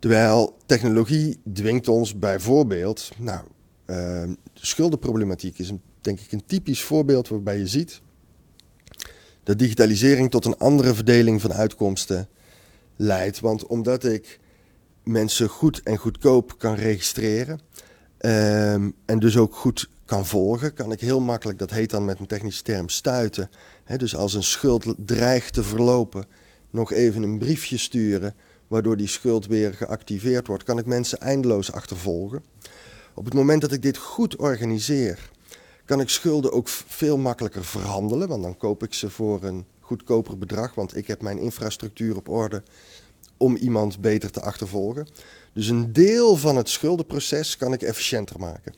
Terwijl 0.00 0.56
technologie 0.66 1.40
dwingt 1.52 1.88
ons 1.88 2.18
bijvoorbeeld, 2.18 3.10
nou, 3.16 3.44
uh, 3.86 4.22
schuldenproblematiek 4.54 5.58
is 5.58 5.68
een, 5.68 5.80
denk 6.00 6.20
ik 6.20 6.32
een 6.32 6.44
typisch 6.46 6.82
voorbeeld 6.82 7.28
waarbij 7.28 7.58
je 7.58 7.66
ziet 7.66 8.00
dat 9.42 9.58
digitalisering 9.58 10.30
tot 10.30 10.44
een 10.44 10.58
andere 10.58 10.94
verdeling 10.94 11.40
van 11.40 11.52
uitkomsten 11.52 12.28
leidt. 12.96 13.40
Want 13.40 13.66
omdat 13.66 14.04
ik 14.04 14.40
mensen 15.04 15.48
goed 15.48 15.82
en 15.82 15.96
goedkoop 15.96 16.58
kan 16.58 16.74
registreren 16.74 17.60
um, 18.20 18.94
en 19.04 19.18
dus 19.18 19.36
ook 19.36 19.54
goed 19.54 19.88
kan 20.04 20.26
volgen, 20.26 20.74
kan 20.74 20.92
ik 20.92 21.00
heel 21.00 21.20
makkelijk, 21.20 21.58
dat 21.58 21.70
heet 21.70 21.90
dan 21.90 22.04
met 22.04 22.18
een 22.18 22.26
technische 22.26 22.62
term, 22.62 22.88
stuiten. 22.88 23.50
dus 23.96 24.16
als 24.16 24.34
een 24.34 24.42
schuld 24.42 24.94
dreigt 24.96 25.52
te 25.52 25.62
verlopen, 25.62 26.24
nog 26.70 26.92
even 26.92 27.22
een 27.22 27.38
briefje 27.38 27.76
sturen, 27.76 28.34
waardoor 28.70 28.96
die 28.96 29.06
schuld 29.06 29.46
weer 29.46 29.74
geactiveerd 29.74 30.46
wordt, 30.46 30.62
kan 30.62 30.78
ik 30.78 30.86
mensen 30.86 31.18
eindeloos 31.18 31.72
achtervolgen. 31.72 32.42
Op 33.14 33.24
het 33.24 33.34
moment 33.34 33.60
dat 33.60 33.72
ik 33.72 33.82
dit 33.82 33.96
goed 33.96 34.36
organiseer, 34.36 35.30
kan 35.84 36.00
ik 36.00 36.08
schulden 36.08 36.52
ook 36.52 36.68
veel 36.68 37.18
makkelijker 37.18 37.64
verhandelen, 37.64 38.28
want 38.28 38.42
dan 38.42 38.56
koop 38.56 38.82
ik 38.82 38.94
ze 38.94 39.10
voor 39.10 39.42
een 39.42 39.64
goedkoper 39.80 40.38
bedrag, 40.38 40.74
want 40.74 40.96
ik 40.96 41.06
heb 41.06 41.22
mijn 41.22 41.38
infrastructuur 41.38 42.16
op 42.16 42.28
orde 42.28 42.62
om 43.36 43.56
iemand 43.56 44.00
beter 44.00 44.30
te 44.30 44.40
achtervolgen. 44.40 45.08
Dus 45.52 45.68
een 45.68 45.92
deel 45.92 46.36
van 46.36 46.56
het 46.56 46.68
schuldenproces 46.68 47.56
kan 47.56 47.72
ik 47.72 47.82
efficiënter 47.82 48.38
maken. 48.38 48.74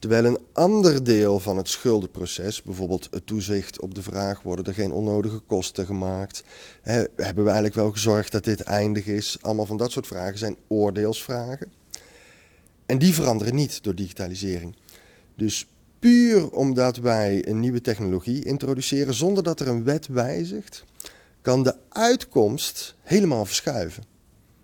Terwijl 0.00 0.24
een 0.24 0.38
ander 0.52 1.04
deel 1.04 1.40
van 1.40 1.56
het 1.56 1.68
schuldenproces, 1.68 2.62
bijvoorbeeld 2.62 3.08
het 3.10 3.26
toezicht 3.26 3.80
op 3.80 3.94
de 3.94 4.02
vraag: 4.02 4.42
worden 4.42 4.64
er 4.64 4.74
geen 4.74 4.92
onnodige 4.92 5.38
kosten 5.38 5.86
gemaakt? 5.86 6.42
hebben 6.82 7.10
we 7.16 7.44
eigenlijk 7.44 7.74
wel 7.74 7.90
gezorgd 7.90 8.32
dat 8.32 8.44
dit 8.44 8.60
eindig 8.60 9.06
is? 9.06 9.38
Allemaal 9.40 9.66
van 9.66 9.76
dat 9.76 9.92
soort 9.92 10.06
vragen 10.06 10.38
zijn 10.38 10.56
oordeelsvragen. 10.68 11.72
En 12.86 12.98
die 12.98 13.14
veranderen 13.14 13.54
niet 13.54 13.82
door 13.82 13.94
digitalisering. 13.94 14.76
Dus 15.34 15.66
puur 15.98 16.50
omdat 16.50 16.96
wij 16.96 17.48
een 17.48 17.60
nieuwe 17.60 17.80
technologie 17.80 18.44
introduceren 18.44 19.14
zonder 19.14 19.42
dat 19.42 19.60
er 19.60 19.68
een 19.68 19.84
wet 19.84 20.06
wijzigt, 20.06 20.84
kan 21.42 21.62
de 21.62 21.76
uitkomst 21.88 22.94
helemaal 23.02 23.44
verschuiven. 23.44 24.04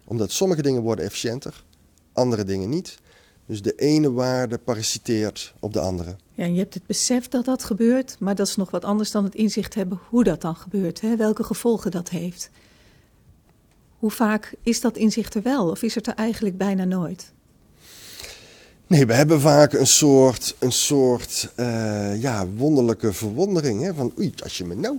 Omdat 0.05 0.31
sommige 0.31 0.63
dingen 0.63 0.83
worden 0.83 1.05
efficiënter, 1.05 1.65
andere 2.13 2.45
dingen 2.45 2.69
niet. 2.69 2.99
Dus 3.47 3.63
de 3.63 3.75
ene 3.75 4.13
waarde 4.13 4.59
parasiteert 4.59 5.55
op 5.61 5.73
de 5.73 5.81
andere. 5.81 6.17
Ja, 6.35 6.45
je 6.45 6.59
hebt 6.59 6.75
het 6.75 6.87
besef 6.87 7.29
dat 7.29 7.45
dat 7.45 7.65
gebeurt, 7.65 8.17
maar 8.21 8.35
dat 8.35 8.47
is 8.47 8.57
nog 8.57 8.71
wat 8.71 8.85
anders 8.85 9.11
dan 9.11 9.25
het 9.25 9.35
inzicht 9.35 9.75
hebben 9.75 10.01
hoe 10.09 10.25
dat 10.25 10.41
dan 10.41 10.57
gebeurt, 10.57 11.01
hè? 11.01 11.17
welke 11.17 11.45
gevolgen 11.45 11.91
dat 11.91 12.09
heeft. 12.09 12.51
Hoe 13.99 14.11
vaak 14.11 14.55
is 14.63 14.81
dat 14.81 14.97
inzicht 14.97 15.35
er 15.35 15.43
wel, 15.43 15.71
of 15.71 15.83
is 15.83 15.95
het 15.95 16.07
er 16.07 16.15
eigenlijk 16.15 16.57
bijna 16.57 16.85
nooit? 16.85 17.33
Nee, 18.89 19.07
we 19.07 19.15
hebben 19.15 19.41
vaak 19.41 19.73
een 19.73 19.87
soort, 19.87 20.55
een 20.59 20.73
soort 20.73 21.53
uh, 21.57 22.23
ja, 22.23 22.47
wonderlijke 22.47 23.13
verwondering. 23.13 23.83
Hè? 23.83 23.95
Van 23.95 24.13
oei, 24.19 24.33
als 24.43 24.59
je 24.59 24.65
me 24.65 24.75
nou, 24.75 24.99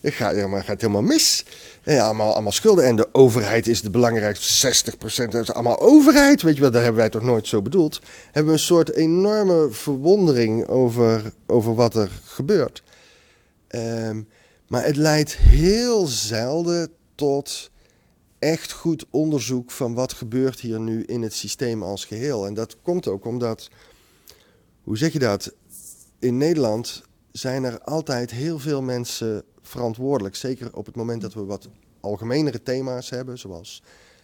het 0.00 0.14
gaat, 0.14 0.34
het 0.34 0.64
gaat 0.64 0.80
helemaal 0.80 1.02
mis. 1.02 1.44
Ja, 1.82 2.04
allemaal, 2.04 2.32
allemaal 2.32 2.52
schulden. 2.52 2.84
En 2.84 2.96
de 2.96 3.08
overheid 3.12 3.66
is 3.66 3.82
de 3.82 3.90
belangrijkste, 3.90 4.74
60% 4.92 5.28
dat 5.28 5.34
is 5.34 5.52
allemaal 5.52 5.80
overheid. 5.80 6.42
Weet 6.42 6.54
je 6.54 6.60
wel, 6.60 6.70
daar 6.70 6.82
hebben 6.82 7.00
wij 7.00 7.10
toch 7.10 7.22
nooit 7.22 7.46
zo 7.46 7.62
bedoeld. 7.62 8.00
Hebben 8.24 8.52
we 8.52 8.58
een 8.58 8.64
soort 8.64 8.92
enorme 8.92 9.68
verwondering 9.70 10.68
over, 10.68 11.32
over 11.46 11.74
wat 11.74 11.94
er 11.94 12.10
gebeurt. 12.24 12.82
Um, 13.68 14.28
maar 14.66 14.84
het 14.84 14.96
leidt 14.96 15.36
heel 15.36 16.06
zelden 16.06 16.90
tot 17.14 17.70
echt 18.42 18.72
goed 18.72 19.06
onderzoek 19.10 19.70
van 19.70 19.94
wat 19.94 20.12
gebeurt 20.12 20.60
hier 20.60 20.80
nu 20.80 21.02
in 21.04 21.22
het 21.22 21.34
systeem 21.34 21.82
als 21.82 22.04
geheel. 22.04 22.46
En 22.46 22.54
dat 22.54 22.76
komt 22.82 23.08
ook 23.08 23.24
omdat, 23.24 23.68
hoe 24.82 24.96
zeg 24.96 25.12
je 25.12 25.18
dat? 25.18 25.54
In 26.18 26.36
Nederland 26.36 27.02
zijn 27.32 27.64
er 27.64 27.80
altijd 27.80 28.30
heel 28.30 28.58
veel 28.58 28.82
mensen 28.82 29.44
verantwoordelijk. 29.60 30.36
Zeker 30.36 30.76
op 30.76 30.86
het 30.86 30.96
moment 30.96 31.20
dat 31.20 31.34
we 31.34 31.44
wat 31.44 31.68
algemenere 32.00 32.62
thema's 32.62 33.10
hebben, 33.10 33.38
zoals 33.38 33.82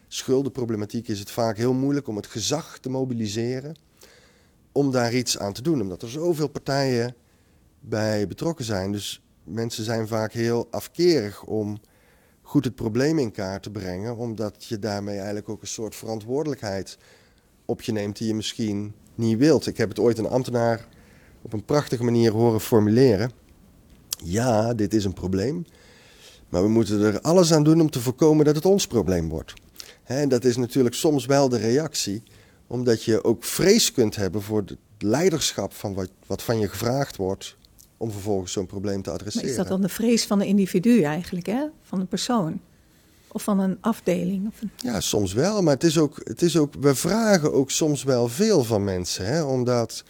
schuldenproblematiek, 0.09 1.09
is 1.09 1.19
het 1.19 1.31
vaak 1.31 1.57
heel 1.57 1.75
moeilijk 1.75 2.09
om 2.09 2.17
het 2.17 2.27
gezag 2.27 2.79
te 2.79 2.91
mobiliseren 2.91 3.77
om 4.73 4.91
daar 4.91 5.15
iets 5.15 5.39
aan 5.39 5.53
te 5.53 5.63
doen. 5.63 5.81
Omdat 5.81 6.03
er 6.03 6.09
zoveel 6.09 6.49
partijen 6.49 7.15
bij 7.81 8.27
betrokken 8.27 8.65
zijn. 8.65 8.93
Dus 8.93 9.23
mensen 9.45 9.85
zijn 9.85 10.09
vaak 10.09 10.33
heel 10.33 10.69
afkerig 10.71 11.45
om 11.45 11.81
goed 12.49 12.65
het 12.65 12.75
probleem 12.75 13.19
in 13.19 13.31
kaart 13.31 13.63
te 13.63 13.71
brengen, 13.71 14.17
omdat 14.17 14.65
je 14.65 14.79
daarmee 14.79 15.17
eigenlijk 15.17 15.49
ook 15.49 15.61
een 15.61 15.67
soort 15.67 15.95
verantwoordelijkheid 15.95 16.99
op 17.65 17.83
je 17.83 17.93
neemt 17.93 18.17
die 18.17 18.27
je 18.27 18.35
misschien 18.35 18.95
niet 19.15 19.39
wilt. 19.39 19.67
Ik 19.67 19.77
heb 19.77 19.89
het 19.89 19.99
ooit 19.99 20.19
een 20.19 20.29
ambtenaar 20.29 20.89
op 21.43 21.53
een 21.53 21.65
prachtige 21.65 22.05
manier 22.05 22.33
horen 22.33 22.61
formuleren. 22.61 23.31
Ja, 24.25 24.75
dit 24.75 24.95
is 24.95 25.05
een 25.05 25.13
probleem, 25.13 25.67
maar 26.49 26.63
we 26.63 26.69
moeten 26.69 27.01
er 27.03 27.21
alles 27.21 27.53
aan 27.53 27.65
doen 27.65 27.81
om 27.81 27.91
te 27.91 28.01
voorkomen 28.01 28.45
dat 28.45 28.55
het 28.55 28.67
ons 28.67 28.87
probleem 28.87 29.29
wordt. 29.29 29.53
En 30.05 30.29
dat 30.29 30.45
is 30.45 30.57
natuurlijk 30.57 30.95
soms 30.95 31.27
wel 31.27 31.49
de 31.49 31.59
reactie, 31.59 32.23
omdat 32.67 33.05
je 33.05 33.25
ook 33.25 33.45
vrees 33.45 33.93
kunt 33.93 34.17
hebben 34.17 34.43
voor 34.43 34.61
het 34.61 34.77
leiderschap 34.99 35.73
van 35.73 35.95
wat, 35.95 36.11
wat 36.27 36.43
van 36.43 36.59
je 36.59 36.69
gevraagd 36.69 37.17
wordt 37.17 37.57
om 37.99 38.11
vervolgens 38.11 38.53
zo'n 38.53 38.67
probleem 38.67 39.03
te 39.03 39.11
adresseren. 39.11 39.47
Maar 39.47 39.51
is 39.51 39.63
dat 39.63 39.69
dan 39.69 39.81
de 39.81 39.89
vrees 39.89 40.27
van 40.27 40.41
een 40.41 40.47
individu 40.47 41.03
eigenlijk, 41.03 41.47
hè? 41.47 41.67
van 41.83 42.01
een 42.01 42.09
persoon? 42.09 42.61
Of 43.33 43.43
van 43.43 43.61
een 43.61 43.79
afdeling? 43.81 44.47
Of 44.47 44.63
een... 44.63 44.71
Ja, 44.77 45.01
soms 45.01 45.33
wel. 45.33 45.63
Maar 45.63 45.75
het 45.75 45.85
is 45.85 45.99
ook, 45.99 46.21
het 46.25 46.43
is 46.43 46.57
ook, 46.57 46.75
we 46.81 46.95
vragen 46.95 47.53
ook 47.53 47.71
soms 47.71 48.03
wel 48.05 48.29
veel 48.29 48.65
van 48.65 48.85
mensen. 48.85 49.27
Hè? 49.27 49.43
Omdat, 49.43 50.05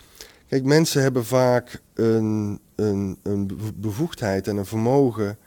kijk, 0.48 0.64
mensen 0.64 1.03
hebben 1.03 1.24
vaak 1.24 1.83
een, 1.94 2.61
een, 2.74 3.18
een 3.22 3.59
bevoegdheid 3.74 4.48
en 4.48 4.57
een 4.57 4.66
vermogen 4.66 5.38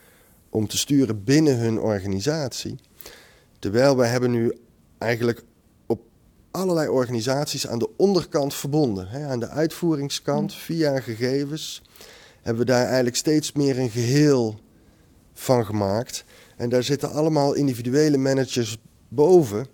om 0.49 0.67
te 0.67 0.77
sturen 0.77 1.23
binnen 1.23 1.57
hun 1.57 1.79
organisatie. 1.79 2.75
Terwijl 3.59 3.97
wij 3.97 4.09
hebben 4.09 4.31
nu 4.31 4.57
eigenlijk 4.97 5.43
op 5.85 6.01
allerlei 6.51 6.87
organisaties 6.87 7.67
aan 7.67 7.79
de 7.79 7.89
onderkant 7.97 8.53
verbonden. 8.53 9.07
Hè? 9.07 9.27
Aan 9.27 9.39
de 9.39 9.49
uitvoeringskant, 9.49 10.53
via 10.53 10.99
gegevens 10.99 11.81
hebben 12.41 12.65
we 12.65 12.71
daar 12.71 12.85
eigenlijk 12.85 13.15
steeds 13.15 13.51
meer 13.51 13.79
een 13.79 13.89
geheel 13.89 14.59
van 15.33 15.65
gemaakt. 15.65 16.23
En 16.57 16.69
daar 16.69 16.83
zitten 16.83 17.11
allemaal 17.11 17.53
individuele 17.53 18.17
managers 18.17 18.77
boven, 19.07 19.67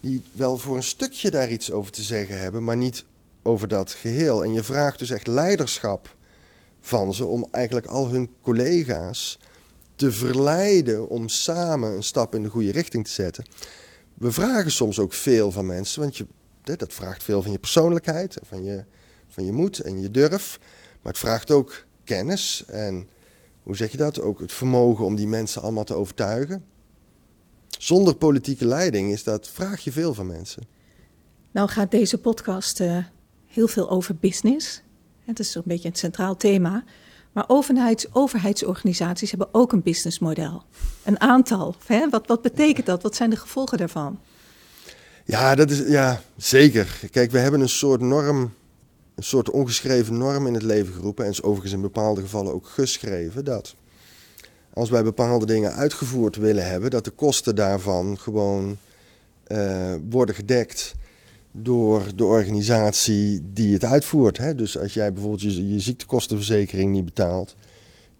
die 0.00 0.22
wel 0.32 0.58
voor 0.58 0.76
een 0.76 0.82
stukje 0.82 1.30
daar 1.30 1.50
iets 1.50 1.70
over 1.70 1.92
te 1.92 2.02
zeggen 2.02 2.40
hebben, 2.40 2.64
maar 2.64 2.76
niet 2.76 3.04
over 3.42 3.68
dat 3.68 3.92
geheel. 3.92 4.44
En 4.44 4.52
je 4.52 4.62
vraagt 4.62 4.98
dus 4.98 5.10
echt 5.10 5.26
leiderschap 5.26 6.16
van 6.80 7.14
ze 7.14 7.24
om 7.24 7.48
eigenlijk 7.50 7.86
al 7.86 8.08
hun 8.08 8.30
collega's 8.42 9.38
te 9.94 10.12
verleiden 10.12 11.08
om 11.08 11.28
samen 11.28 11.92
een 11.92 12.02
stap 12.02 12.34
in 12.34 12.42
de 12.42 12.48
goede 12.48 12.72
richting 12.72 13.04
te 13.04 13.10
zetten. 13.10 13.44
We 14.14 14.32
vragen 14.32 14.70
soms 14.70 14.98
ook 14.98 15.12
veel 15.12 15.50
van 15.50 15.66
mensen, 15.66 16.00
want 16.00 16.16
je, 16.16 16.26
dat 16.62 16.92
vraagt 16.92 17.22
veel 17.22 17.42
van 17.42 17.52
je 17.52 17.58
persoonlijkheid, 17.58 18.38
van 18.42 18.64
je, 18.64 18.84
van 19.28 19.44
je 19.44 19.52
moed 19.52 19.78
en 19.78 20.00
je 20.00 20.10
durf. 20.10 20.58
Maar 21.02 21.12
het 21.12 21.20
vraagt 21.20 21.50
ook 21.50 21.86
kennis 22.08 22.64
en 22.66 23.08
hoe 23.62 23.76
zeg 23.76 23.90
je 23.90 23.96
dat? 23.96 24.20
Ook 24.20 24.40
het 24.40 24.52
vermogen 24.52 25.04
om 25.04 25.16
die 25.16 25.26
mensen 25.26 25.62
allemaal 25.62 25.84
te 25.84 25.94
overtuigen. 25.94 26.64
Zonder 27.78 28.14
politieke 28.14 28.66
leiding 28.66 29.12
is 29.12 29.24
dat, 29.24 29.48
vraag 29.48 29.84
je 29.84 29.92
veel 29.92 30.14
van 30.14 30.26
mensen. 30.26 30.62
Nou 31.50 31.68
gaat 31.68 31.90
deze 31.90 32.18
podcast 32.18 32.80
uh, 32.80 33.04
heel 33.46 33.68
veel 33.68 33.90
over 33.90 34.16
business. 34.16 34.82
Het 35.24 35.38
is 35.38 35.54
een 35.54 35.62
beetje 35.64 35.88
een 35.88 35.94
centraal 35.94 36.36
thema. 36.36 36.84
Maar 37.32 37.44
overheids, 37.46 38.14
overheidsorganisaties 38.14 39.30
hebben 39.30 39.48
ook 39.52 39.72
een 39.72 39.82
businessmodel. 39.82 40.62
Een 41.04 41.20
aantal. 41.20 41.74
Hè? 41.86 42.08
Wat, 42.08 42.26
wat 42.26 42.42
betekent 42.42 42.86
dat? 42.86 43.02
Wat 43.02 43.16
zijn 43.16 43.30
de 43.30 43.36
gevolgen 43.36 43.78
daarvan? 43.78 44.18
Ja, 45.24 45.54
dat 45.54 45.70
is, 45.70 45.78
ja, 45.78 46.20
zeker. 46.36 47.00
Kijk, 47.10 47.30
we 47.30 47.38
hebben 47.38 47.60
een 47.60 47.68
soort 47.68 48.00
norm, 48.00 48.52
een 49.18 49.24
soort 49.24 49.50
ongeschreven 49.50 50.18
norm 50.18 50.46
in 50.46 50.54
het 50.54 50.62
leven 50.62 50.94
geroepen. 50.94 51.24
En 51.24 51.30
is 51.30 51.42
overigens 51.42 51.72
in 51.72 51.80
bepaalde 51.80 52.20
gevallen 52.20 52.52
ook 52.52 52.66
geschreven 52.66 53.44
dat 53.44 53.74
als 54.72 54.90
wij 54.90 55.02
bepaalde 55.02 55.46
dingen 55.46 55.72
uitgevoerd 55.72 56.36
willen 56.36 56.68
hebben, 56.68 56.90
dat 56.90 57.04
de 57.04 57.10
kosten 57.10 57.54
daarvan 57.54 58.18
gewoon 58.18 58.76
uh, 59.48 59.94
worden 60.10 60.34
gedekt 60.34 60.94
door 61.52 62.02
de 62.14 62.24
organisatie 62.24 63.40
die 63.52 63.72
het 63.72 63.84
uitvoert. 63.84 64.38
Hè? 64.38 64.54
Dus 64.54 64.78
als 64.78 64.94
jij 64.94 65.12
bijvoorbeeld 65.12 65.42
je, 65.42 65.72
je 65.72 65.80
ziektekostenverzekering 65.80 66.92
niet 66.92 67.04
betaalt, 67.04 67.54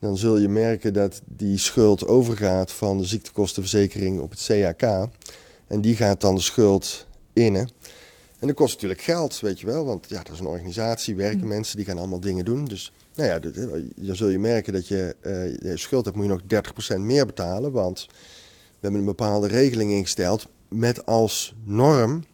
dan 0.00 0.16
zul 0.16 0.38
je 0.38 0.48
merken 0.48 0.92
dat 0.92 1.20
die 1.24 1.58
schuld 1.58 2.06
overgaat 2.06 2.72
van 2.72 2.98
de 2.98 3.04
ziektekostenverzekering 3.04 4.20
op 4.20 4.30
het 4.30 4.44
CAK. 4.46 5.08
En 5.66 5.80
die 5.80 5.96
gaat 5.96 6.20
dan 6.20 6.34
de 6.34 6.40
schuld 6.40 7.06
innen. 7.32 7.68
En 8.38 8.46
dat 8.46 8.56
kost 8.56 8.74
natuurlijk 8.74 9.00
geld, 9.00 9.40
weet 9.40 9.60
je 9.60 9.66
wel. 9.66 9.84
Want 9.84 10.08
ja, 10.08 10.22
dat 10.22 10.32
is 10.32 10.40
een 10.40 10.46
organisatie, 10.46 11.16
werken 11.16 11.40
mm. 11.40 11.48
mensen, 11.48 11.76
die 11.76 11.86
gaan 11.86 11.98
allemaal 11.98 12.20
dingen 12.20 12.44
doen. 12.44 12.64
Dus 12.64 12.92
nou 13.14 13.28
ja, 13.28 13.38
dan 13.96 14.16
zul 14.16 14.28
je 14.28 14.38
merken 14.38 14.72
dat 14.72 14.88
je, 14.88 15.16
uh, 15.22 15.70
je 15.70 15.76
schuld 15.76 16.04
hebt, 16.04 16.16
moet 16.16 16.26
je 16.26 16.32
nog 16.32 16.94
30% 16.96 17.00
meer 17.00 17.26
betalen. 17.26 17.72
Want 17.72 18.06
we 18.08 18.78
hebben 18.80 19.00
een 19.00 19.06
bepaalde 19.06 19.46
regeling 19.46 19.90
ingesteld 19.90 20.46
met 20.68 21.06
als 21.06 21.54
norm 21.64 22.24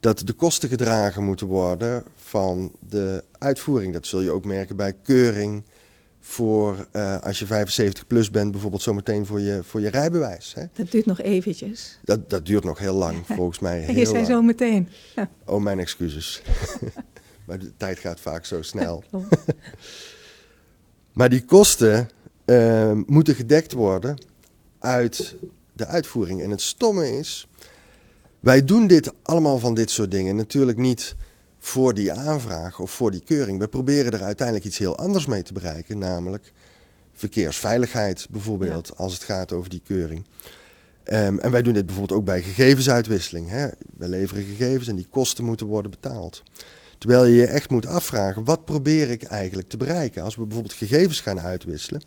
dat 0.00 0.18
de 0.24 0.32
kosten 0.32 0.68
gedragen 0.68 1.24
moeten 1.24 1.46
worden 1.46 2.04
van 2.14 2.72
de 2.88 3.24
uitvoering. 3.38 3.92
Dat 3.92 4.06
zul 4.06 4.20
je 4.20 4.30
ook 4.30 4.44
merken 4.44 4.76
bij 4.76 4.92
keuring 5.02 5.64
voor 6.28 6.86
uh, 6.92 7.18
als 7.18 7.38
je 7.38 7.46
75 7.46 8.06
plus 8.06 8.30
bent, 8.30 8.50
bijvoorbeeld 8.50 8.82
zometeen 8.82 9.26
voor 9.26 9.40
je, 9.40 9.60
voor 9.62 9.80
je 9.80 9.88
rijbewijs. 9.88 10.54
Hè? 10.54 10.64
Dat 10.72 10.90
duurt 10.90 11.06
nog 11.06 11.20
eventjes. 11.20 11.98
Dat, 12.04 12.30
dat 12.30 12.46
duurt 12.46 12.64
nog 12.64 12.78
heel 12.78 12.94
lang, 12.94 13.16
volgens 13.36 13.58
mij. 13.58 13.80
Heel 13.80 13.94
je 13.94 14.06
zei 14.06 14.24
zo 14.24 14.42
meteen. 14.42 14.88
Ja. 15.14 15.30
Oh, 15.44 15.62
mijn 15.62 15.78
excuses. 15.78 16.42
maar 17.46 17.58
de 17.58 17.72
tijd 17.76 17.98
gaat 17.98 18.20
vaak 18.20 18.44
zo 18.44 18.62
snel. 18.62 19.04
maar 21.12 21.28
die 21.28 21.44
kosten 21.44 22.10
uh, 22.44 22.92
moeten 23.06 23.34
gedekt 23.34 23.72
worden 23.72 24.18
uit 24.78 25.36
de 25.72 25.86
uitvoering. 25.86 26.42
En 26.42 26.50
het 26.50 26.62
stomme 26.62 27.18
is, 27.18 27.48
wij 28.40 28.64
doen 28.64 28.86
dit 28.86 29.12
allemaal 29.22 29.58
van 29.58 29.74
dit 29.74 29.90
soort 29.90 30.10
dingen 30.10 30.36
natuurlijk 30.36 30.78
niet 30.78 31.16
voor 31.58 31.94
die 31.94 32.12
aanvraag 32.12 32.78
of 32.78 32.90
voor 32.90 33.10
die 33.10 33.22
keuring. 33.24 33.58
We 33.58 33.68
proberen 33.68 34.12
er 34.12 34.22
uiteindelijk 34.22 34.66
iets 34.66 34.78
heel 34.78 34.96
anders 34.96 35.26
mee 35.26 35.42
te 35.42 35.52
bereiken, 35.52 35.98
namelijk 35.98 36.52
verkeersveiligheid 37.12 38.26
bijvoorbeeld, 38.30 38.96
als 38.96 39.12
het 39.12 39.22
gaat 39.22 39.52
over 39.52 39.70
die 39.70 39.82
keuring. 39.84 40.24
Um, 41.04 41.38
en 41.38 41.50
wij 41.50 41.62
doen 41.62 41.72
dit 41.72 41.86
bijvoorbeeld 41.86 42.18
ook 42.18 42.26
bij 42.26 42.42
gegevensuitwisseling. 42.42 43.48
Hè. 43.48 43.68
We 43.96 44.08
leveren 44.08 44.44
gegevens 44.44 44.88
en 44.88 44.96
die 44.96 45.06
kosten 45.10 45.44
moeten 45.44 45.66
worden 45.66 45.90
betaald. 45.90 46.42
Terwijl 46.98 47.24
je 47.24 47.34
je 47.34 47.46
echt 47.46 47.70
moet 47.70 47.86
afvragen, 47.86 48.44
wat 48.44 48.64
probeer 48.64 49.10
ik 49.10 49.22
eigenlijk 49.22 49.68
te 49.68 49.76
bereiken? 49.76 50.22
Als 50.22 50.36
we 50.36 50.42
bijvoorbeeld 50.42 50.74
gegevens 50.74 51.20
gaan 51.20 51.40
uitwisselen, 51.40 52.02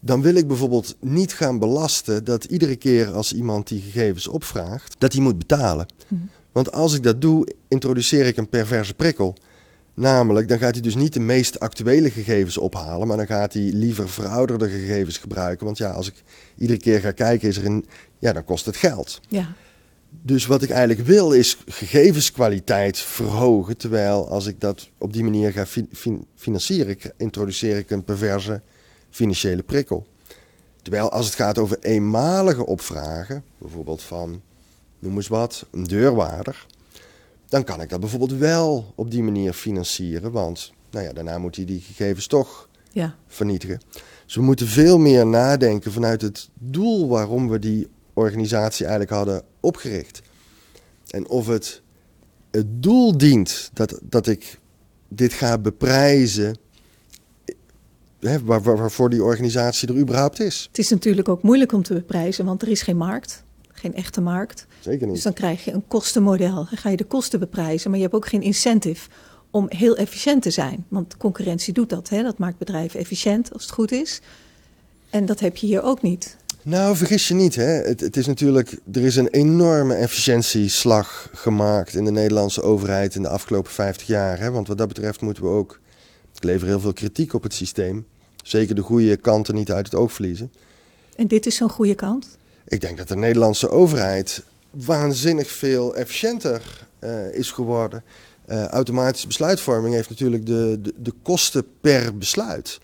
dan 0.00 0.22
wil 0.22 0.34
ik 0.34 0.46
bijvoorbeeld 0.46 0.96
niet 1.00 1.32
gaan 1.32 1.58
belasten 1.58 2.24
dat 2.24 2.44
iedere 2.44 2.76
keer 2.76 3.12
als 3.12 3.32
iemand 3.32 3.68
die 3.68 3.80
gegevens 3.80 4.28
opvraagt, 4.28 4.94
dat 4.98 5.12
hij 5.12 5.22
moet 5.22 5.38
betalen. 5.38 5.86
Mhm. 6.08 6.22
Want 6.52 6.72
als 6.72 6.94
ik 6.94 7.02
dat 7.02 7.20
doe, 7.20 7.48
introduceer 7.68 8.26
ik 8.26 8.36
een 8.36 8.48
perverse 8.48 8.94
prikkel. 8.94 9.36
Namelijk, 9.94 10.48
dan 10.48 10.58
gaat 10.58 10.72
hij 10.72 10.82
dus 10.82 10.94
niet 10.94 11.12
de 11.12 11.20
meest 11.20 11.60
actuele 11.60 12.10
gegevens 12.10 12.58
ophalen, 12.58 13.06
maar 13.06 13.16
dan 13.16 13.26
gaat 13.26 13.52
hij 13.52 13.62
liever 13.62 14.08
verouderde 14.08 14.68
gegevens 14.68 15.18
gebruiken. 15.18 15.66
Want 15.66 15.78
ja, 15.78 15.90
als 15.90 16.08
ik 16.08 16.22
iedere 16.56 16.78
keer 16.78 17.00
ga 17.00 17.10
kijken, 17.10 17.48
is 17.48 17.56
er 17.56 17.64
een, 17.64 17.86
ja, 18.18 18.32
dan 18.32 18.44
kost 18.44 18.66
het 18.66 18.76
geld. 18.76 19.20
Ja. 19.28 19.52
Dus 20.22 20.46
wat 20.46 20.62
ik 20.62 20.70
eigenlijk 20.70 21.08
wil 21.08 21.32
is 21.32 21.58
gegevenskwaliteit 21.66 22.98
verhogen. 22.98 23.76
Terwijl 23.76 24.28
als 24.28 24.46
ik 24.46 24.60
dat 24.60 24.88
op 24.98 25.12
die 25.12 25.24
manier 25.24 25.52
ga 25.52 25.66
financieren, 26.34 26.96
introduceer 27.16 27.76
ik 27.76 27.90
een 27.90 28.04
perverse 28.04 28.60
financiële 29.10 29.62
prikkel. 29.62 30.06
Terwijl 30.82 31.10
als 31.10 31.26
het 31.26 31.34
gaat 31.34 31.58
over 31.58 31.78
eenmalige 31.80 32.66
opvragen, 32.66 33.44
bijvoorbeeld 33.58 34.02
van, 34.02 34.42
noem 34.98 35.16
eens 35.16 35.28
wat, 35.28 35.66
een 35.70 35.84
deurwaarder, 35.84 36.66
dan 37.48 37.64
kan 37.64 37.80
ik 37.80 37.88
dat 37.88 38.00
bijvoorbeeld 38.00 38.32
wel 38.32 38.92
op 38.94 39.10
die 39.10 39.22
manier 39.22 39.52
financieren, 39.52 40.32
want 40.32 40.72
nou 40.90 41.04
ja, 41.04 41.12
daarna 41.12 41.38
moet 41.38 41.56
hij 41.56 41.64
die 41.64 41.80
gegevens 41.80 42.26
toch 42.26 42.68
ja. 42.92 43.14
vernietigen. 43.26 43.80
Dus 44.24 44.34
we 44.34 44.42
moeten 44.42 44.66
veel 44.66 44.98
meer 44.98 45.26
nadenken 45.26 45.92
vanuit 45.92 46.22
het 46.22 46.48
doel 46.54 47.08
waarom 47.08 47.48
we 47.48 47.58
die 47.58 47.88
organisatie 48.12 48.86
eigenlijk 48.86 49.14
hadden 49.14 49.42
opgericht. 49.60 50.22
En 51.10 51.28
of 51.28 51.46
het 51.46 51.82
het 52.50 52.82
doel 52.82 53.18
dient 53.18 53.70
dat, 53.72 54.00
dat 54.02 54.26
ik 54.26 54.58
dit 55.08 55.32
ga 55.32 55.58
beprijzen 55.58 56.56
hè, 58.20 58.44
waar, 58.44 58.62
waarvoor 58.62 59.10
die 59.10 59.22
organisatie 59.22 59.88
er 59.88 59.96
überhaupt 59.96 60.40
is. 60.40 60.66
Het 60.68 60.78
is 60.78 60.90
natuurlijk 60.90 61.28
ook 61.28 61.42
moeilijk 61.42 61.72
om 61.72 61.82
te 61.82 61.94
beprijzen, 61.94 62.44
want 62.44 62.62
er 62.62 62.68
is 62.68 62.82
geen 62.82 62.96
markt, 62.96 63.44
geen 63.68 63.94
echte 63.94 64.20
markt. 64.20 64.66
Zeker 64.80 65.06
niet. 65.06 65.14
Dus 65.14 65.24
dan 65.24 65.32
krijg 65.32 65.64
je 65.64 65.72
een 65.72 65.86
kostenmodel. 65.88 66.54
Dan 66.54 66.66
ga 66.78 66.88
je 66.88 66.96
de 66.96 67.04
kosten 67.04 67.38
beprijzen, 67.38 67.90
maar 67.90 67.98
je 67.98 68.04
hebt 68.04 68.16
ook 68.16 68.28
geen 68.28 68.42
incentive 68.42 69.08
om 69.50 69.66
heel 69.68 69.96
efficiënt 69.96 70.42
te 70.42 70.50
zijn. 70.50 70.84
Want 70.88 71.16
concurrentie 71.16 71.72
doet 71.72 71.90
dat, 71.90 72.08
hè? 72.08 72.22
dat 72.22 72.38
maakt 72.38 72.58
bedrijven 72.58 73.00
efficiënt 73.00 73.52
als 73.52 73.62
het 73.62 73.72
goed 73.72 73.92
is. 73.92 74.20
En 75.10 75.26
dat 75.26 75.40
heb 75.40 75.56
je 75.56 75.66
hier 75.66 75.82
ook 75.82 76.02
niet. 76.02 76.36
Nou, 76.62 76.96
vergis 76.96 77.28
je 77.28 77.34
niet. 77.34 77.54
Hè? 77.54 77.64
Het, 77.64 78.00
het, 78.00 78.16
is 78.16 78.26
natuurlijk, 78.26 78.78
er 78.92 79.04
is 79.04 79.16
een 79.16 79.28
enorme 79.28 79.94
efficiëntieslag 79.94 81.30
gemaakt 81.32 81.94
in 81.94 82.04
de 82.04 82.10
Nederlandse 82.10 82.62
overheid 82.62 83.14
in 83.14 83.22
de 83.22 83.28
afgelopen 83.28 83.72
50 83.72 84.06
jaar. 84.06 84.38
Hè? 84.38 84.50
Want 84.50 84.68
wat 84.68 84.78
dat 84.78 84.88
betreft 84.88 85.20
moeten 85.20 85.42
we 85.42 85.48
ook 85.48 85.80
ik 86.38 86.44
lever 86.44 86.66
heel 86.66 86.80
veel 86.80 86.92
kritiek 86.92 87.32
op 87.34 87.42
het 87.42 87.54
systeem. 87.54 88.06
Zeker 88.42 88.74
de 88.74 88.82
goede 88.82 89.16
kanten 89.16 89.54
niet 89.54 89.72
uit 89.72 89.86
het 89.86 89.94
oog 89.94 90.12
verliezen. 90.12 90.52
En 91.16 91.26
dit 91.26 91.46
is 91.46 91.56
zo'n 91.56 91.70
goede 91.70 91.94
kant? 91.94 92.36
Ik 92.66 92.80
denk 92.80 92.96
dat 92.96 93.08
de 93.08 93.16
Nederlandse 93.16 93.70
overheid 93.70 94.42
waanzinnig 94.70 95.50
veel 95.50 95.96
efficiënter 95.96 96.86
uh, 97.00 97.34
is 97.34 97.50
geworden. 97.50 98.04
Uh, 98.48 98.64
automatische 98.64 99.26
besluitvorming 99.26 99.94
heeft 99.94 100.08
natuurlijk 100.08 100.46
de, 100.46 100.78
de, 100.82 100.94
de, 100.96 101.12
kosten 101.22 101.66
per 101.80 102.18
besluit 102.18 102.80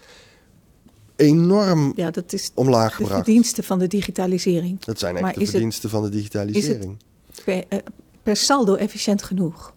enorm 1.16 1.92
ja, 1.96 2.10
dat 2.10 2.32
is 2.32 2.50
omlaag 2.54 2.94
gebracht. 2.94 3.18
De 3.18 3.24
verdiensten 3.24 3.64
van 3.64 3.78
de 3.78 3.86
digitalisering. 3.86 4.80
Dat 4.80 4.98
zijn 4.98 5.16
echt 5.16 5.38
de 5.38 5.46
verdiensten 5.46 5.90
van 5.90 6.02
de 6.02 6.08
digitalisering. 6.08 6.96
Is 7.30 7.36
het 7.36 7.44
per, 7.44 7.64
uh, 7.68 7.78
per 8.22 8.36
saldo 8.36 8.74
efficiënt 8.74 9.22
genoeg? 9.22 9.73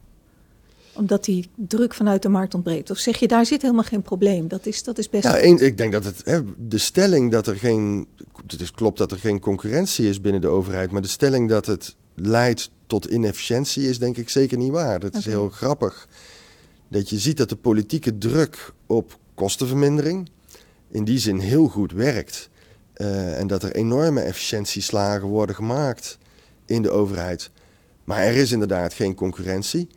Omdat 0.98 1.26
die 1.26 1.50
druk 1.56 1.94
vanuit 1.94 2.22
de 2.22 2.30
markt 2.30 2.54
ontbreekt? 2.54 2.90
Of 2.92 2.98
zeg 2.98 3.18
je, 3.18 3.28
daar 3.28 3.46
zit 3.46 3.62
helemaal 3.62 3.84
geen 3.84 4.02
probleem? 4.02 4.48
Dat 4.48 4.66
is, 4.66 4.84
dat 4.84 4.98
is 4.98 5.10
best. 5.10 5.24
Ja, 5.24 5.44
een, 5.44 5.66
ik 5.66 5.78
denk 5.78 5.92
dat 5.92 6.04
het, 6.04 6.22
hè, 6.24 6.42
de 6.58 6.78
stelling 6.78 7.32
dat 7.32 7.48
er 7.48 7.56
geen. 7.56 8.08
Het 8.48 8.62
is, 8.62 8.72
klopt 8.72 8.98
dat 8.98 9.12
er 9.12 9.18
geen 9.18 9.40
concurrentie 9.40 10.10
is 10.10 10.22
binnen 10.22 10.42
de 10.42 10.48
overheid, 10.48 10.92
maar 10.92 11.02
de 11.02 11.08
stelling 11.08 11.50
dat 11.50 11.66
het 11.66 11.96
leidt 12.16 12.72
tot 12.88 13.06
inefficiëntie 13.06 13.90
is 13.90 14.00
denk 14.00 14.18
ik 14.18 14.30
zeker 14.30 14.58
niet 14.58 14.72
waar. 14.72 15.00
Dat 15.00 15.16
is 15.16 15.26
heel 15.26 15.50
grappig. 15.50 16.08
Dat 16.88 17.10
je 17.10 17.18
ziet 17.18 17.38
dat 17.38 17.50
de 17.50 17.56
politieke 17.56 18.18
druk 18.18 18.74
op 18.86 19.20
kostenvermindering 19.34 20.30
in 20.90 21.04
die 21.04 21.20
zin 21.20 21.40
heel 21.40 21.68
goed 21.68 21.92
werkt. 21.92 22.50
Uh, 22.96 23.40
en 23.40 23.48
dat 23.48 23.64
er 23.64 23.76
enorme 23.76 24.22
efficiëntieslagen 24.22 25.28
worden 25.28 25.56
gemaakt 25.56 26.18
in 26.66 26.82
de 26.82 26.90
overheid. 26.90 27.50
Maar 28.04 28.20
er 28.20 28.36
is 28.36 28.52
inderdaad 28.52 28.94
geen 28.94 29.16
concurrentie. 29.16 29.88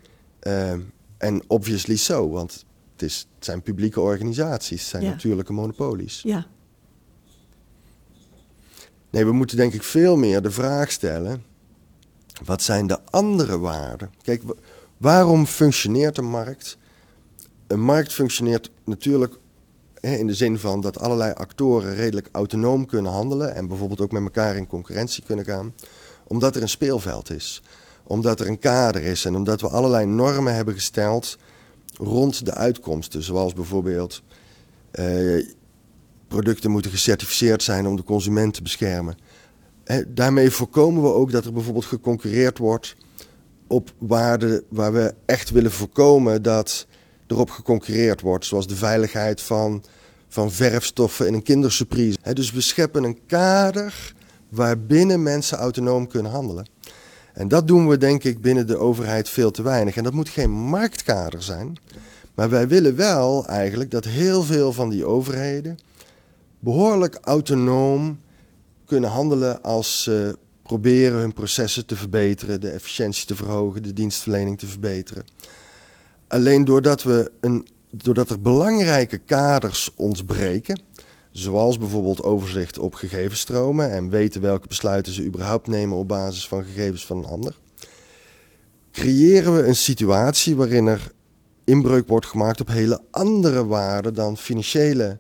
Ehm, 0.41 0.81
en 1.19 1.43
obviously 1.47 1.97
so, 1.97 2.31
want 2.31 2.65
het, 2.93 3.03
is, 3.03 3.27
het 3.35 3.45
zijn 3.45 3.63
publieke 3.63 4.01
organisaties, 4.01 4.81
het 4.81 4.91
zijn 4.91 5.05
natuurlijke 5.05 5.53
monopolies. 5.53 6.23
Ja. 6.23 6.47
Nee, 9.11 9.25
we 9.25 9.33
moeten 9.33 9.57
denk 9.57 9.73
ik 9.73 9.83
veel 9.83 10.17
meer 10.17 10.43
de 10.43 10.51
vraag 10.51 10.91
stellen: 10.91 11.45
wat 12.45 12.63
zijn 12.63 12.87
de 12.87 12.99
andere 13.05 13.59
waarden? 13.59 14.11
Kijk, 14.23 14.43
waarom 14.97 15.47
functioneert 15.47 16.19
een 16.19 16.31
markt? 16.31 16.79
Een 17.67 17.81
markt 17.81 18.13
functioneert 18.13 18.71
natuurlijk 18.85 19.35
hè, 20.01 20.17
in 20.17 20.27
de 20.27 20.35
zin 20.35 20.59
van 20.59 20.81
dat 20.81 20.99
allerlei 20.99 21.33
actoren 21.33 21.95
redelijk 21.95 22.29
autonoom 22.33 22.87
kunnen 22.87 23.13
handelen 23.13 23.55
en 23.55 23.69
bijvoorbeeld 23.69 24.01
ook 24.01 24.13
met 24.13 24.23
elkaar 24.23 24.57
in 24.57 24.67
concurrentie 24.67 25.25
kunnen 25.25 25.45
gaan, 25.45 25.75
omdat 26.27 26.57
er 26.57 26.63
een 26.63 26.69
speelveld 26.69 27.31
is 27.31 27.63
omdat 28.11 28.41
er 28.41 28.49
een 28.49 28.59
kader 28.59 29.03
is 29.03 29.25
en 29.25 29.37
omdat 29.37 29.61
we 29.61 29.69
allerlei 29.69 30.07
normen 30.07 30.55
hebben 30.55 30.75
gesteld 30.75 31.39
rond 31.97 32.45
de 32.45 32.55
uitkomsten. 32.55 33.23
Zoals 33.23 33.53
bijvoorbeeld 33.53 34.23
eh, 34.91 35.47
producten 36.29 36.71
moeten 36.71 36.91
gecertificeerd 36.91 37.63
zijn 37.63 37.87
om 37.87 37.97
de 37.97 38.03
consument 38.03 38.55
te 38.55 38.63
beschermen. 38.63 39.17
Eh, 39.85 39.97
daarmee 40.09 40.51
voorkomen 40.51 41.03
we 41.03 41.13
ook 41.13 41.31
dat 41.31 41.45
er 41.45 41.53
bijvoorbeeld 41.53 41.85
geconcurreerd 41.85 42.59
wordt 42.59 42.97
op 43.67 43.93
waarden 43.99 44.63
waar 44.69 44.93
we 44.93 45.15
echt 45.27 45.51
willen 45.51 45.73
voorkomen 45.73 46.43
dat 46.43 46.87
erop 47.27 47.51
geconcurreerd 47.51 48.21
wordt. 48.21 48.47
Zoals 48.47 48.67
de 48.67 48.77
veiligheid 48.77 49.41
van, 49.41 49.85
van 50.29 50.53
verfstoffen 50.53 51.27
in 51.27 51.35
een 51.35 51.43
kindersurprise. 51.43 52.19
dus 52.33 52.53
we 52.53 52.61
scheppen 52.61 53.05
een 53.05 53.27
kader 53.27 54.15
waarbinnen 54.49 55.23
mensen 55.23 55.59
autonoom 55.59 56.07
kunnen 56.09 56.33
handelen. 56.33 56.79
En 57.33 57.49
dat 57.49 57.69
doen 57.69 57.89
we 57.89 57.99
denk 57.99 58.25
ik 58.25 58.41
binnen 58.41 58.67
de 58.67 58.77
overheid 58.77 59.29
veel 59.29 59.51
te 59.51 59.63
weinig. 59.63 59.97
En 59.97 60.05
dat 60.05 60.13
moet 60.13 60.29
geen 60.29 60.51
marktkader 60.51 61.43
zijn. 61.43 61.77
Maar 62.35 62.51
wij 62.51 62.69
willen 62.69 62.97
wel 62.97 63.47
eigenlijk 63.47 63.91
dat 63.91 64.05
heel 64.05 64.43
veel 64.43 64.73
van 64.73 64.89
die 64.89 65.05
overheden 65.05 65.79
behoorlijk 66.59 67.19
autonoom 67.23 68.21
kunnen 68.85 69.11
handelen 69.11 69.63
als 69.63 70.03
ze 70.03 70.39
proberen 70.63 71.19
hun 71.19 71.33
processen 71.33 71.87
te 71.87 71.97
verbeteren, 71.97 72.61
de 72.61 72.71
efficiëntie 72.71 73.27
te 73.27 73.35
verhogen, 73.35 73.83
de 73.83 73.93
dienstverlening 73.93 74.59
te 74.59 74.67
verbeteren. 74.67 75.25
Alleen 76.29 76.65
doordat, 76.65 77.03
we 77.03 77.31
een, 77.41 77.69
doordat 77.91 78.31
er 78.31 78.41
belangrijke 78.41 79.19
kaders 79.19 79.91
ons 79.97 80.25
breken, 80.25 80.81
zoals 81.31 81.79
bijvoorbeeld 81.79 82.23
overzicht 82.23 82.79
op 82.79 82.95
gegevensstromen 82.95 83.91
en 83.91 84.11
weten 84.11 84.41
welke 84.41 84.69
besluiten 84.69 85.13
ze 85.13 85.25
überhaupt 85.25 85.67
nemen 85.67 85.97
op 85.97 86.09
basis 86.09 86.49
van 86.49 86.65
gegevens 86.65 87.07
van 87.07 87.19
een 87.19 87.25
ander, 87.25 87.59
creëren 88.93 89.57
we 89.57 89.67
een 89.67 89.77
situatie 89.77 90.57
waarin 90.57 90.87
er 90.87 91.13
inbreuk 91.65 92.09
wordt 92.09 92.27
gemaakt 92.27 92.61
op 92.61 92.69
hele 92.69 93.01
andere 93.11 93.67
waarden 93.67 94.15
dan 94.15 94.37
financiële 94.37 95.19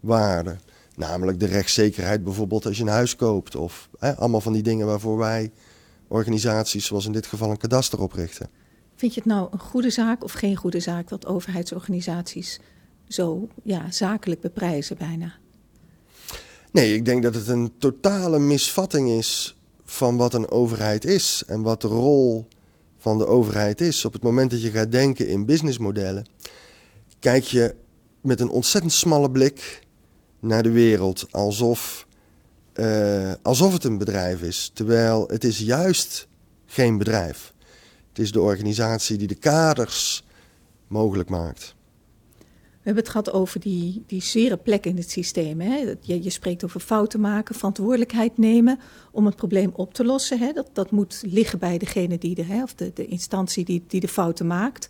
waarden. 0.00 0.60
Namelijk 0.96 1.40
de 1.40 1.46
rechtszekerheid 1.46 2.24
bijvoorbeeld 2.24 2.66
als 2.66 2.76
je 2.76 2.82
een 2.82 2.88
huis 2.88 3.16
koopt. 3.16 3.56
Of 3.56 3.88
hè, 3.98 4.16
allemaal 4.16 4.40
van 4.40 4.52
die 4.52 4.62
dingen 4.62 4.86
waarvoor 4.86 5.18
wij 5.18 5.52
organisaties, 6.08 6.86
zoals 6.86 7.06
in 7.06 7.12
dit 7.12 7.26
geval 7.26 7.50
een 7.50 7.56
kadaster, 7.56 8.00
oprichten. 8.00 8.48
Vind 8.94 9.14
je 9.14 9.20
het 9.20 9.28
nou 9.28 9.48
een 9.50 9.58
goede 9.58 9.90
zaak 9.90 10.24
of 10.24 10.32
geen 10.32 10.56
goede 10.56 10.80
zaak 10.80 11.08
dat 11.08 11.26
overheidsorganisaties 11.26 12.60
zo 13.08 13.48
ja, 13.62 13.90
zakelijk 13.90 14.40
beprijzen 14.40 14.96
bijna? 14.96 15.34
Nee, 16.72 16.94
ik 16.94 17.04
denk 17.04 17.22
dat 17.22 17.34
het 17.34 17.48
een 17.48 17.72
totale 17.78 18.38
misvatting 18.38 19.10
is 19.10 19.56
van 19.84 20.16
wat 20.16 20.34
een 20.34 20.50
overheid 20.50 21.04
is 21.04 21.42
en 21.46 21.62
wat 21.62 21.80
de 21.80 21.88
rol 21.88 22.48
van 22.98 23.18
de 23.18 23.26
overheid 23.26 23.80
is. 23.80 24.04
Op 24.04 24.12
het 24.12 24.22
moment 24.22 24.50
dat 24.50 24.62
je 24.62 24.70
gaat 24.70 24.92
denken 24.92 25.28
in 25.28 25.46
businessmodellen, 25.46 26.26
kijk 27.18 27.44
je 27.44 27.74
met 28.20 28.40
een 28.40 28.50
ontzettend 28.50 28.92
smalle 28.92 29.30
blik 29.30 29.86
naar 30.40 30.62
de 30.62 30.70
wereld 30.70 31.26
alsof, 31.30 32.06
uh, 32.74 33.32
alsof 33.42 33.72
het 33.72 33.84
een 33.84 33.98
bedrijf 33.98 34.42
is. 34.42 34.70
Terwijl 34.74 35.28
het 35.28 35.44
is 35.44 35.58
juist 35.58 36.28
geen 36.66 36.98
bedrijf. 36.98 37.52
Het 38.08 38.18
is 38.18 38.32
de 38.32 38.40
organisatie 38.40 39.16
die 39.16 39.28
de 39.28 39.34
kaders 39.34 40.24
mogelijk 40.86 41.28
maakt. 41.28 41.75
We 42.86 42.92
hebben 42.92 43.12
het 43.12 43.24
gehad 43.24 43.40
over 43.40 43.60
die, 43.60 44.04
die 44.06 44.22
zware 44.22 44.56
plek 44.56 44.86
in 44.86 44.96
het 44.96 45.10
systeem. 45.10 45.60
Hè? 45.60 45.94
Je, 46.00 46.22
je, 46.22 46.30
spreekt 46.30 46.64
over 46.64 46.80
fouten 46.80 47.20
maken, 47.20 47.54
verantwoordelijkheid 47.54 48.38
nemen 48.38 48.78
om 49.10 49.26
het 49.26 49.36
probleem 49.36 49.70
op 49.74 49.94
te 49.94 50.04
lossen. 50.04 50.38
Hè? 50.38 50.52
Dat, 50.52 50.68
dat 50.72 50.90
moet 50.90 51.22
liggen 51.26 51.58
bij 51.58 51.78
degene 51.78 52.18
die 52.18 52.34
de, 52.34 52.44
hè, 52.44 52.62
of 52.62 52.74
de, 52.74 52.90
de 52.94 53.06
instantie 53.06 53.64
die, 53.64 53.84
die 53.88 54.00
de 54.00 54.08
fouten 54.08 54.46
maakt. 54.46 54.88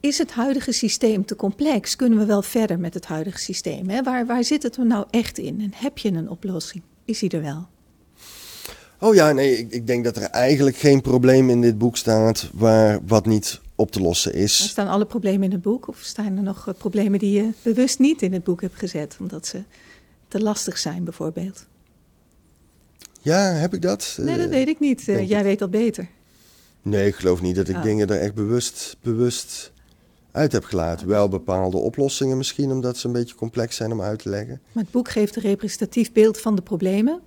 Is 0.00 0.18
het 0.18 0.32
huidige 0.32 0.72
systeem 0.72 1.24
te 1.24 1.36
complex? 1.36 1.96
Kunnen 1.96 2.18
we 2.18 2.24
wel 2.24 2.42
verder 2.42 2.78
met 2.78 2.94
het 2.94 3.06
huidige 3.06 3.38
systeem? 3.38 3.88
Hè? 3.88 4.02
Waar, 4.02 4.26
waar 4.26 4.44
zit 4.44 4.62
het 4.62 4.76
er 4.76 4.86
nou 4.86 5.06
echt 5.10 5.38
in? 5.38 5.60
En 5.60 5.72
heb 5.74 5.98
je 5.98 6.08
een 6.08 6.30
oplossing? 6.30 6.82
Is 7.04 7.18
die 7.18 7.30
er 7.30 7.42
wel? 7.42 7.66
Oh 9.00 9.14
ja, 9.14 9.32
nee, 9.32 9.58
ik, 9.58 9.72
ik 9.72 9.86
denk 9.86 10.04
dat 10.04 10.16
er 10.16 10.22
eigenlijk 10.22 10.76
geen 10.76 11.00
probleem 11.00 11.50
in 11.50 11.60
dit 11.60 11.78
boek 11.78 11.96
staat 11.96 12.50
waar 12.52 13.00
wat 13.06 13.26
niet 13.26 13.60
op 13.78 13.90
te 13.90 14.00
lossen 14.00 14.34
is. 14.34 14.68
Staan 14.68 14.88
alle 14.88 15.06
problemen 15.06 15.42
in 15.42 15.52
het 15.52 15.62
boek? 15.62 15.88
Of 15.88 15.98
staan 16.02 16.36
er 16.36 16.42
nog 16.42 16.68
eh, 16.68 16.74
problemen 16.74 17.18
die 17.18 17.32
je 17.32 17.50
bewust 17.62 17.98
niet 17.98 18.22
in 18.22 18.32
het 18.32 18.44
boek 18.44 18.60
hebt 18.60 18.74
gezet, 18.74 19.16
omdat 19.20 19.46
ze 19.46 19.62
te 20.28 20.40
lastig 20.42 20.78
zijn, 20.78 21.04
bijvoorbeeld? 21.04 21.66
Ja, 23.20 23.40
heb 23.40 23.74
ik 23.74 23.82
dat? 23.82 24.18
Nee, 24.20 24.36
dat 24.36 24.44
eh, 24.44 24.50
weet 24.50 24.68
ik 24.68 24.80
niet. 24.80 25.08
Uh, 25.08 25.28
jij 25.28 25.42
weet 25.42 25.58
dat 25.58 25.70
beter. 25.70 26.08
Nee, 26.82 27.06
ik 27.06 27.14
geloof 27.14 27.42
niet 27.42 27.56
dat 27.56 27.68
ik 27.68 27.76
oh. 27.76 27.82
dingen 27.82 28.08
er 28.08 28.20
echt 28.20 28.34
bewust, 28.34 28.96
bewust 29.02 29.72
uit 30.30 30.52
heb 30.52 30.64
gelaten. 30.64 31.06
Wel 31.06 31.28
bepaalde 31.28 31.76
oplossingen 31.76 32.36
misschien, 32.36 32.70
omdat 32.70 32.96
ze 32.96 33.06
een 33.06 33.12
beetje 33.12 33.34
complex 33.34 33.76
zijn 33.76 33.92
om 33.92 34.00
uit 34.00 34.18
te 34.18 34.28
leggen. 34.28 34.60
Maar 34.72 34.82
het 34.82 34.92
boek 34.92 35.08
geeft 35.08 35.36
een 35.36 35.42
representatief 35.42 36.12
beeld 36.12 36.40
van 36.40 36.54
de 36.54 36.62
problemen. 36.62 37.20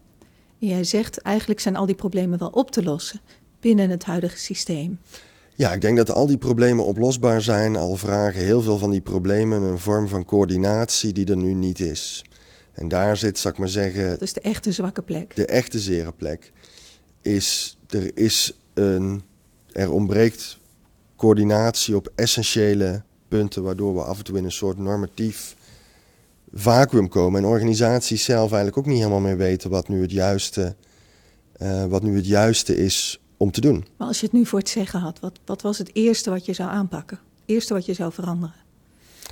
En 0.60 0.68
jij 0.68 0.84
zegt, 0.84 1.18
eigenlijk 1.18 1.60
zijn 1.60 1.76
al 1.76 1.86
die 1.86 1.96
problemen 1.96 2.40
wel 2.40 2.50
op 2.50 2.72
te 2.72 2.84
lossen 2.84 3.22
binnen 3.60 3.90
het 3.90 4.04
huidige 4.04 4.38
systeem. 4.38 5.00
Ja, 5.56 5.74
ik 5.74 5.82
denk 5.82 5.98
dat 5.98 6.12
al 6.12 6.28
die 6.28 6.38
problemen 6.38 6.86
oplosbaar 6.86 7.42
zijn, 7.42 7.76
al 7.76 7.96
vragen 7.96 8.42
heel 8.42 8.62
veel 8.62 8.78
van 8.78 8.92
die 8.92 9.02
problemen 9.02 9.62
een 9.62 9.80
vorm 9.80 10.08
van 10.08 10.26
coördinatie 10.26 11.14
die 11.14 11.26
er 11.26 11.38
nu 11.38 11.54
niet 11.54 11.80
is. 11.80 12.26
En 12.74 12.88
daar 12.88 13.18
zit, 13.18 13.40
zal 13.40 13.52
ik 13.52 13.58
maar 13.58 13.70
zeggen. 13.70 14.10
Dat 14.10 14.22
is 14.22 14.34
de 14.34 14.42
echte 14.42 14.72
zwakke 14.72 15.02
plek. 15.02 15.36
De 15.36 15.46
echte 15.46 15.80
zere 15.80 16.12
plek. 16.12 16.52
Is, 17.22 17.78
er, 17.90 18.18
is 18.18 18.58
een, 18.74 19.22
er 19.72 19.92
ontbreekt 19.92 20.58
coördinatie 21.16 21.96
op 21.96 22.12
essentiële 22.16 23.04
punten, 23.28 23.64
waardoor 23.64 23.94
we 23.94 24.04
af 24.04 24.18
en 24.18 24.24
toe 24.24 24.38
in 24.38 24.44
een 24.44 24.52
soort 24.52 24.78
normatief 24.78 25.56
vacuüm 26.54 27.08
komen. 27.08 27.44
En 27.44 27.50
organisaties 27.50 28.24
zelf 28.24 28.52
eigenlijk 28.52 28.78
ook 28.78 28.86
niet 28.86 28.98
helemaal 28.98 29.20
meer 29.20 29.38
weten 29.38 29.70
wat 29.70 29.88
nu 29.88 30.02
het 30.02 30.12
juiste, 30.12 30.76
uh, 31.62 31.86
wat 31.86 32.04
nu 32.04 32.16
het 32.16 32.28
juiste 32.28 32.76
is 32.76 33.22
om 33.42 33.52
te 33.52 33.62
doen. 33.62 33.86
Maar 33.98 34.08
als 34.08 34.20
je 34.20 34.26
het 34.26 34.36
nu 34.36 34.46
voor 34.46 34.60
het 34.60 34.70
zeggen 34.70 35.00
had, 35.00 35.20
wat, 35.20 35.40
wat 35.46 35.62
was 35.62 35.78
het 35.78 35.90
eerste 35.94 36.30
wat 36.30 36.46
je 36.46 36.54
zou 36.54 36.70
aanpakken? 36.70 37.18
Het 37.18 37.56
eerste 37.56 37.74
wat 37.74 37.86
je 37.86 37.94
zou 37.94 38.12
veranderen? 38.12 38.56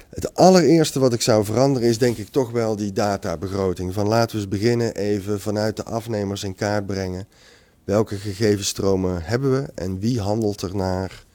Het 0.10 0.36
allereerste 0.36 1.00
wat 1.00 1.14
ik 1.14 1.22
zou 1.22 1.46
veranderen 1.46 1.90
is 1.90 1.98
denk 1.98 2.18
ik 2.18 2.28
toch 2.28 2.52
wel 2.52 2.76
die 2.76 2.94
databegroting. 2.94 3.94
Van 3.94 4.08
laten 4.08 4.36
we 4.36 4.42
eens 4.42 4.52
beginnen 4.52 4.96
even 4.96 5.40
vanuit 5.40 5.76
de 5.76 5.84
afnemers 5.84 6.44
in 6.44 6.56
kaart 6.56 6.86
brengen. 6.86 7.28
Welke 7.84 8.16
gegevensstromen 8.16 9.22
hebben 9.24 9.52
we 9.52 9.72
en 9.76 10.00
wie 10.00 10.20
handelt 10.20 10.62
er 10.62 10.76
naar 10.76 11.26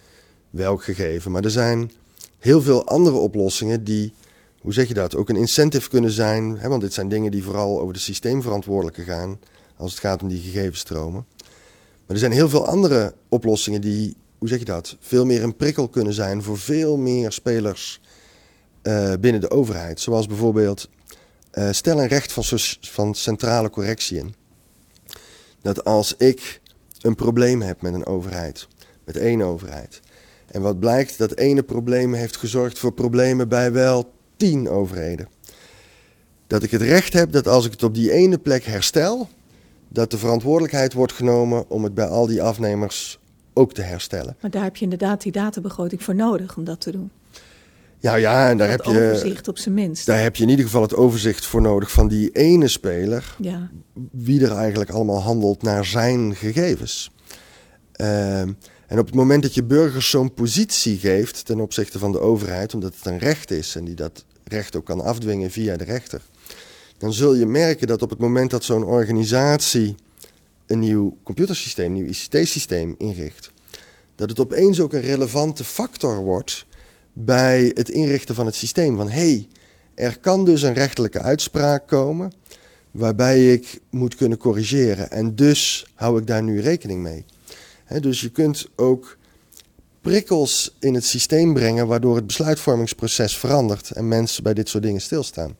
welk 0.50 0.84
gegeven? 0.84 1.30
Maar 1.30 1.44
er 1.44 1.50
zijn 1.50 1.90
heel 2.38 2.62
veel 2.62 2.86
andere 2.86 3.16
oplossingen 3.16 3.84
die, 3.84 4.12
hoe 4.60 4.72
zeg 4.72 4.88
je 4.88 4.94
dat, 4.94 5.16
ook 5.16 5.28
een 5.28 5.36
incentive 5.36 5.88
kunnen 5.88 6.10
zijn. 6.10 6.58
Hè, 6.58 6.68
want 6.68 6.80
dit 6.80 6.92
zijn 6.92 7.08
dingen 7.08 7.30
die 7.30 7.44
vooral 7.44 7.80
over 7.80 7.94
de 7.94 8.00
systeemverantwoordelijke 8.00 9.02
gaan 9.02 9.38
als 9.76 9.90
het 9.90 10.00
gaat 10.00 10.22
om 10.22 10.28
die 10.28 10.40
gegevensstromen. 10.40 11.26
Maar 12.06 12.16
er 12.16 12.18
zijn 12.18 12.32
heel 12.32 12.48
veel 12.48 12.66
andere 12.66 13.14
oplossingen 13.28 13.80
die, 13.80 14.16
hoe 14.38 14.48
zeg 14.48 14.58
je 14.58 14.64
dat, 14.64 14.96
veel 15.00 15.26
meer 15.26 15.42
een 15.42 15.56
prikkel 15.56 15.88
kunnen 15.88 16.14
zijn 16.14 16.42
voor 16.42 16.58
veel 16.58 16.96
meer 16.96 17.32
spelers 17.32 18.00
uh, 18.82 19.12
binnen 19.20 19.40
de 19.40 19.50
overheid. 19.50 20.00
Zoals 20.00 20.26
bijvoorbeeld 20.26 20.88
uh, 21.52 21.68
stel 21.70 22.00
een 22.00 22.08
recht 22.08 22.32
van, 22.32 22.44
van 22.80 23.14
centrale 23.14 23.70
correctie 23.70 24.18
in. 24.18 24.34
Dat 25.62 25.84
als 25.84 26.16
ik 26.16 26.60
een 27.00 27.14
probleem 27.14 27.62
heb 27.62 27.82
met 27.82 27.94
een 27.94 28.06
overheid, 28.06 28.68
met 29.04 29.16
één 29.16 29.42
overheid. 29.42 30.00
En 30.46 30.60
wat 30.60 30.78
blijkt, 30.78 31.18
dat 31.18 31.36
ene 31.36 31.62
probleem 31.62 32.14
heeft 32.14 32.36
gezorgd 32.36 32.78
voor 32.78 32.92
problemen 32.92 33.48
bij 33.48 33.72
wel 33.72 34.12
tien 34.36 34.68
overheden. 34.68 35.28
Dat 36.46 36.62
ik 36.62 36.70
het 36.70 36.82
recht 36.82 37.12
heb 37.12 37.32
dat 37.32 37.48
als 37.48 37.64
ik 37.64 37.70
het 37.72 37.82
op 37.82 37.94
die 37.94 38.12
ene 38.12 38.38
plek 38.38 38.64
herstel, 38.64 39.28
dat 39.94 40.10
de 40.10 40.18
verantwoordelijkheid 40.18 40.92
wordt 40.92 41.12
genomen 41.12 41.70
om 41.70 41.84
het 41.84 41.94
bij 41.94 42.06
al 42.06 42.26
die 42.26 42.42
afnemers 42.42 43.18
ook 43.52 43.72
te 43.72 43.82
herstellen. 43.82 44.36
Maar 44.40 44.50
daar 44.50 44.62
heb 44.62 44.76
je 44.76 44.84
inderdaad 44.84 45.22
die 45.22 45.32
databegroting 45.32 46.02
voor 46.02 46.14
nodig 46.14 46.56
om 46.56 46.64
dat 46.64 46.80
te 46.80 46.90
doen. 46.90 47.10
Ja, 47.98 48.14
ja, 48.14 48.48
en 48.48 48.56
daar 48.56 48.70
heb 48.70 48.82
je. 48.84 48.90
overzicht 48.90 49.48
op 49.48 49.58
zijn 49.58 49.74
minst. 49.74 50.06
Daar 50.06 50.22
heb 50.22 50.36
je 50.36 50.42
in 50.42 50.48
ieder 50.48 50.64
geval 50.64 50.82
het 50.82 50.94
overzicht 50.94 51.46
voor 51.46 51.62
nodig 51.62 51.90
van 51.90 52.08
die 52.08 52.30
ene 52.30 52.68
speler. 52.68 53.36
Ja. 53.38 53.70
Wie 54.10 54.44
er 54.44 54.56
eigenlijk 54.56 54.90
allemaal 54.90 55.20
handelt 55.20 55.62
naar 55.62 55.84
zijn 55.84 56.34
gegevens. 56.34 57.10
Uh, 57.96 58.40
en 58.40 58.98
op 58.98 59.06
het 59.06 59.14
moment 59.14 59.42
dat 59.42 59.54
je 59.54 59.64
burgers 59.64 60.10
zo'n 60.10 60.34
positie 60.34 60.98
geeft 60.98 61.44
ten 61.44 61.60
opzichte 61.60 61.98
van 61.98 62.12
de 62.12 62.20
overheid, 62.20 62.74
omdat 62.74 62.94
het 62.94 63.06
een 63.06 63.18
recht 63.18 63.50
is 63.50 63.76
en 63.76 63.84
die 63.84 63.94
dat 63.94 64.24
recht 64.44 64.76
ook 64.76 64.84
kan 64.84 65.00
afdwingen 65.00 65.50
via 65.50 65.76
de 65.76 65.84
rechter, 65.84 66.22
dan 66.98 67.12
zul 67.12 67.34
je 67.34 67.46
merken 67.46 67.86
dat 67.86 68.02
op 68.02 68.10
het 68.10 68.18
moment 68.18 68.50
dat 68.50 68.64
zo'n 68.64 68.84
organisatie 68.84 69.94
een 70.66 70.78
nieuw 70.78 71.16
computersysteem, 71.22 71.86
een 71.86 71.92
nieuw 71.92 72.06
ICT-systeem 72.06 72.94
inricht, 72.98 73.50
dat 74.14 74.28
het 74.28 74.40
opeens 74.40 74.80
ook 74.80 74.92
een 74.92 75.00
relevante 75.00 75.64
factor 75.64 76.16
wordt 76.16 76.66
bij 77.12 77.70
het 77.74 77.88
inrichten 77.88 78.34
van 78.34 78.46
het 78.46 78.54
systeem. 78.54 78.96
Van 78.96 79.08
hé, 79.08 79.20
hey, 79.20 79.48
er 79.94 80.18
kan 80.18 80.44
dus 80.44 80.62
een 80.62 80.74
rechtelijke 80.74 81.20
uitspraak 81.20 81.88
komen 81.88 82.32
waarbij 82.90 83.52
ik 83.52 83.80
moet 83.90 84.14
kunnen 84.14 84.38
corrigeren 84.38 85.10
en 85.10 85.34
dus 85.34 85.86
hou 85.94 86.20
ik 86.20 86.26
daar 86.26 86.42
nu 86.42 86.60
rekening 86.60 87.02
mee. 87.02 87.24
dus 88.00 88.20
je 88.20 88.30
kunt 88.30 88.66
ook 88.76 89.16
prikkels 90.00 90.76
in 90.80 90.94
het 90.94 91.04
systeem 91.04 91.54
brengen 91.54 91.86
waardoor 91.86 92.16
het 92.16 92.26
besluitvormingsproces 92.26 93.38
verandert 93.38 93.90
en 93.90 94.08
mensen 94.08 94.42
bij 94.42 94.54
dit 94.54 94.68
soort 94.68 94.82
dingen 94.82 95.00
stilstaan 95.00 95.56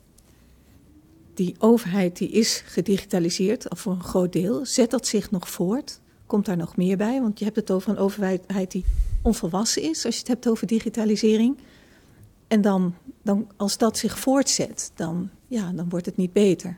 die 1.37 1.55
overheid 1.57 2.17
die 2.17 2.29
is 2.29 2.63
gedigitaliseerd, 2.65 3.69
al 3.69 3.77
voor 3.77 3.91
een 3.91 4.03
groot 4.03 4.33
deel. 4.33 4.65
Zet 4.65 4.91
dat 4.91 5.07
zich 5.07 5.31
nog 5.31 5.49
voort? 5.49 5.99
Komt 6.25 6.45
daar 6.45 6.57
nog 6.57 6.77
meer 6.77 6.97
bij? 6.97 7.21
Want 7.21 7.39
je 7.39 7.45
hebt 7.45 7.57
het 7.57 7.71
over 7.71 7.89
een 7.89 7.97
overheid 7.97 8.71
die 8.71 8.85
onvolwassen 9.21 9.81
is, 9.81 10.05
als 10.05 10.13
je 10.13 10.19
het 10.19 10.29
hebt 10.29 10.47
over 10.47 10.67
digitalisering. 10.67 11.57
En 12.47 12.61
dan, 12.61 12.95
dan 13.21 13.47
als 13.55 13.77
dat 13.77 13.97
zich 13.97 14.19
voortzet, 14.19 14.91
dan, 14.95 15.29
ja, 15.47 15.71
dan 15.71 15.89
wordt 15.89 16.05
het 16.05 16.17
niet 16.17 16.33
beter. 16.33 16.77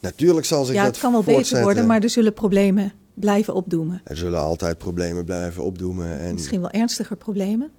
Natuurlijk 0.00 0.46
zal 0.46 0.64
zich 0.64 0.74
ja, 0.74 0.82
dat 0.82 0.90
het 0.90 1.00
kan 1.00 1.12
wel 1.12 1.22
beter 1.22 1.62
worden, 1.62 1.86
maar 1.86 2.02
er 2.02 2.10
zullen 2.10 2.32
problemen 2.32 2.92
blijven 3.14 3.54
opdoemen. 3.54 4.00
Er 4.04 4.16
zullen 4.16 4.40
altijd 4.40 4.78
problemen 4.78 5.24
blijven 5.24 5.64
opdoemen. 5.64 6.18
En... 6.18 6.34
Misschien 6.34 6.60
wel 6.60 6.70
ernstiger 6.70 7.16
problemen? 7.16 7.70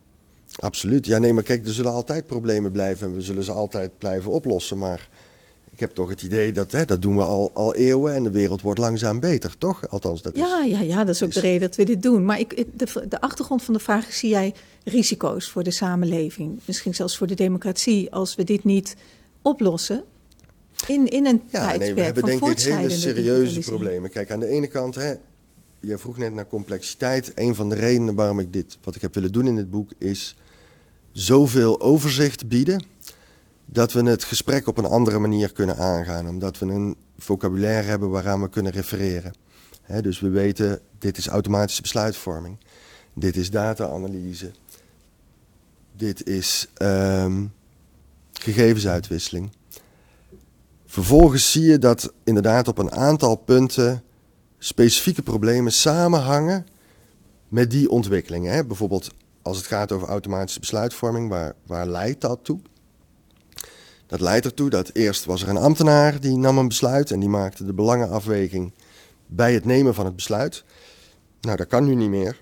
Absoluut. 0.55 1.05
Ja, 1.05 1.17
nee, 1.17 1.33
maar 1.33 1.43
kijk, 1.43 1.65
er 1.65 1.73
zullen 1.73 1.91
altijd 1.91 2.27
problemen 2.27 2.71
blijven 2.71 3.07
en 3.07 3.13
we 3.13 3.21
zullen 3.21 3.43
ze 3.43 3.51
altijd 3.51 3.97
blijven 3.97 4.31
oplossen. 4.31 4.77
Maar 4.77 5.09
ik 5.73 5.79
heb 5.79 5.91
toch 5.91 6.09
het 6.09 6.21
idee 6.21 6.51
dat 6.51 6.71
hè, 6.71 6.85
dat 6.85 7.01
doen 7.01 7.15
we 7.15 7.23
al, 7.23 7.51
al 7.53 7.75
eeuwen 7.75 8.13
en 8.13 8.23
de 8.23 8.31
wereld 8.31 8.61
wordt 8.61 8.79
langzaam 8.79 9.19
beter, 9.19 9.57
toch? 9.57 9.89
Althans, 9.89 10.21
dat 10.21 10.33
is... 10.33 10.39
Ja, 10.39 10.63
ja, 10.63 10.79
ja 10.79 11.03
dat 11.03 11.15
is 11.15 11.23
ook 11.23 11.33
de 11.33 11.39
reden 11.39 11.61
dat 11.61 11.75
we 11.75 11.83
dit 11.83 12.01
doen. 12.01 12.25
Maar 12.25 12.39
ik, 12.39 12.65
de, 12.73 13.07
de 13.09 13.21
achtergrond 13.21 13.63
van 13.63 13.73
de 13.73 13.79
vraag 13.79 14.07
is, 14.07 14.17
zie 14.17 14.29
jij 14.29 14.53
risico's 14.83 15.49
voor 15.49 15.63
de 15.63 15.71
samenleving? 15.71 16.59
Misschien 16.65 16.95
zelfs 16.95 17.17
voor 17.17 17.27
de 17.27 17.35
democratie 17.35 18.11
als 18.11 18.35
we 18.35 18.43
dit 18.43 18.63
niet 18.63 18.95
oplossen? 19.41 20.03
In, 20.87 21.07
in 21.07 21.25
een 21.25 21.41
ja, 21.49 21.77
nee, 21.77 21.93
we 21.93 22.01
hebben 22.01 22.25
denk 22.25 22.45
ik 22.45 22.59
hele 22.59 22.89
serieuze 22.89 23.59
problemen. 23.59 24.09
Kijk, 24.09 24.31
aan 24.31 24.39
de 24.39 24.47
ene 24.47 24.67
kant, 24.67 24.95
hè, 24.95 25.13
je 25.79 25.97
vroeg 25.97 26.17
net 26.17 26.33
naar 26.33 26.47
complexiteit. 26.47 27.31
Een 27.35 27.55
van 27.55 27.69
de 27.69 27.75
redenen 27.75 28.15
waarom 28.15 28.39
ik 28.39 28.53
dit, 28.53 28.77
wat 28.83 28.95
ik 28.95 29.01
heb 29.01 29.13
willen 29.13 29.31
doen 29.31 29.47
in 29.47 29.55
dit 29.55 29.69
boek, 29.69 29.91
is 29.97 30.35
zoveel 31.11 31.81
overzicht 31.81 32.47
bieden 32.47 32.85
dat 33.65 33.93
we 33.93 34.03
het 34.03 34.23
gesprek 34.23 34.67
op 34.67 34.77
een 34.77 34.85
andere 34.85 35.19
manier 35.19 35.51
kunnen 35.51 35.77
aangaan. 35.77 36.27
Omdat 36.27 36.59
we 36.59 36.65
een 36.65 36.95
vocabulaire 37.17 37.87
hebben 37.87 38.09
waaraan 38.09 38.41
we 38.41 38.49
kunnen 38.49 38.71
refereren. 38.71 39.33
dus 40.01 40.19
we 40.19 40.29
weten, 40.29 40.79
dit 40.99 41.17
is 41.17 41.27
automatische 41.27 41.81
besluitvorming. 41.81 42.57
Dit 43.13 43.35
is 43.35 43.49
data-analyse. 43.49 44.51
Dit 45.95 46.27
is 46.27 46.67
um, 46.81 47.53
gegevensuitwisseling. 48.33 49.51
Vervolgens 50.85 51.51
zie 51.51 51.63
je 51.63 51.79
dat 51.79 52.13
inderdaad 52.23 52.67
op 52.67 52.77
een 52.77 52.91
aantal 52.91 53.35
punten 53.35 54.03
specifieke 54.57 55.21
problemen 55.21 55.71
samenhangen 55.71 56.65
met 57.47 57.71
die 57.71 57.89
ontwikkelingen. 57.89 58.67
Bijvoorbeeld 58.67 59.11
als 59.41 59.57
het 59.57 59.65
gaat 59.65 59.91
over 59.91 60.07
automatische 60.07 60.59
besluitvorming, 60.59 61.29
waar, 61.29 61.55
waar 61.65 61.87
leidt 61.87 62.21
dat 62.21 62.39
toe? 62.43 62.59
Dat 64.13 64.21
leidt 64.21 64.45
ertoe 64.45 64.69
dat 64.69 64.89
eerst 64.93 65.25
was 65.25 65.41
er 65.41 65.49
een 65.49 65.57
ambtenaar 65.57 66.19
die 66.19 66.37
nam 66.37 66.57
een 66.57 66.67
besluit 66.67 67.11
en 67.11 67.19
die 67.19 67.29
maakte 67.29 67.65
de 67.65 67.73
belangenafweging 67.73 68.71
bij 69.25 69.53
het 69.53 69.65
nemen 69.65 69.93
van 69.93 70.05
het 70.05 70.15
besluit. 70.15 70.63
Nou, 71.41 71.57
dat 71.57 71.67
kan 71.67 71.85
nu 71.85 71.95
niet 71.95 72.09
meer, 72.09 72.41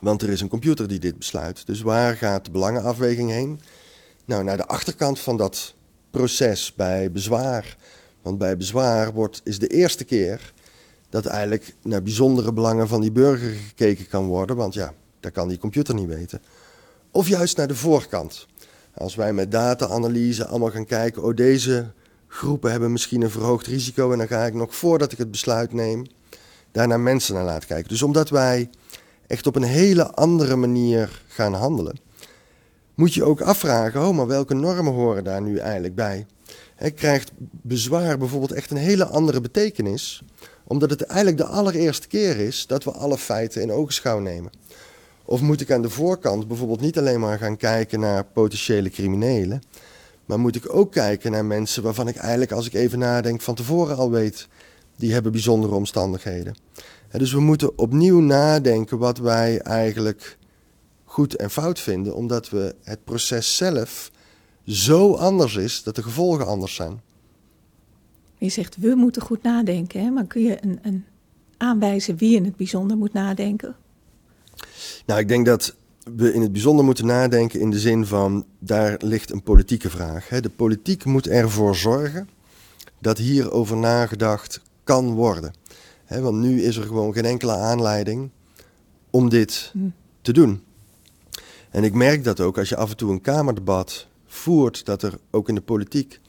want 0.00 0.22
er 0.22 0.28
is 0.28 0.40
een 0.40 0.48
computer 0.48 0.88
die 0.88 0.98
dit 0.98 1.18
besluit. 1.18 1.66
Dus 1.66 1.80
waar 1.80 2.16
gaat 2.16 2.44
de 2.44 2.50
belangenafweging 2.50 3.30
heen? 3.30 3.60
Nou, 4.24 4.44
naar 4.44 4.56
de 4.56 4.66
achterkant 4.66 5.18
van 5.18 5.36
dat 5.36 5.74
proces 6.10 6.74
bij 6.74 7.12
bezwaar. 7.12 7.76
Want 8.22 8.38
bij 8.38 8.56
bezwaar 8.56 9.12
wordt, 9.12 9.40
is 9.44 9.58
de 9.58 9.68
eerste 9.68 10.04
keer 10.04 10.52
dat 11.08 11.26
eigenlijk 11.26 11.74
naar 11.82 12.02
bijzondere 12.02 12.52
belangen 12.52 12.88
van 12.88 13.00
die 13.00 13.12
burger 13.12 13.50
gekeken 13.50 14.08
kan 14.08 14.26
worden. 14.26 14.56
Want 14.56 14.74
ja, 14.74 14.94
dat 15.20 15.32
kan 15.32 15.48
die 15.48 15.58
computer 15.58 15.94
niet 15.94 16.08
weten. 16.08 16.42
Of 17.10 17.28
juist 17.28 17.56
naar 17.56 17.68
de 17.68 17.74
voorkant. 17.74 18.46
Als 18.94 19.14
wij 19.14 19.32
met 19.32 19.50
data-analyse 19.50 20.46
allemaal 20.46 20.70
gaan 20.70 20.86
kijken, 20.86 21.22
oh 21.22 21.34
deze 21.34 21.92
groepen 22.28 22.70
hebben 22.70 22.92
misschien 22.92 23.22
een 23.22 23.30
verhoogd 23.30 23.66
risico 23.66 24.12
en 24.12 24.18
dan 24.18 24.26
ga 24.26 24.44
ik 24.44 24.54
nog 24.54 24.74
voordat 24.74 25.12
ik 25.12 25.18
het 25.18 25.30
besluit 25.30 25.72
neem, 25.72 26.06
daar 26.72 26.88
naar 26.88 27.00
mensen 27.00 27.34
naar 27.34 27.44
laten 27.44 27.68
kijken. 27.68 27.88
Dus 27.88 28.02
omdat 28.02 28.28
wij 28.30 28.70
echt 29.26 29.46
op 29.46 29.56
een 29.56 29.62
hele 29.62 30.10
andere 30.10 30.56
manier 30.56 31.22
gaan 31.26 31.54
handelen, 31.54 32.00
moet 32.94 33.14
je 33.14 33.24
ook 33.24 33.40
afvragen, 33.40 34.08
oh 34.08 34.16
maar 34.16 34.26
welke 34.26 34.54
normen 34.54 34.92
horen 34.92 35.24
daar 35.24 35.42
nu 35.42 35.58
eigenlijk 35.58 35.94
bij? 35.94 36.26
He, 36.74 36.90
krijgt 36.90 37.32
bezwaar 37.50 38.18
bijvoorbeeld 38.18 38.52
echt 38.52 38.70
een 38.70 38.76
hele 38.76 39.04
andere 39.04 39.40
betekenis, 39.40 40.22
omdat 40.64 40.90
het 40.90 41.02
eigenlijk 41.02 41.38
de 41.38 41.46
allereerste 41.46 42.08
keer 42.08 42.36
is 42.36 42.66
dat 42.66 42.84
we 42.84 42.90
alle 42.90 43.18
feiten 43.18 43.62
in 43.62 43.72
ogenschouw 43.72 44.18
nemen. 44.18 44.50
Of 45.32 45.40
moet 45.40 45.60
ik 45.60 45.70
aan 45.70 45.82
de 45.82 45.90
voorkant 45.90 46.48
bijvoorbeeld 46.48 46.80
niet 46.80 46.98
alleen 46.98 47.20
maar 47.20 47.38
gaan 47.38 47.56
kijken 47.56 48.00
naar 48.00 48.24
potentiële 48.24 48.90
criminelen, 48.90 49.62
maar 50.24 50.40
moet 50.40 50.56
ik 50.56 50.74
ook 50.74 50.92
kijken 50.92 51.30
naar 51.30 51.44
mensen 51.44 51.82
waarvan 51.82 52.08
ik 52.08 52.16
eigenlijk, 52.16 52.52
als 52.52 52.66
ik 52.66 52.74
even 52.74 52.98
nadenk, 52.98 53.40
van 53.40 53.54
tevoren 53.54 53.96
al 53.96 54.10
weet, 54.10 54.48
die 54.96 55.12
hebben 55.12 55.32
bijzondere 55.32 55.74
omstandigheden. 55.74 56.54
dus 57.10 57.32
we 57.32 57.40
moeten 57.40 57.78
opnieuw 57.78 58.20
nadenken 58.20 58.98
wat 58.98 59.18
wij 59.18 59.58
eigenlijk 59.58 60.38
goed 61.04 61.36
en 61.36 61.50
fout 61.50 61.80
vinden, 61.80 62.14
omdat 62.14 62.50
we 62.50 62.74
het 62.82 63.04
proces 63.04 63.56
zelf 63.56 64.10
zo 64.66 65.14
anders 65.14 65.56
is 65.56 65.82
dat 65.82 65.94
de 65.94 66.02
gevolgen 66.02 66.46
anders 66.46 66.74
zijn. 66.74 67.00
Je 68.38 68.48
zegt 68.48 68.76
we 68.76 68.94
moeten 68.94 69.22
goed 69.22 69.42
nadenken, 69.42 70.00
hè? 70.00 70.10
maar 70.10 70.26
kun 70.26 70.42
je 70.42 70.58
een, 70.60 70.78
een 70.82 71.04
aanwijzen 71.56 72.16
wie 72.16 72.36
in 72.36 72.44
het 72.44 72.56
bijzonder 72.56 72.96
moet 72.96 73.12
nadenken? 73.12 73.76
Nou, 75.06 75.20
ik 75.20 75.28
denk 75.28 75.46
dat 75.46 75.74
we 76.04 76.32
in 76.32 76.40
het 76.40 76.52
bijzonder 76.52 76.84
moeten 76.84 77.06
nadenken 77.06 77.60
in 77.60 77.70
de 77.70 77.78
zin 77.78 78.06
van 78.06 78.46
daar 78.58 78.96
ligt 79.04 79.32
een 79.32 79.42
politieke 79.42 79.90
vraag. 79.90 80.28
Hè. 80.28 80.40
De 80.40 80.50
politiek 80.50 81.04
moet 81.04 81.28
ervoor 81.28 81.76
zorgen 81.76 82.28
dat 82.98 83.18
hierover 83.18 83.76
nagedacht 83.76 84.60
kan 84.84 85.12
worden. 85.12 85.54
Hè, 86.04 86.20
want 86.20 86.36
nu 86.36 86.62
is 86.62 86.76
er 86.76 86.86
gewoon 86.86 87.12
geen 87.12 87.24
enkele 87.24 87.52
aanleiding 87.52 88.30
om 89.10 89.28
dit 89.28 89.70
hm. 89.72 89.78
te 90.22 90.32
doen. 90.32 90.62
En 91.70 91.84
ik 91.84 91.94
merk 91.94 92.24
dat 92.24 92.40
ook 92.40 92.58
als 92.58 92.68
je 92.68 92.76
af 92.76 92.90
en 92.90 92.96
toe 92.96 93.10
een 93.10 93.20
Kamerdebat 93.20 94.06
voert, 94.26 94.84
dat 94.84 95.02
er 95.02 95.18
ook 95.30 95.48
in 95.48 95.54
de 95.54 95.60
politiek 95.60 96.20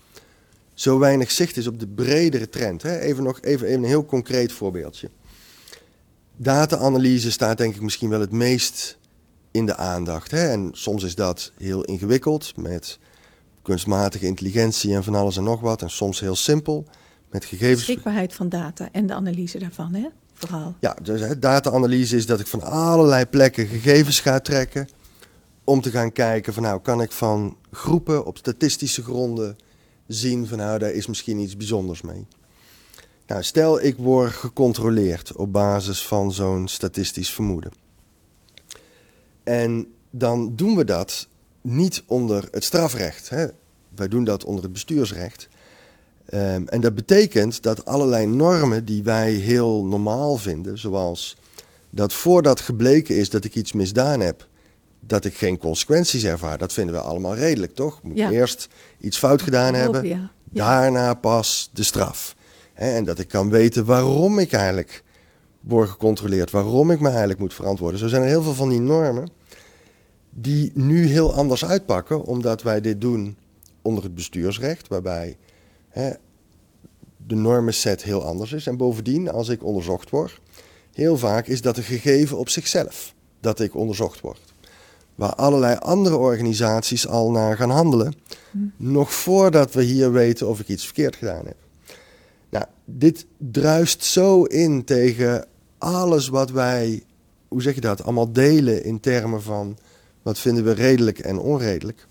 zo 0.74 1.00
weinig 1.00 1.32
zicht 1.32 1.58
is 1.58 1.68
op 1.68 1.80
de 1.80 1.88
bredere 1.88 2.50
trend. 2.50 2.82
Hè. 2.82 3.00
Even 3.00 3.24
nog 3.24 3.42
even, 3.42 3.68
even 3.68 3.84
een 3.84 3.90
heel 3.90 4.06
concreet 4.06 4.52
voorbeeldje. 4.52 5.10
Data-analyse 6.38 7.32
staat 7.32 7.58
denk 7.58 7.76
ik 7.76 7.82
misschien 7.82 8.10
wel 8.10 8.20
het 8.20 8.32
meest 8.32 8.98
in 9.52 9.66
de 9.66 9.76
aandacht. 9.76 10.32
Hè? 10.32 10.50
En 10.50 10.70
soms 10.72 11.04
is 11.04 11.16
dat 11.16 11.52
heel 11.58 11.84
ingewikkeld 11.84 12.58
met 12.58 13.00
kunstmatige 13.62 14.26
intelligentie 14.26 14.94
en 14.94 15.04
van 15.04 15.16
alles 15.16 15.38
en 15.38 15.44
nog 15.44 15.62
wat. 15.62 15.82
En 15.82 15.90
soms 15.90 16.20
heel 16.20 16.36
simpel 16.36 16.86
met 17.32 17.46
gegevens. 17.46 17.86
Beschikbaarheid 17.86 18.34
van 18.34 18.50
data 18.50 18.90
en 18.92 19.08
de 19.08 19.14
analyse 19.14 19.60
daarvan, 19.60 19.94
hè? 19.94 20.08
Vooral. 20.34 20.76
Ja, 20.80 20.98
dus 21.02 21.40
data-analyse 21.40 22.16
is 22.16 22.26
dat 22.26 22.40
ik 22.40 22.48
van 22.48 22.62
allerlei 22.62 23.26
plekken 23.26 23.68
gegevens 23.68 24.20
ga 24.20 24.40
trekken. 24.40 24.90
Om 25.64 25.82
te 25.82 25.92
gaan 25.92 26.12
kijken 26.12 26.54
van 26.54 26.64
nou, 26.64 26.82
kan 26.82 27.02
ik 27.02 27.12
van 27.12 27.58
groepen 27.72 28.26
op 28.26 28.38
statistische 28.38 29.04
gronden 29.04 29.56
zien 30.08 30.48
van 30.48 30.58
nou, 30.58 30.80
daar 30.80 30.92
is 30.92 31.08
misschien 31.08 31.40
iets 31.40 31.58
bijzonders 31.58 32.02
mee. 32.02 32.26
Nou, 33.28 33.44
stel 33.44 33.82
ik 33.82 33.98
word 33.98 34.32
gecontroleerd 34.32 35.36
op 35.36 35.52
basis 35.52 36.08
van 36.08 36.32
zo'n 36.32 36.68
statistisch 36.68 37.30
vermoeden. 37.30 37.72
En 39.44 39.94
dan 40.10 40.56
doen 40.56 40.76
we 40.76 40.86
dat 40.86 41.28
niet 41.62 42.04
onder 42.06 42.48
het 42.52 42.64
strafrecht. 42.64 43.30
Hè? 43.30 43.46
Wij 43.96 44.08
doen 44.08 44.24
dat 44.24 44.44
onder 44.44 44.64
het 44.64 44.74
bestuursrecht. 44.74 45.48
Um, 46.34 46.68
en 46.68 46.82
dat 46.82 46.96
betekent 46.96 47.64
dat 47.64 47.86
allerlei 47.86 48.26
normen 48.26 48.86
die 48.86 49.04
wij 49.04 49.32
heel 49.32 49.86
normaal 49.86 50.38
vinden, 50.38 50.78
zoals 50.78 51.38
dat 51.90 52.14
voordat 52.14 52.60
gebleken 52.60 53.16
is 53.16 53.30
dat 53.30 53.44
ik 53.44 53.56
iets 53.56 53.74
misdaan 53.74 54.20
heb, 54.20 54.48
dat 55.00 55.26
ik 55.26 55.34
geen 55.36 55.58
consequenties 55.58 56.24
ervaar, 56.24 56.58
dat 56.58 56.74
vinden 56.74 56.96
we 56.96 57.02
allemaal 57.02 57.36
redelijk, 57.36 57.76
toch? 57.76 58.04
Moet 58.04 58.18
eerst 58.18 58.68
iets 59.00 59.18
fout 59.18 59.42
gedaan 59.42 59.74
hebben, 59.74 60.32
daarna 60.44 61.14
pas 61.14 61.70
de 61.74 61.84
straf. 61.84 62.36
En 62.74 63.04
dat 63.04 63.20
ik 63.20 63.28
kan 63.28 63.50
weten 63.50 63.86
waarom 63.86 64.40
ik 64.40 64.52
eigenlijk 64.52 65.04
word 65.60 65.90
gecontroleerd, 65.90 66.52
waarom 66.52 66.92
ik 66.92 67.00
me 67.00 67.10
eigenlijk 67.10 67.40
moet 67.40 67.54
verantwoorden. 67.54 68.00
Zo 68.00 68.08
zijn 68.08 68.22
er 68.22 68.28
heel 68.28 68.44
veel 68.44 68.54
van 68.54 68.70
die 68.70 68.80
normen 68.80 69.30
die 70.30 70.72
nu 70.74 71.06
heel 71.06 71.34
anders 71.34 71.66
uitpakken, 71.66 72.24
omdat 72.24 72.62
wij 72.62 72.82
dit 72.82 73.02
doen 73.02 73.38
onder 73.82 74.04
het 74.04 74.16
bestuursrecht, 74.16 74.88
waarbij 74.88 75.38
hè, 75.90 76.12
de 77.28 77.36
normenset 77.36 78.04
heel 78.04 78.26
anders 78.26 78.52
is. 78.52 78.68
En 78.68 78.78
bovendien, 78.78 79.32
als 79.32 79.50
ik 79.50 79.64
onderzocht 79.64 80.10
word, 80.10 80.42
heel 80.94 81.18
vaak 81.18 81.48
is 81.48 81.62
dat 81.62 81.78
een 81.78 81.84
gegeven 81.84 82.38
op 82.38 82.50
zichzelf 82.50 83.14
dat 83.40 83.60
ik 83.60 83.76
onderzocht 83.76 84.22
word. 84.22 84.40
Waar 85.16 85.36
allerlei 85.36 85.78
andere 85.80 86.18
organisaties 86.18 87.08
al 87.08 87.32
naar 87.32 87.58
gaan 87.58 87.70
handelen, 87.70 88.14
hm. 88.52 88.58
nog 88.78 89.14
voordat 89.14 89.74
we 89.74 89.84
hier 89.84 90.12
weten 90.12 90.48
of 90.48 90.60
ik 90.60 90.68
iets 90.68 90.86
verkeerd 90.86 91.16
gedaan 91.16 91.46
heb. 91.46 91.63
Nou, 92.54 92.66
dit 92.86 93.26
druist 93.38 94.04
zo 94.04 94.44
in 94.44 94.84
tegen 94.84 95.46
alles 95.78 96.28
wat 96.28 96.52
wij, 96.52 97.04
hoe 97.48 97.62
zeg 97.62 97.76
je 97.76 97.82
dat, 97.82 98.04
allemaal 98.04 98.32
delen 98.32 98.84
in 98.84 99.00
termen 99.00 99.42
van 99.42 99.78
wat 100.22 100.40
vinden 100.40 100.64
we 100.64 100.72
redelijk 100.72 101.20
en 101.20 101.40
onredelijk. 101.40 102.08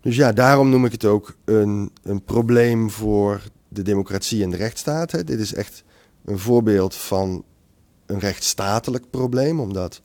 Dus 0.00 0.16
ja, 0.16 0.32
daarom 0.32 0.68
noem 0.68 0.84
ik 0.84 0.92
het 0.92 1.04
ook 1.04 1.36
een, 1.44 1.90
een 2.02 2.24
probleem 2.24 2.90
voor 2.90 3.42
de 3.68 3.82
democratie 3.82 4.42
en 4.42 4.50
de 4.50 4.56
rechtsstaat. 4.56 5.10
Hè. 5.10 5.24
Dit 5.24 5.38
is 5.38 5.54
echt 5.54 5.84
een 6.24 6.38
voorbeeld 6.38 6.94
van 6.94 7.44
een 8.06 8.18
rechtsstatelijk 8.18 9.10
probleem, 9.10 9.60
omdat 9.60 10.02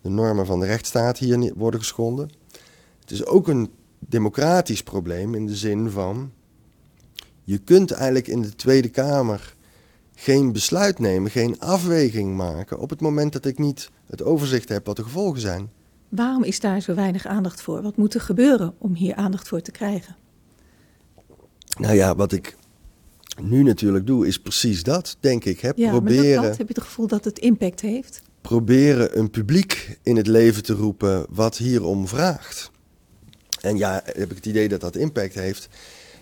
de 0.00 0.08
normen 0.08 0.46
van 0.46 0.60
de 0.60 0.66
rechtsstaat 0.66 1.18
hier 1.18 1.52
worden 1.56 1.80
geschonden. 1.80 2.30
Het 3.00 3.10
is 3.10 3.26
ook 3.26 3.48
een 3.48 3.70
democratisch 3.98 4.82
probleem 4.82 5.34
in 5.34 5.46
de 5.46 5.56
zin 5.56 5.90
van 5.90 6.32
je 7.48 7.58
kunt 7.58 7.90
eigenlijk 7.90 8.26
in 8.26 8.42
de 8.42 8.54
Tweede 8.54 8.88
Kamer 8.88 9.54
geen 10.14 10.52
besluit 10.52 10.98
nemen, 10.98 11.30
geen 11.30 11.60
afweging 11.60 12.36
maken 12.36 12.78
op 12.78 12.90
het 12.90 13.00
moment 13.00 13.32
dat 13.32 13.44
ik 13.44 13.58
niet 13.58 13.90
het 14.06 14.22
overzicht 14.22 14.68
heb 14.68 14.86
wat 14.86 14.96
de 14.96 15.02
gevolgen 15.02 15.40
zijn. 15.40 15.70
Waarom 16.08 16.44
is 16.44 16.60
daar 16.60 16.80
zo 16.80 16.94
weinig 16.94 17.26
aandacht 17.26 17.62
voor? 17.62 17.82
Wat 17.82 17.96
moet 17.96 18.14
er 18.14 18.20
gebeuren 18.20 18.74
om 18.78 18.94
hier 18.94 19.14
aandacht 19.14 19.48
voor 19.48 19.60
te 19.60 19.70
krijgen? 19.70 20.16
Nou 21.78 21.94
ja, 21.94 22.16
wat 22.16 22.32
ik 22.32 22.56
nu 23.42 23.62
natuurlijk 23.62 24.06
doe, 24.06 24.26
is 24.26 24.40
precies 24.40 24.82
dat, 24.82 25.16
denk 25.20 25.44
ik. 25.44 25.60
Hè? 25.60 25.70
Ja, 25.74 25.90
proberen, 25.90 26.40
maar 26.40 26.48
dat, 26.48 26.58
heb 26.58 26.68
je 26.68 26.74
het 26.74 26.84
gevoel 26.84 27.06
dat 27.06 27.24
het 27.24 27.38
impact 27.38 27.80
heeft? 27.80 28.22
Proberen 28.40 29.18
een 29.18 29.30
publiek 29.30 29.98
in 30.02 30.16
het 30.16 30.26
leven 30.26 30.62
te 30.62 30.74
roepen 30.74 31.26
wat 31.28 31.56
hierom 31.56 32.08
vraagt. 32.08 32.70
En 33.60 33.76
ja, 33.76 34.02
heb 34.04 34.30
ik 34.30 34.36
het 34.36 34.46
idee 34.46 34.68
dat 34.68 34.80
dat 34.80 34.96
impact 34.96 35.34
heeft. 35.34 35.68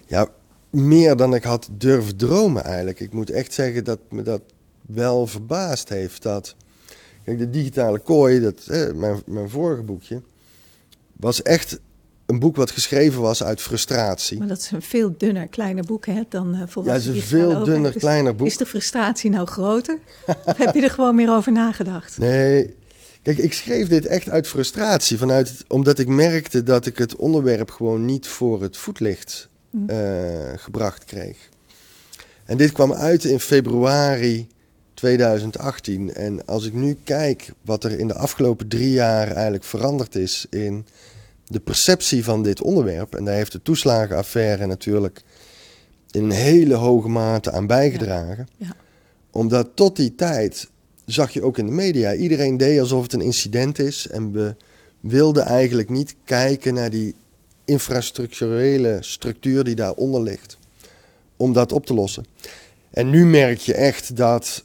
Ja, 0.07 0.29
meer 0.77 1.17
dan 1.17 1.35
ik 1.35 1.43
had 1.43 1.69
durven 1.73 2.17
dromen 2.17 2.65
eigenlijk. 2.65 3.01
Ik 3.01 3.13
moet 3.13 3.31
echt 3.31 3.53
zeggen 3.53 3.85
dat 3.85 3.99
me 4.11 4.23
dat 4.23 4.43
wel 4.87 5.27
verbaasd 5.27 5.89
heeft. 5.89 6.23
Dat, 6.23 6.55
kijk, 7.25 7.39
de 7.39 7.51
digitale 7.51 7.99
kooi, 7.99 8.41
dat, 8.41 8.67
mijn, 8.95 9.23
mijn 9.27 9.51
vorige 9.51 9.83
boekje, 9.83 10.23
was 11.13 11.43
echt 11.43 11.79
een 12.27 12.39
boek 12.39 12.57
wat 12.57 12.71
geschreven 12.71 13.21
was 13.21 13.43
uit 13.43 13.61
frustratie. 13.61 14.39
Maar 14.39 14.49
dat 14.49 14.59
is 14.59 14.71
een 14.71 14.83
veel 14.83 15.15
dunner, 15.19 15.49
kleiner 15.49 15.85
boek 15.85 16.07
hè, 16.07 16.23
dan 16.29 16.55
uh, 16.55 16.63
volwassen 16.67 16.85
Ja, 16.85 16.93
het 16.93 17.25
is 17.25 17.33
een 17.33 17.39
veel 17.39 17.65
dunner, 17.65 17.93
dus 17.93 18.01
kleiner 18.01 18.35
boek. 18.35 18.47
Is 18.47 18.57
de 18.57 18.67
frustratie 18.67 19.31
nou 19.31 19.47
groter? 19.47 19.99
of 20.45 20.57
heb 20.65 20.75
je 20.75 20.83
er 20.83 20.91
gewoon 20.91 21.15
meer 21.15 21.31
over 21.31 21.53
nagedacht? 21.53 22.19
Nee, 22.19 22.75
kijk, 23.23 23.39
ik 23.39 23.53
schreef 23.53 23.89
dit 23.89 24.07
echt 24.07 24.29
uit 24.29 24.49
frustratie. 24.49 25.19
Vanuit, 25.19 25.65
omdat 25.69 25.99
ik 25.99 26.09
merkte 26.09 26.63
dat 26.63 26.87
ik 26.87 26.99
het 26.99 27.17
onderwerp 27.17 27.71
gewoon 27.71 28.05
niet 28.05 28.27
voor 28.27 28.63
het 28.63 28.77
voetlicht 28.77 29.49
uh, 29.87 29.97
gebracht 30.57 31.05
kreeg. 31.05 31.49
En 32.45 32.57
dit 32.57 32.73
kwam 32.73 32.93
uit 32.93 33.25
in 33.25 33.41
februari 33.41 34.49
2018. 34.95 36.15
En 36.15 36.47
als 36.47 36.65
ik 36.65 36.73
nu 36.73 36.97
kijk 37.05 37.53
wat 37.63 37.85
er 37.85 37.99
in 37.99 38.09
de 38.09 38.15
afgelopen 38.15 38.69
drie 38.69 38.91
jaar 38.91 39.31
eigenlijk 39.31 39.65
veranderd 39.65 40.15
is 40.15 40.47
in 40.51 40.87
de 41.47 41.61
perceptie 41.61 42.25
van 42.25 42.43
dit 42.43 42.61
onderwerp, 42.61 43.15
en 43.15 43.25
daar 43.25 43.35
heeft 43.35 43.53
de 43.53 43.63
toeslagenaffaire 43.63 44.67
natuurlijk 44.67 45.23
in 46.11 46.25
een 46.25 46.31
hele 46.31 46.75
hoge 46.75 47.09
mate 47.09 47.53
aan 47.53 47.67
bijgedragen. 47.67 48.49
Ja. 48.57 48.67
Ja. 48.67 48.75
Omdat 49.31 49.69
tot 49.75 49.97
die 49.97 50.15
tijd 50.15 50.69
zag 51.05 51.31
je 51.31 51.43
ook 51.43 51.59
in 51.59 51.67
de 51.67 51.73
media, 51.73 52.15
iedereen 52.15 52.57
deed 52.57 52.81
alsof 52.81 53.03
het 53.03 53.13
een 53.13 53.21
incident 53.21 53.79
is 53.79 54.09
en 54.09 54.33
we 54.33 54.55
wilden 55.01 55.45
eigenlijk 55.45 55.89
niet 55.89 56.15
kijken 56.25 56.75
naar 56.75 56.91
die 56.91 57.15
infrastructurele 57.67 58.99
structuur 59.01 59.65
die 59.65 59.75
daaronder 59.75 60.23
ligt, 60.23 60.59
om 61.37 61.53
dat 61.53 61.73
op 61.73 61.87
te 61.87 61.95
lossen. 61.95 62.25
En 62.91 63.11
nu 63.11 63.27
merk 63.27 63.59
je 63.59 63.75
echt 63.75 64.17
dat 64.17 64.65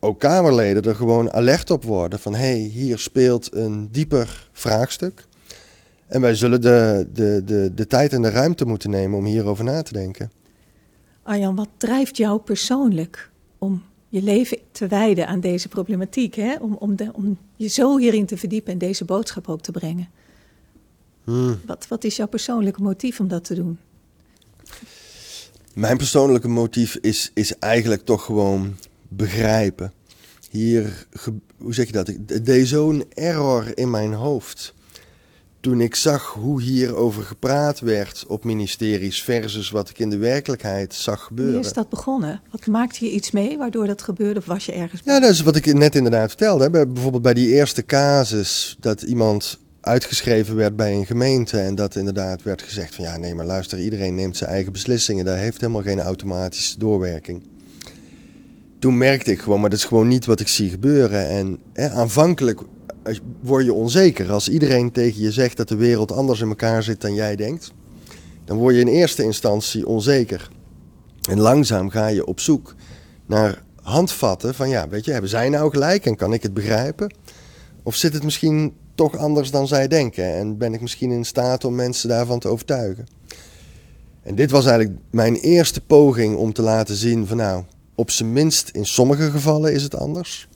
ook 0.00 0.20
Kamerleden 0.20 0.82
er 0.82 0.94
gewoon 0.94 1.32
alert 1.32 1.70
op 1.70 1.84
worden 1.84 2.18
van 2.18 2.34
hé, 2.34 2.40
hey, 2.40 2.58
hier 2.58 2.98
speelt 2.98 3.54
een 3.54 3.88
dieper 3.90 4.48
vraagstuk. 4.52 5.24
En 6.06 6.20
wij 6.20 6.34
zullen 6.34 6.60
de, 6.60 7.08
de, 7.12 7.42
de, 7.44 7.72
de 7.74 7.86
tijd 7.86 8.12
en 8.12 8.22
de 8.22 8.30
ruimte 8.30 8.64
moeten 8.64 8.90
nemen 8.90 9.18
om 9.18 9.24
hierover 9.24 9.64
na 9.64 9.82
te 9.82 9.92
denken. 9.92 10.30
Arjan, 11.22 11.54
wat 11.54 11.68
drijft 11.76 12.16
jou 12.16 12.40
persoonlijk 12.40 13.30
om 13.58 13.82
je 14.08 14.22
leven 14.22 14.58
te 14.72 14.86
wijden 14.86 15.26
aan 15.26 15.40
deze 15.40 15.68
problematiek? 15.68 16.34
Hè? 16.34 16.54
Om, 16.60 16.74
om, 16.74 16.96
de, 16.96 17.10
om 17.12 17.38
je 17.56 17.68
zo 17.68 17.98
hierin 17.98 18.26
te 18.26 18.36
verdiepen 18.36 18.72
en 18.72 18.78
deze 18.78 19.04
boodschap 19.04 19.48
ook 19.48 19.60
te 19.60 19.72
brengen? 19.72 20.08
Hmm. 21.30 21.60
Wat, 21.66 21.86
wat 21.88 22.04
is 22.04 22.16
jouw 22.16 22.26
persoonlijke 22.26 22.82
motief 22.82 23.20
om 23.20 23.28
dat 23.28 23.44
te 23.44 23.54
doen? 23.54 23.78
Mijn 25.74 25.96
persoonlijke 25.96 26.48
motief 26.48 26.96
is, 27.00 27.30
is 27.34 27.58
eigenlijk 27.58 28.04
toch 28.04 28.24
gewoon 28.24 28.76
begrijpen. 29.08 29.92
Hier, 30.50 31.06
hoe 31.56 31.74
zeg 31.74 31.86
je 31.86 31.92
dat? 31.92 32.08
Ik 32.08 32.44
deed 32.44 32.68
zo'n 32.68 33.04
error 33.14 33.78
in 33.78 33.90
mijn 33.90 34.12
hoofd. 34.12 34.74
Toen 35.60 35.80
ik 35.80 35.94
zag 35.94 36.26
hoe 36.26 36.62
hierover 36.62 37.22
gepraat 37.22 37.80
werd 37.80 38.24
op 38.28 38.44
ministeries 38.44 39.22
versus 39.22 39.70
wat 39.70 39.90
ik 39.90 39.98
in 39.98 40.10
de 40.10 40.16
werkelijkheid 40.16 40.94
zag 40.94 41.22
gebeuren. 41.22 41.54
Hoe 41.54 41.64
is 41.64 41.72
dat 41.72 41.88
begonnen? 41.88 42.40
Wat 42.50 42.66
maakte 42.66 43.04
je 43.04 43.10
iets 43.10 43.30
mee 43.30 43.58
waardoor 43.58 43.86
dat 43.86 44.02
gebeurde 44.02 44.40
of 44.40 44.46
was 44.46 44.66
je 44.66 44.72
ergens? 44.72 45.00
Ja, 45.04 45.20
dat 45.20 45.30
is 45.30 45.40
wat 45.40 45.56
ik 45.56 45.74
net 45.74 45.94
inderdaad 45.94 46.28
vertelde. 46.28 46.64
Hè. 46.64 46.86
Bijvoorbeeld 46.86 47.22
bij 47.22 47.34
die 47.34 47.48
eerste 47.48 47.84
casus 47.84 48.76
dat 48.80 49.02
iemand 49.02 49.58
uitgeschreven 49.80 50.56
werd 50.56 50.76
bij 50.76 50.94
een 50.94 51.06
gemeente 51.06 51.58
en 51.58 51.74
dat 51.74 51.94
inderdaad 51.94 52.42
werd 52.42 52.62
gezegd 52.62 52.94
van 52.94 53.04
ja 53.04 53.16
nee 53.16 53.34
maar 53.34 53.46
luister 53.46 53.80
iedereen 53.80 54.14
neemt 54.14 54.36
zijn 54.36 54.50
eigen 54.50 54.72
beslissingen. 54.72 55.24
Daar 55.24 55.38
heeft 55.38 55.60
helemaal 55.60 55.82
geen 55.82 56.00
automatische 56.00 56.78
doorwerking. 56.78 57.42
Toen 58.78 58.98
merkte 58.98 59.30
ik 59.30 59.40
gewoon 59.40 59.60
maar 59.60 59.70
dat 59.70 59.78
is 59.78 59.84
gewoon 59.84 60.08
niet 60.08 60.26
wat 60.26 60.40
ik 60.40 60.48
zie 60.48 60.70
gebeuren. 60.70 61.28
En 61.28 61.58
hè, 61.72 61.90
aanvankelijk 61.90 62.60
word 63.40 63.64
je 63.64 63.72
onzeker. 63.72 64.30
Als 64.32 64.48
iedereen 64.48 64.92
tegen 64.92 65.22
je 65.22 65.32
zegt 65.32 65.56
dat 65.56 65.68
de 65.68 65.76
wereld 65.76 66.12
anders 66.12 66.40
in 66.40 66.48
elkaar 66.48 66.82
zit 66.82 67.00
dan 67.00 67.14
jij 67.14 67.36
denkt 67.36 67.72
dan 68.50 68.58
word 68.58 68.74
je 68.74 68.80
in 68.80 68.88
eerste 68.88 69.22
instantie 69.22 69.86
onzeker. 69.86 70.50
En 71.28 71.40
langzaam 71.40 71.90
ga 71.90 72.06
je 72.06 72.26
op 72.26 72.40
zoek 72.40 72.74
naar 73.26 73.62
handvatten 73.82 74.54
van 74.54 74.68
ja 74.68 74.88
weet 74.88 75.04
je 75.04 75.12
hebben 75.12 75.30
zij 75.30 75.48
nou 75.48 75.70
gelijk 75.70 76.06
en 76.06 76.16
kan 76.16 76.32
ik 76.32 76.42
het 76.42 76.54
begrijpen? 76.54 77.14
Of 77.82 77.94
zit 77.94 78.12
het 78.12 78.22
misschien 78.22 78.74
toch 79.00 79.16
anders 79.16 79.50
dan 79.50 79.68
zij 79.68 79.88
denken. 79.88 80.34
En 80.34 80.58
ben 80.58 80.74
ik 80.74 80.80
misschien 80.80 81.10
in 81.10 81.24
staat 81.24 81.64
om 81.64 81.74
mensen 81.74 82.08
daarvan 82.08 82.38
te 82.38 82.48
overtuigen. 82.48 83.06
En 84.22 84.34
dit 84.34 84.50
was 84.50 84.66
eigenlijk 84.66 84.98
mijn 85.10 85.34
eerste 85.34 85.80
poging 85.80 86.36
om 86.36 86.52
te 86.52 86.62
laten 86.62 86.96
zien 86.96 87.26
van 87.26 87.36
nou, 87.36 87.64
op 87.94 88.10
zijn 88.10 88.32
minst 88.32 88.68
in 88.68 88.86
sommige 88.86 89.30
gevallen 89.30 89.72
is 89.72 89.82
het 89.82 89.96
anders. 89.96 90.48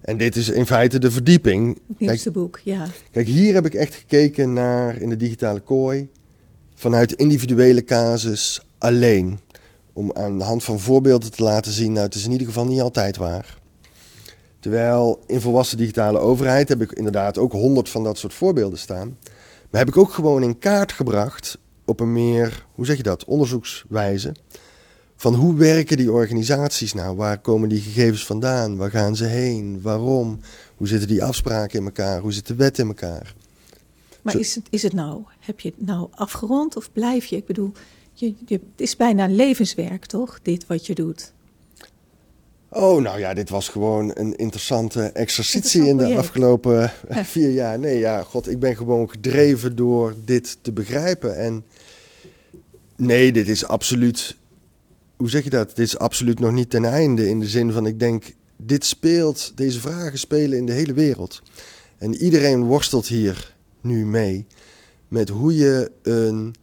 En 0.00 0.16
dit 0.16 0.36
is 0.36 0.48
in 0.48 0.66
feite 0.66 0.98
de 0.98 1.10
verdieping. 1.10 1.78
Het 1.88 1.98
nieuwste 1.98 2.30
boek, 2.30 2.60
ja. 2.64 2.86
Kijk, 3.10 3.26
hier 3.26 3.54
heb 3.54 3.66
ik 3.66 3.74
echt 3.74 3.94
gekeken 3.94 4.52
naar 4.52 4.96
in 4.96 5.08
de 5.08 5.16
digitale 5.16 5.60
kooi 5.60 6.08
vanuit 6.74 7.12
individuele 7.12 7.84
casus 7.84 8.66
alleen. 8.78 9.38
Om 9.92 10.12
aan 10.14 10.38
de 10.38 10.44
hand 10.44 10.64
van 10.64 10.80
voorbeelden 10.80 11.32
te 11.32 11.42
laten 11.42 11.72
zien, 11.72 11.92
nou 11.92 12.04
het 12.04 12.14
is 12.14 12.24
in 12.24 12.32
ieder 12.32 12.46
geval 12.46 12.66
niet 12.66 12.80
altijd 12.80 13.16
waar. 13.16 13.57
Terwijl 14.60 15.22
in 15.26 15.40
volwassen 15.40 15.78
digitale 15.78 16.18
overheid 16.18 16.68
heb 16.68 16.80
ik 16.80 16.92
inderdaad 16.92 17.38
ook 17.38 17.52
honderd 17.52 17.88
van 17.88 18.04
dat 18.04 18.18
soort 18.18 18.34
voorbeelden 18.34 18.78
staan. 18.78 19.18
Maar 19.70 19.80
heb 19.80 19.88
ik 19.88 19.96
ook 19.96 20.12
gewoon 20.12 20.42
in 20.42 20.58
kaart 20.58 20.92
gebracht 20.92 21.58
op 21.84 22.00
een 22.00 22.12
meer, 22.12 22.66
hoe 22.72 22.86
zeg 22.86 22.96
je 22.96 23.02
dat, 23.02 23.24
onderzoekswijze. 23.24 24.34
Van 25.16 25.34
hoe 25.34 25.54
werken 25.54 25.96
die 25.96 26.12
organisaties 26.12 26.94
nou? 26.94 27.16
Waar 27.16 27.38
komen 27.38 27.68
die 27.68 27.80
gegevens 27.80 28.26
vandaan? 28.26 28.76
Waar 28.76 28.90
gaan 28.90 29.16
ze 29.16 29.24
heen? 29.24 29.80
Waarom? 29.82 30.40
Hoe 30.76 30.88
zitten 30.88 31.08
die 31.08 31.24
afspraken 31.24 31.78
in 31.78 31.84
elkaar? 31.84 32.20
Hoe 32.20 32.32
zit 32.32 32.46
de 32.46 32.54
wet 32.54 32.78
in 32.78 32.86
elkaar? 32.86 33.34
Maar 34.22 34.36
is 34.36 34.54
het, 34.54 34.66
is 34.70 34.82
het 34.82 34.92
nou, 34.92 35.22
heb 35.38 35.60
je 35.60 35.68
het 35.68 35.86
nou 35.86 36.08
afgerond 36.10 36.76
of 36.76 36.92
blijf 36.92 37.24
je? 37.24 37.36
Ik 37.36 37.46
bedoel, 37.46 37.72
je, 38.12 38.34
je, 38.46 38.54
het 38.54 38.80
is 38.80 38.96
bijna 38.96 39.26
levenswerk 39.28 40.06
toch, 40.06 40.38
dit 40.42 40.66
wat 40.66 40.86
je 40.86 40.94
doet? 40.94 41.32
Oh, 42.70 43.02
nou 43.02 43.18
ja, 43.18 43.34
dit 43.34 43.50
was 43.50 43.68
gewoon 43.68 44.10
een 44.14 44.36
interessante 44.36 45.02
exercitie 45.02 45.86
in 45.86 45.96
de 45.96 46.16
afgelopen 46.16 46.92
vier 47.34 47.50
jaar. 47.50 47.78
Nee, 47.78 47.98
ja, 47.98 48.22
god, 48.22 48.50
ik 48.50 48.58
ben 48.58 48.76
gewoon 48.76 49.10
gedreven 49.10 49.76
door 49.76 50.14
dit 50.24 50.58
te 50.62 50.72
begrijpen. 50.72 51.36
En 51.36 51.64
nee, 52.96 53.32
dit 53.32 53.48
is 53.48 53.66
absoluut, 53.66 54.36
hoe 55.16 55.30
zeg 55.30 55.44
je 55.44 55.50
dat? 55.50 55.68
Dit 55.68 55.86
is 55.86 55.98
absoluut 55.98 56.40
nog 56.40 56.52
niet 56.52 56.70
ten 56.70 56.84
einde 56.84 57.28
in 57.28 57.40
de 57.40 57.48
zin 57.48 57.72
van, 57.72 57.86
ik 57.86 57.98
denk, 57.98 58.34
dit 58.56 58.84
speelt, 58.84 59.52
deze 59.54 59.80
vragen 59.80 60.18
spelen 60.18 60.58
in 60.58 60.66
de 60.66 60.72
hele 60.72 60.92
wereld. 60.92 61.42
En 61.98 62.14
iedereen 62.14 62.64
worstelt 62.64 63.06
hier 63.06 63.54
nu 63.80 64.06
mee 64.06 64.46
met 65.08 65.28
hoe 65.28 65.56
je 65.56 65.90
een 66.02 66.54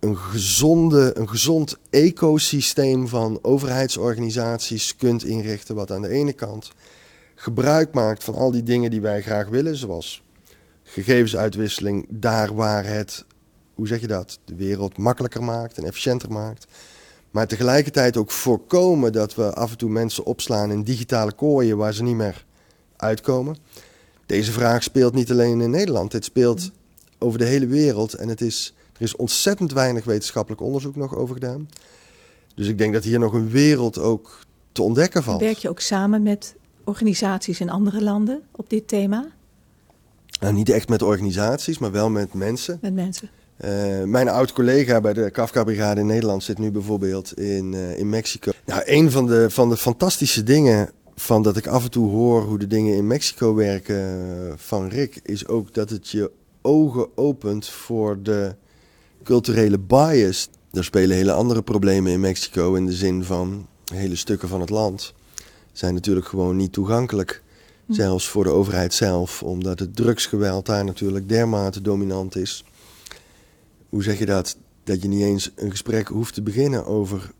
een, 0.00 0.16
gezonde, 0.16 1.12
een 1.14 1.28
gezond 1.28 1.76
ecosysteem 1.90 3.08
van 3.08 3.38
overheidsorganisaties 3.42 4.96
kunt 4.96 5.24
inrichten. 5.24 5.74
Wat 5.74 5.90
aan 5.90 6.02
de 6.02 6.08
ene 6.08 6.32
kant 6.32 6.72
gebruik 7.34 7.94
maakt 7.94 8.24
van 8.24 8.34
al 8.34 8.50
die 8.50 8.62
dingen 8.62 8.90
die 8.90 9.00
wij 9.00 9.22
graag 9.22 9.48
willen, 9.48 9.76
zoals 9.76 10.22
gegevensuitwisseling, 10.82 12.06
daar 12.08 12.54
waar 12.54 12.84
het, 12.84 13.24
hoe 13.74 13.86
zeg 13.86 14.00
je 14.00 14.06
dat, 14.06 14.38
de 14.44 14.54
wereld 14.54 14.98
makkelijker 14.98 15.42
maakt 15.42 15.78
en 15.78 15.84
efficiënter 15.84 16.32
maakt. 16.32 16.66
Maar 17.30 17.46
tegelijkertijd 17.46 18.16
ook 18.16 18.30
voorkomen 18.30 19.12
dat 19.12 19.34
we 19.34 19.54
af 19.54 19.70
en 19.70 19.76
toe 19.76 19.90
mensen 19.90 20.24
opslaan 20.24 20.70
in 20.70 20.82
digitale 20.82 21.32
kooien 21.32 21.76
waar 21.76 21.94
ze 21.94 22.02
niet 22.02 22.16
meer 22.16 22.44
uitkomen. 22.96 23.56
Deze 24.26 24.52
vraag 24.52 24.82
speelt 24.82 25.14
niet 25.14 25.30
alleen 25.30 25.60
in 25.60 25.70
Nederland, 25.70 26.10
dit 26.10 26.24
speelt 26.24 26.70
over 27.18 27.38
de 27.38 27.44
hele 27.44 27.66
wereld 27.66 28.14
en 28.14 28.28
het 28.28 28.40
is 28.40 28.74
er 29.00 29.06
is 29.06 29.16
ontzettend 29.16 29.72
weinig 29.72 30.04
wetenschappelijk 30.04 30.62
onderzoek 30.62 30.96
nog 30.96 31.16
over 31.16 31.34
gedaan. 31.34 31.68
Dus 32.54 32.68
ik 32.68 32.78
denk 32.78 32.92
dat 32.92 33.04
hier 33.04 33.18
nog 33.18 33.32
een 33.32 33.50
wereld 33.50 33.98
ook 33.98 34.38
te 34.72 34.82
ontdekken 34.82 35.22
valt. 35.22 35.40
Werk 35.40 35.56
je 35.56 35.68
ook 35.68 35.80
samen 35.80 36.22
met 36.22 36.54
organisaties 36.84 37.60
in 37.60 37.70
andere 37.70 38.02
landen 38.02 38.42
op 38.50 38.70
dit 38.70 38.88
thema? 38.88 39.26
Nou, 40.40 40.54
niet 40.54 40.68
echt 40.68 40.88
met 40.88 41.02
organisaties, 41.02 41.78
maar 41.78 41.90
wel 41.90 42.10
met 42.10 42.34
mensen. 42.34 42.78
Met 42.80 42.94
mensen. 42.94 43.30
Uh, 43.64 44.02
mijn 44.04 44.28
oud-collega 44.28 45.00
bij 45.00 45.12
de 45.12 45.30
Kafka-brigade 45.30 46.00
in 46.00 46.06
Nederland 46.06 46.42
zit 46.42 46.58
nu 46.58 46.70
bijvoorbeeld 46.70 47.38
in, 47.38 47.72
uh, 47.72 47.98
in 47.98 48.08
Mexico. 48.08 48.52
Nou, 48.66 48.82
een 48.84 49.10
van 49.10 49.26
de, 49.26 49.50
van 49.50 49.68
de 49.68 49.76
fantastische 49.76 50.42
dingen 50.42 50.90
van 51.14 51.42
dat 51.42 51.56
ik 51.56 51.66
af 51.66 51.84
en 51.84 51.90
toe 51.90 52.10
hoor 52.10 52.42
hoe 52.42 52.58
de 52.58 52.66
dingen 52.66 52.96
in 52.96 53.06
Mexico 53.06 53.54
werken 53.54 54.54
van 54.56 54.88
Rick, 54.88 55.20
is 55.22 55.46
ook 55.46 55.74
dat 55.74 55.90
het 55.90 56.08
je 56.08 56.30
ogen 56.62 57.16
opent 57.16 57.68
voor 57.68 58.22
de 58.22 58.54
culturele 59.22 59.78
bias. 59.78 60.48
Er 60.72 60.84
spelen 60.84 61.16
hele 61.16 61.32
andere 61.32 61.62
problemen 61.62 62.12
in 62.12 62.20
Mexico 62.20 62.74
in 62.74 62.86
de 62.86 62.92
zin 62.92 63.24
van 63.24 63.66
hele 63.92 64.16
stukken 64.16 64.48
van 64.48 64.60
het 64.60 64.70
land 64.70 65.14
zijn 65.72 65.94
natuurlijk 65.94 66.26
gewoon 66.26 66.56
niet 66.56 66.72
toegankelijk. 66.72 67.42
Hm. 67.86 67.92
Zelfs 67.92 68.28
voor 68.28 68.44
de 68.44 68.50
overheid 68.50 68.94
zelf, 68.94 69.42
omdat 69.42 69.78
het 69.78 69.96
drugsgeweld 69.96 70.66
daar 70.66 70.84
natuurlijk 70.84 71.28
dermate 71.28 71.80
dominant 71.80 72.36
is. 72.36 72.64
Hoe 73.88 74.02
zeg 74.02 74.18
je 74.18 74.26
dat? 74.26 74.56
Dat 74.84 75.02
je 75.02 75.08
niet 75.08 75.22
eens 75.22 75.50
een 75.56 75.70
gesprek 75.70 76.08
hoeft 76.08 76.34
te 76.34 76.42
beginnen 76.42 76.86
over 76.86 77.30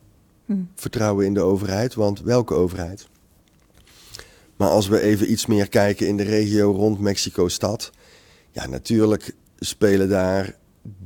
hm. 0.47 0.55
vertrouwen 0.74 1.26
in 1.26 1.35
de 1.35 1.41
overheid. 1.41 1.95
Want 1.95 2.20
welke 2.20 2.55
overheid? 2.55 3.09
Maar 4.57 4.68
als 4.68 4.89
we 4.89 5.01
even 5.01 5.31
iets 5.31 5.47
meer 5.47 5.68
kijken 5.68 6.07
in 6.07 6.16
de 6.16 6.22
regio 6.22 6.70
rond 6.70 7.01
Mexico-stad. 7.01 7.91
Ja, 8.51 8.66
natuurlijk 8.66 9.35
spelen 9.59 10.09
daar 10.09 10.57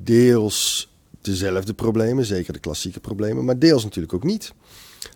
deels 0.02 0.92
dezelfde 1.20 1.74
problemen, 1.74 2.24
zeker 2.24 2.52
de 2.52 2.58
klassieke 2.58 3.00
problemen, 3.00 3.44
maar 3.44 3.58
deels 3.58 3.84
natuurlijk 3.84 4.14
ook 4.14 4.24
niet. 4.24 4.52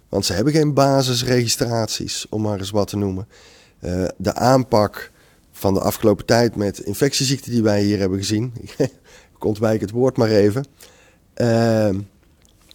Want 0.08 0.24
ze 0.24 0.32
hebben 0.32 0.52
geen 0.52 0.74
basisregistraties, 0.74 2.26
om 2.28 2.42
maar 2.42 2.58
eens 2.58 2.70
wat 2.70 2.88
te 2.88 2.96
noemen. 2.96 3.28
Uh, 3.80 4.04
de 4.16 4.34
aanpak 4.34 5.10
van 5.52 5.74
de 5.74 5.80
afgelopen 5.80 6.26
tijd 6.26 6.56
met 6.56 6.78
infectieziekten 6.78 7.50
die 7.50 7.62
wij 7.62 7.82
hier 7.82 7.98
hebben 7.98 8.18
gezien, 8.18 8.52
ik 9.36 9.44
ontwijk 9.44 9.80
het 9.80 9.90
woord 9.90 10.16
maar 10.16 10.28
even, 10.28 10.64
uh, 11.36 11.94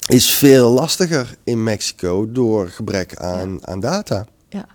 is 0.08 0.34
veel 0.34 0.72
lastiger 0.72 1.38
in 1.44 1.64
Mexico 1.64 2.32
door 2.32 2.68
gebrek 2.70 3.16
aan, 3.16 3.68
aan 3.68 3.80
data. 3.80 4.28
Ja. 4.50 4.66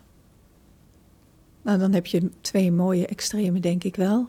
Nou, 1.63 1.79
dan 1.79 1.93
heb 1.93 2.07
je 2.07 2.31
twee 2.41 2.73
mooie 2.73 3.07
extremen, 3.07 3.61
denk 3.61 3.85
ik 3.85 3.97
wel. 3.97 4.29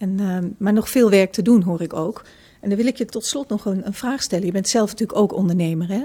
En, 0.00 0.18
uh, 0.20 0.38
maar 0.58 0.72
nog 0.72 0.88
veel 0.88 1.10
werk 1.10 1.32
te 1.32 1.42
doen, 1.42 1.62
hoor 1.62 1.82
ik 1.82 1.92
ook. 1.92 2.24
En 2.60 2.68
dan 2.68 2.78
wil 2.78 2.86
ik 2.86 2.96
je 2.96 3.04
tot 3.04 3.24
slot 3.24 3.48
nog 3.48 3.64
een, 3.64 3.86
een 3.86 3.94
vraag 3.94 4.22
stellen. 4.22 4.46
Je 4.46 4.52
bent 4.52 4.68
zelf 4.68 4.90
natuurlijk 4.90 5.18
ook 5.18 5.32
ondernemer, 5.32 5.88
hè? 5.88 6.04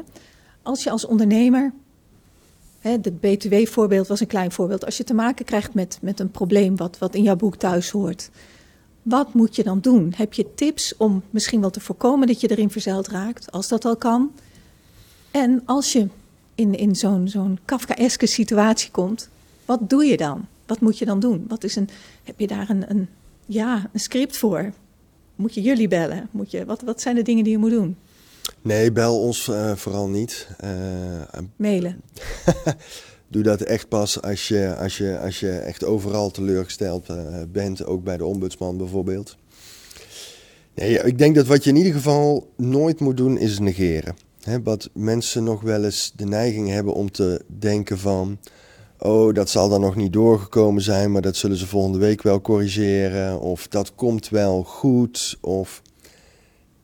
Als 0.61 0.83
je 0.83 0.89
als 0.89 1.05
ondernemer, 1.05 1.73
het 2.79 3.19
BTW-voorbeeld 3.19 4.07
was 4.07 4.19
een 4.19 4.27
klein 4.27 4.51
voorbeeld, 4.51 4.85
als 4.85 4.97
je 4.97 5.03
te 5.03 5.13
maken 5.13 5.45
krijgt 5.45 5.73
met, 5.73 5.97
met 6.01 6.19
een 6.19 6.31
probleem 6.31 6.75
wat, 6.75 6.97
wat 6.97 7.15
in 7.15 7.23
jouw 7.23 7.35
boek 7.35 7.55
thuis 7.55 7.89
hoort, 7.89 8.29
wat 9.01 9.33
moet 9.33 9.55
je 9.55 9.63
dan 9.63 9.79
doen? 9.79 10.13
Heb 10.15 10.33
je 10.33 10.53
tips 10.55 10.97
om 10.97 11.23
misschien 11.29 11.61
wel 11.61 11.69
te 11.69 11.79
voorkomen 11.79 12.27
dat 12.27 12.41
je 12.41 12.49
erin 12.49 12.69
verzeild 12.69 13.07
raakt, 13.07 13.51
als 13.51 13.67
dat 13.67 13.85
al 13.85 13.95
kan? 13.95 14.31
En 15.31 15.61
als 15.65 15.91
je 15.93 16.07
in, 16.55 16.77
in 16.77 16.95
zo'n 16.95 17.27
zo'n 17.27 17.59
Kafkaeske 17.65 18.25
situatie 18.25 18.91
komt, 18.91 19.29
wat 19.65 19.89
doe 19.89 20.05
je 20.05 20.17
dan? 20.17 20.47
Wat 20.65 20.79
moet 20.79 20.97
je 20.97 21.05
dan 21.05 21.19
doen? 21.19 21.45
Wat 21.47 21.63
is 21.63 21.75
een, 21.75 21.89
heb 22.23 22.39
je 22.39 22.47
daar 22.47 22.69
een, 22.69 22.89
een, 22.89 23.07
ja, 23.45 23.89
een 23.93 23.99
script 23.99 24.37
voor? 24.37 24.71
Moet 25.35 25.53
je 25.53 25.61
jullie 25.61 25.87
bellen? 25.87 26.29
Moet 26.31 26.51
je, 26.51 26.65
wat, 26.65 26.81
wat 26.81 27.01
zijn 27.01 27.15
de 27.15 27.21
dingen 27.21 27.43
die 27.43 27.53
je 27.53 27.59
moet 27.59 27.71
doen? 27.71 27.97
Nee, 28.61 28.91
bel 28.91 29.19
ons 29.19 29.47
uh, 29.47 29.75
vooral 29.75 30.09
niet. 30.09 30.47
Uh, 30.63 30.69
Mailen. 31.55 32.01
Doe 33.27 33.43
dat 33.43 33.61
echt 33.61 33.87
pas 33.87 34.21
als 34.21 34.47
je, 34.47 34.75
als 34.75 34.97
je, 34.97 35.19
als 35.19 35.39
je 35.39 35.51
echt 35.51 35.83
overal 35.83 36.31
teleurgesteld 36.31 37.09
uh, 37.09 37.17
bent, 37.51 37.85
ook 37.85 38.03
bij 38.03 38.17
de 38.17 38.25
ombudsman 38.25 38.77
bijvoorbeeld. 38.77 39.37
Nee, 40.75 41.03
ik 41.03 41.17
denk 41.17 41.35
dat 41.35 41.47
wat 41.47 41.63
je 41.63 41.69
in 41.69 41.75
ieder 41.75 41.93
geval 41.93 42.51
nooit 42.57 42.99
moet 42.99 43.17
doen 43.17 43.37
is 43.37 43.59
negeren. 43.59 44.15
He, 44.41 44.61
wat 44.61 44.89
mensen 44.93 45.43
nog 45.43 45.61
wel 45.61 45.83
eens 45.83 46.13
de 46.15 46.25
neiging 46.25 46.69
hebben 46.69 46.93
om 46.93 47.11
te 47.11 47.41
denken 47.47 47.97
van... 47.97 48.37
oh, 49.05 49.33
dat 49.33 49.49
zal 49.49 49.69
dan 49.69 49.81
nog 49.81 49.95
niet 49.95 50.13
doorgekomen 50.13 50.81
zijn, 50.81 51.11
maar 51.11 51.21
dat 51.21 51.35
zullen 51.35 51.57
ze 51.57 51.67
volgende 51.67 51.97
week 51.97 52.21
wel 52.21 52.41
corrigeren. 52.41 53.39
Of 53.39 53.67
dat 53.67 53.95
komt 53.95 54.29
wel 54.29 54.63
goed, 54.63 55.37
of... 55.41 55.81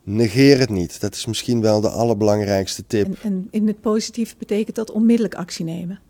Negeer 0.04 0.58
het 0.58 0.70
niet. 0.70 1.00
Dat 1.00 1.14
is 1.14 1.26
misschien 1.26 1.60
wel 1.60 1.80
de 1.80 1.88
allerbelangrijkste 1.88 2.86
tip. 2.86 3.06
En, 3.06 3.16
en 3.22 3.48
in 3.50 3.66
het 3.66 3.80
positieve 3.80 4.34
betekent 4.38 4.76
dat 4.76 4.90
onmiddellijk 4.90 5.34
actie 5.34 5.64
nemen? 5.64 6.00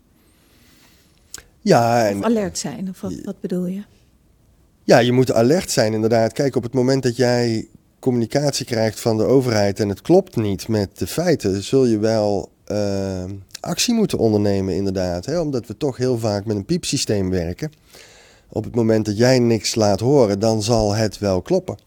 Ja. 1.61 2.07
En, 2.07 2.17
of 2.17 2.23
alert 2.23 2.57
zijn, 2.57 2.89
of 2.89 3.01
wat, 3.01 3.13
wat 3.23 3.39
bedoel 3.39 3.65
je? 3.65 3.83
Ja, 4.83 4.97
je 4.97 5.11
moet 5.11 5.31
alert 5.31 5.71
zijn 5.71 5.93
inderdaad. 5.93 6.33
Kijk, 6.33 6.55
op 6.55 6.63
het 6.63 6.73
moment 6.73 7.03
dat 7.03 7.15
jij 7.15 7.67
communicatie 7.99 8.65
krijgt 8.65 8.99
van 8.99 9.17
de 9.17 9.23
overheid 9.23 9.79
en 9.79 9.89
het 9.89 10.01
klopt 10.01 10.35
niet 10.35 10.67
met 10.67 10.97
de 10.97 11.07
feiten, 11.07 11.63
zul 11.63 11.85
je 11.85 11.99
wel 11.99 12.49
uh, 12.67 13.23
actie 13.63 13.93
moeten 13.93 14.17
ondernemen 14.17 14.75
inderdaad. 14.75 15.25
Hè? 15.25 15.39
Omdat 15.39 15.67
we 15.67 15.77
toch 15.77 15.97
heel 15.97 16.17
vaak 16.17 16.45
met 16.45 16.55
een 16.55 16.65
piepsysteem 16.65 17.29
werken. 17.29 17.71
Op 18.49 18.63
het 18.63 18.75
moment 18.75 19.05
dat 19.05 19.17
jij 19.17 19.39
niks 19.39 19.75
laat 19.75 19.99
horen, 19.99 20.39
dan 20.39 20.63
zal 20.63 20.95
het 20.95 21.19
wel 21.19 21.41
kloppen. 21.41 21.77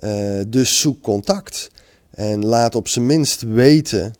Uh, 0.00 0.40
dus 0.48 0.80
zoek 0.80 1.02
contact. 1.02 1.70
En 2.10 2.44
laat 2.44 2.74
op 2.74 2.88
zijn 2.88 3.06
minst 3.06 3.42
weten 3.42 4.14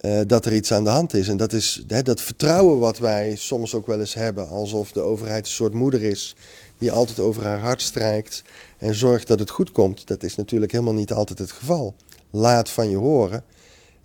uh, 0.00 0.20
dat 0.26 0.46
er 0.46 0.54
iets 0.54 0.72
aan 0.72 0.84
de 0.84 0.90
hand 0.90 1.14
is. 1.14 1.28
En 1.28 1.36
dat 1.36 1.52
is 1.52 1.84
hè, 1.86 2.02
dat 2.02 2.20
vertrouwen 2.20 2.78
wat 2.78 2.98
wij 2.98 3.34
soms 3.36 3.74
ook 3.74 3.86
wel 3.86 4.00
eens 4.00 4.14
hebben. 4.14 4.48
Alsof 4.48 4.92
de 4.92 5.00
overheid 5.00 5.44
een 5.44 5.52
soort 5.52 5.74
moeder 5.74 6.02
is 6.02 6.36
die 6.78 6.92
altijd 6.92 7.18
over 7.18 7.44
haar 7.44 7.58
hart 7.58 7.82
strijkt 7.82 8.42
en 8.78 8.94
zorgt 8.94 9.26
dat 9.26 9.38
het 9.38 9.50
goed 9.50 9.72
komt. 9.72 10.06
Dat 10.06 10.22
is 10.22 10.36
natuurlijk 10.36 10.72
helemaal 10.72 10.94
niet 10.94 11.12
altijd 11.12 11.38
het 11.38 11.52
geval. 11.52 11.94
Laat 12.30 12.70
van 12.70 12.90
je 12.90 12.96
horen. 12.96 13.44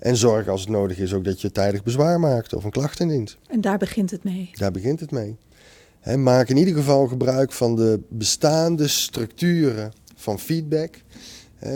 En 0.04 0.18
zorg 0.18 0.48
als 0.48 0.62
het 0.62 0.70
nodig 0.70 0.98
is 0.98 1.14
ook 1.14 1.24
dat 1.24 1.42
je 1.42 1.52
tijdig 1.52 1.84
bezwaar 1.84 2.20
maakt 2.20 2.54
of 2.54 2.64
een 2.64 2.72
klacht 2.72 3.00
indient. 3.00 3.38
En 3.48 3.62
daar 3.62 3.78
begint 3.78 4.12
het 4.12 4.24
mee. 4.24 4.50
Daar 4.54 4.72
begint 4.72 5.00
het 5.00 5.12
mee. 5.12 5.36
He, 6.00 6.18
maak 6.18 6.50
in 6.50 6.58
ieder 6.58 6.74
geval 6.74 7.08
gebruik 7.08 7.52
van 7.52 7.76
de 7.76 8.00
bestaande 8.10 8.88
structuren 8.88 9.94
van 10.16 10.40
feedback. 10.40 10.96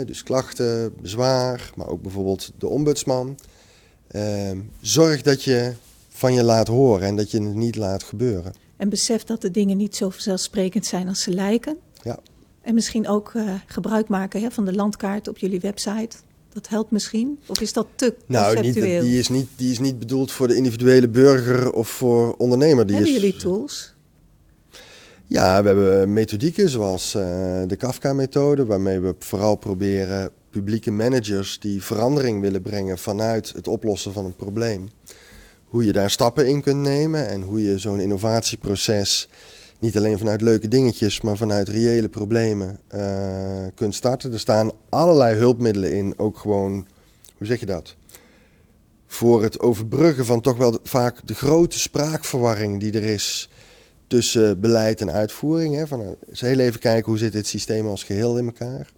dus 0.06 0.22
klachten, 0.22 0.94
bezwaar, 1.00 1.70
maar 1.76 1.88
ook 1.88 2.02
bijvoorbeeld 2.02 2.52
de 2.58 2.68
ombudsman. 2.68 3.38
Ehm, 4.08 4.58
zorg 4.80 5.22
dat 5.22 5.42
je 5.42 5.72
van 6.08 6.34
je 6.34 6.42
laat 6.42 6.68
horen 6.68 7.06
en 7.06 7.16
dat 7.16 7.30
je 7.30 7.42
het 7.42 7.54
niet 7.54 7.76
laat 7.76 8.02
gebeuren. 8.02 8.52
En 8.76 8.88
besef 8.88 9.24
dat 9.24 9.40
de 9.40 9.50
dingen 9.50 9.76
niet 9.76 9.96
zo 9.96 10.10
vanzelfsprekend 10.10 10.86
zijn 10.86 11.08
als 11.08 11.22
ze 11.22 11.30
lijken. 11.30 11.76
Ja. 12.02 12.18
En 12.60 12.74
misschien 12.74 13.08
ook 13.08 13.32
uh, 13.34 13.54
gebruik 13.66 14.08
maken 14.08 14.52
van 14.52 14.64
de 14.64 14.74
landkaart 14.74 15.28
op 15.28 15.38
jullie 15.38 15.60
website. 15.60 16.16
Dat 16.52 16.68
helpt 16.68 16.90
misschien? 16.90 17.38
Of 17.46 17.60
is 17.60 17.72
dat 17.72 17.86
te 17.94 18.14
nou? 18.26 18.54
Nou, 18.54 18.72
die, 18.72 19.18
is 19.18 19.28
niet, 19.28 19.48
die 19.56 19.70
is 19.70 19.78
niet 19.78 19.98
bedoeld 19.98 20.32
voor 20.32 20.48
de 20.48 20.54
individuele 20.54 21.08
burger 21.08 21.72
of 21.72 21.88
voor 21.88 22.34
ondernemer. 22.36 22.86
Die 22.86 22.96
Hebben 22.96 23.14
is, 23.14 23.20
jullie 23.20 23.36
tools? 23.36 23.94
Ja, 25.26 25.62
we 25.62 25.68
hebben 25.68 26.12
methodieken 26.12 26.68
zoals 26.68 27.14
uh, 27.14 27.22
de 27.66 27.76
Kafka-methode, 27.76 28.66
waarmee 28.66 29.00
we 29.00 29.14
vooral 29.18 29.56
proberen 29.56 30.30
publieke 30.50 30.90
managers 30.90 31.58
die 31.58 31.82
verandering 31.82 32.40
willen 32.40 32.62
brengen 32.62 32.98
vanuit 32.98 33.52
het 33.54 33.68
oplossen 33.68 34.12
van 34.12 34.24
een 34.24 34.36
probleem. 34.36 34.88
Hoe 35.64 35.84
je 35.84 35.92
daar 35.92 36.10
stappen 36.10 36.46
in 36.46 36.62
kunt 36.62 36.80
nemen 36.80 37.28
en 37.28 37.42
hoe 37.42 37.62
je 37.62 37.78
zo'n 37.78 38.00
innovatieproces 38.00 39.28
niet 39.78 39.96
alleen 39.96 40.18
vanuit 40.18 40.40
leuke 40.40 40.68
dingetjes, 40.68 41.20
maar 41.20 41.36
vanuit 41.36 41.68
reële 41.68 42.08
problemen 42.08 42.78
uh, 42.94 43.66
kunt 43.74 43.94
starten. 43.94 44.32
Er 44.32 44.40
staan 44.40 44.70
allerlei 44.88 45.36
hulpmiddelen 45.36 45.92
in, 45.92 46.14
ook 46.16 46.38
gewoon, 46.38 46.86
hoe 47.36 47.46
zeg 47.46 47.60
je 47.60 47.66
dat? 47.66 47.96
Voor 49.06 49.42
het 49.42 49.60
overbruggen 49.60 50.26
van 50.26 50.40
toch 50.40 50.56
wel 50.56 50.78
vaak 50.82 51.26
de 51.26 51.34
grote 51.34 51.78
spraakverwarring 51.78 52.80
die 52.80 52.92
er 52.92 53.04
is 53.04 53.50
tussen 54.06 54.60
beleid 54.60 55.00
en 55.00 55.10
uitvoering. 55.10 55.74
Hè, 55.74 55.86
van, 55.86 56.16
eens 56.28 56.40
heel 56.40 56.58
even 56.58 56.80
kijken 56.80 57.10
hoe 57.10 57.18
zit 57.18 57.32
dit 57.32 57.46
systeem 57.46 57.86
als 57.86 58.04
geheel 58.04 58.38
in 58.38 58.46
elkaar. 58.46 58.90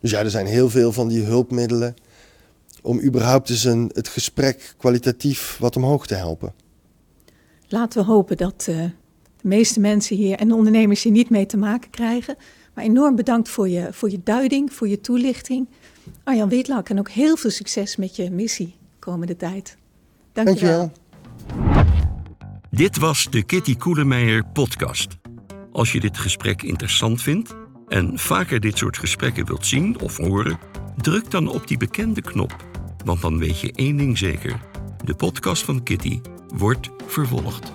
Dus 0.00 0.10
ja, 0.10 0.18
er 0.18 0.30
zijn 0.30 0.46
heel 0.46 0.70
veel 0.70 0.92
van 0.92 1.08
die 1.08 1.24
hulpmiddelen 1.24 1.94
om 2.82 3.00
überhaupt 3.00 3.50
eens 3.50 3.64
een, 3.64 3.90
het 3.94 4.08
gesprek 4.08 4.74
kwalitatief 4.76 5.56
wat 5.58 5.76
omhoog 5.76 6.06
te 6.06 6.14
helpen. 6.14 6.54
Laten 7.68 8.00
we 8.00 8.06
hopen 8.06 8.36
dat 8.36 8.66
uh, 8.68 8.84
de 9.48 9.56
meeste 9.56 9.80
mensen 9.80 10.16
hier 10.16 10.36
en 10.36 10.48
de 10.48 10.54
ondernemers 10.54 11.02
hier 11.02 11.12
niet 11.12 11.30
mee 11.30 11.46
te 11.46 11.56
maken 11.56 11.90
krijgen. 11.90 12.36
Maar 12.74 12.84
enorm 12.84 13.16
bedankt 13.16 13.48
voor 13.48 13.68
je, 13.68 13.88
voor 13.90 14.10
je 14.10 14.20
duiding, 14.24 14.72
voor 14.72 14.88
je 14.88 15.00
toelichting. 15.00 15.68
Arjan 16.24 16.48
Witlak 16.48 16.88
en 16.88 16.98
ook 16.98 17.08
heel 17.08 17.36
veel 17.36 17.50
succes 17.50 17.96
met 17.96 18.16
je 18.16 18.30
missie 18.30 18.74
komende 18.98 19.36
tijd. 19.36 19.76
Dank 20.32 20.58
je 20.58 20.66
wel. 20.66 20.92
Dit 22.70 22.96
was 22.98 23.30
de 23.30 23.42
Kitty 23.42 23.76
Koelemeijer 23.76 24.44
podcast. 24.52 25.16
Als 25.72 25.92
je 25.92 26.00
dit 26.00 26.18
gesprek 26.18 26.62
interessant 26.62 27.22
vindt 27.22 27.54
en 27.88 28.18
vaker 28.18 28.60
dit 28.60 28.78
soort 28.78 28.98
gesprekken 28.98 29.46
wilt 29.46 29.66
zien 29.66 30.00
of 30.00 30.16
horen, 30.16 30.58
druk 30.96 31.30
dan 31.30 31.48
op 31.48 31.66
die 31.66 31.76
bekende 31.76 32.20
knop. 32.20 32.56
Want 33.04 33.20
dan 33.20 33.38
weet 33.38 33.60
je 33.60 33.72
één 33.72 33.96
ding 33.96 34.18
zeker: 34.18 34.60
de 35.04 35.14
podcast 35.14 35.64
van 35.64 35.82
Kitty 35.82 36.20
wordt 36.54 36.90
vervolgd. 37.06 37.70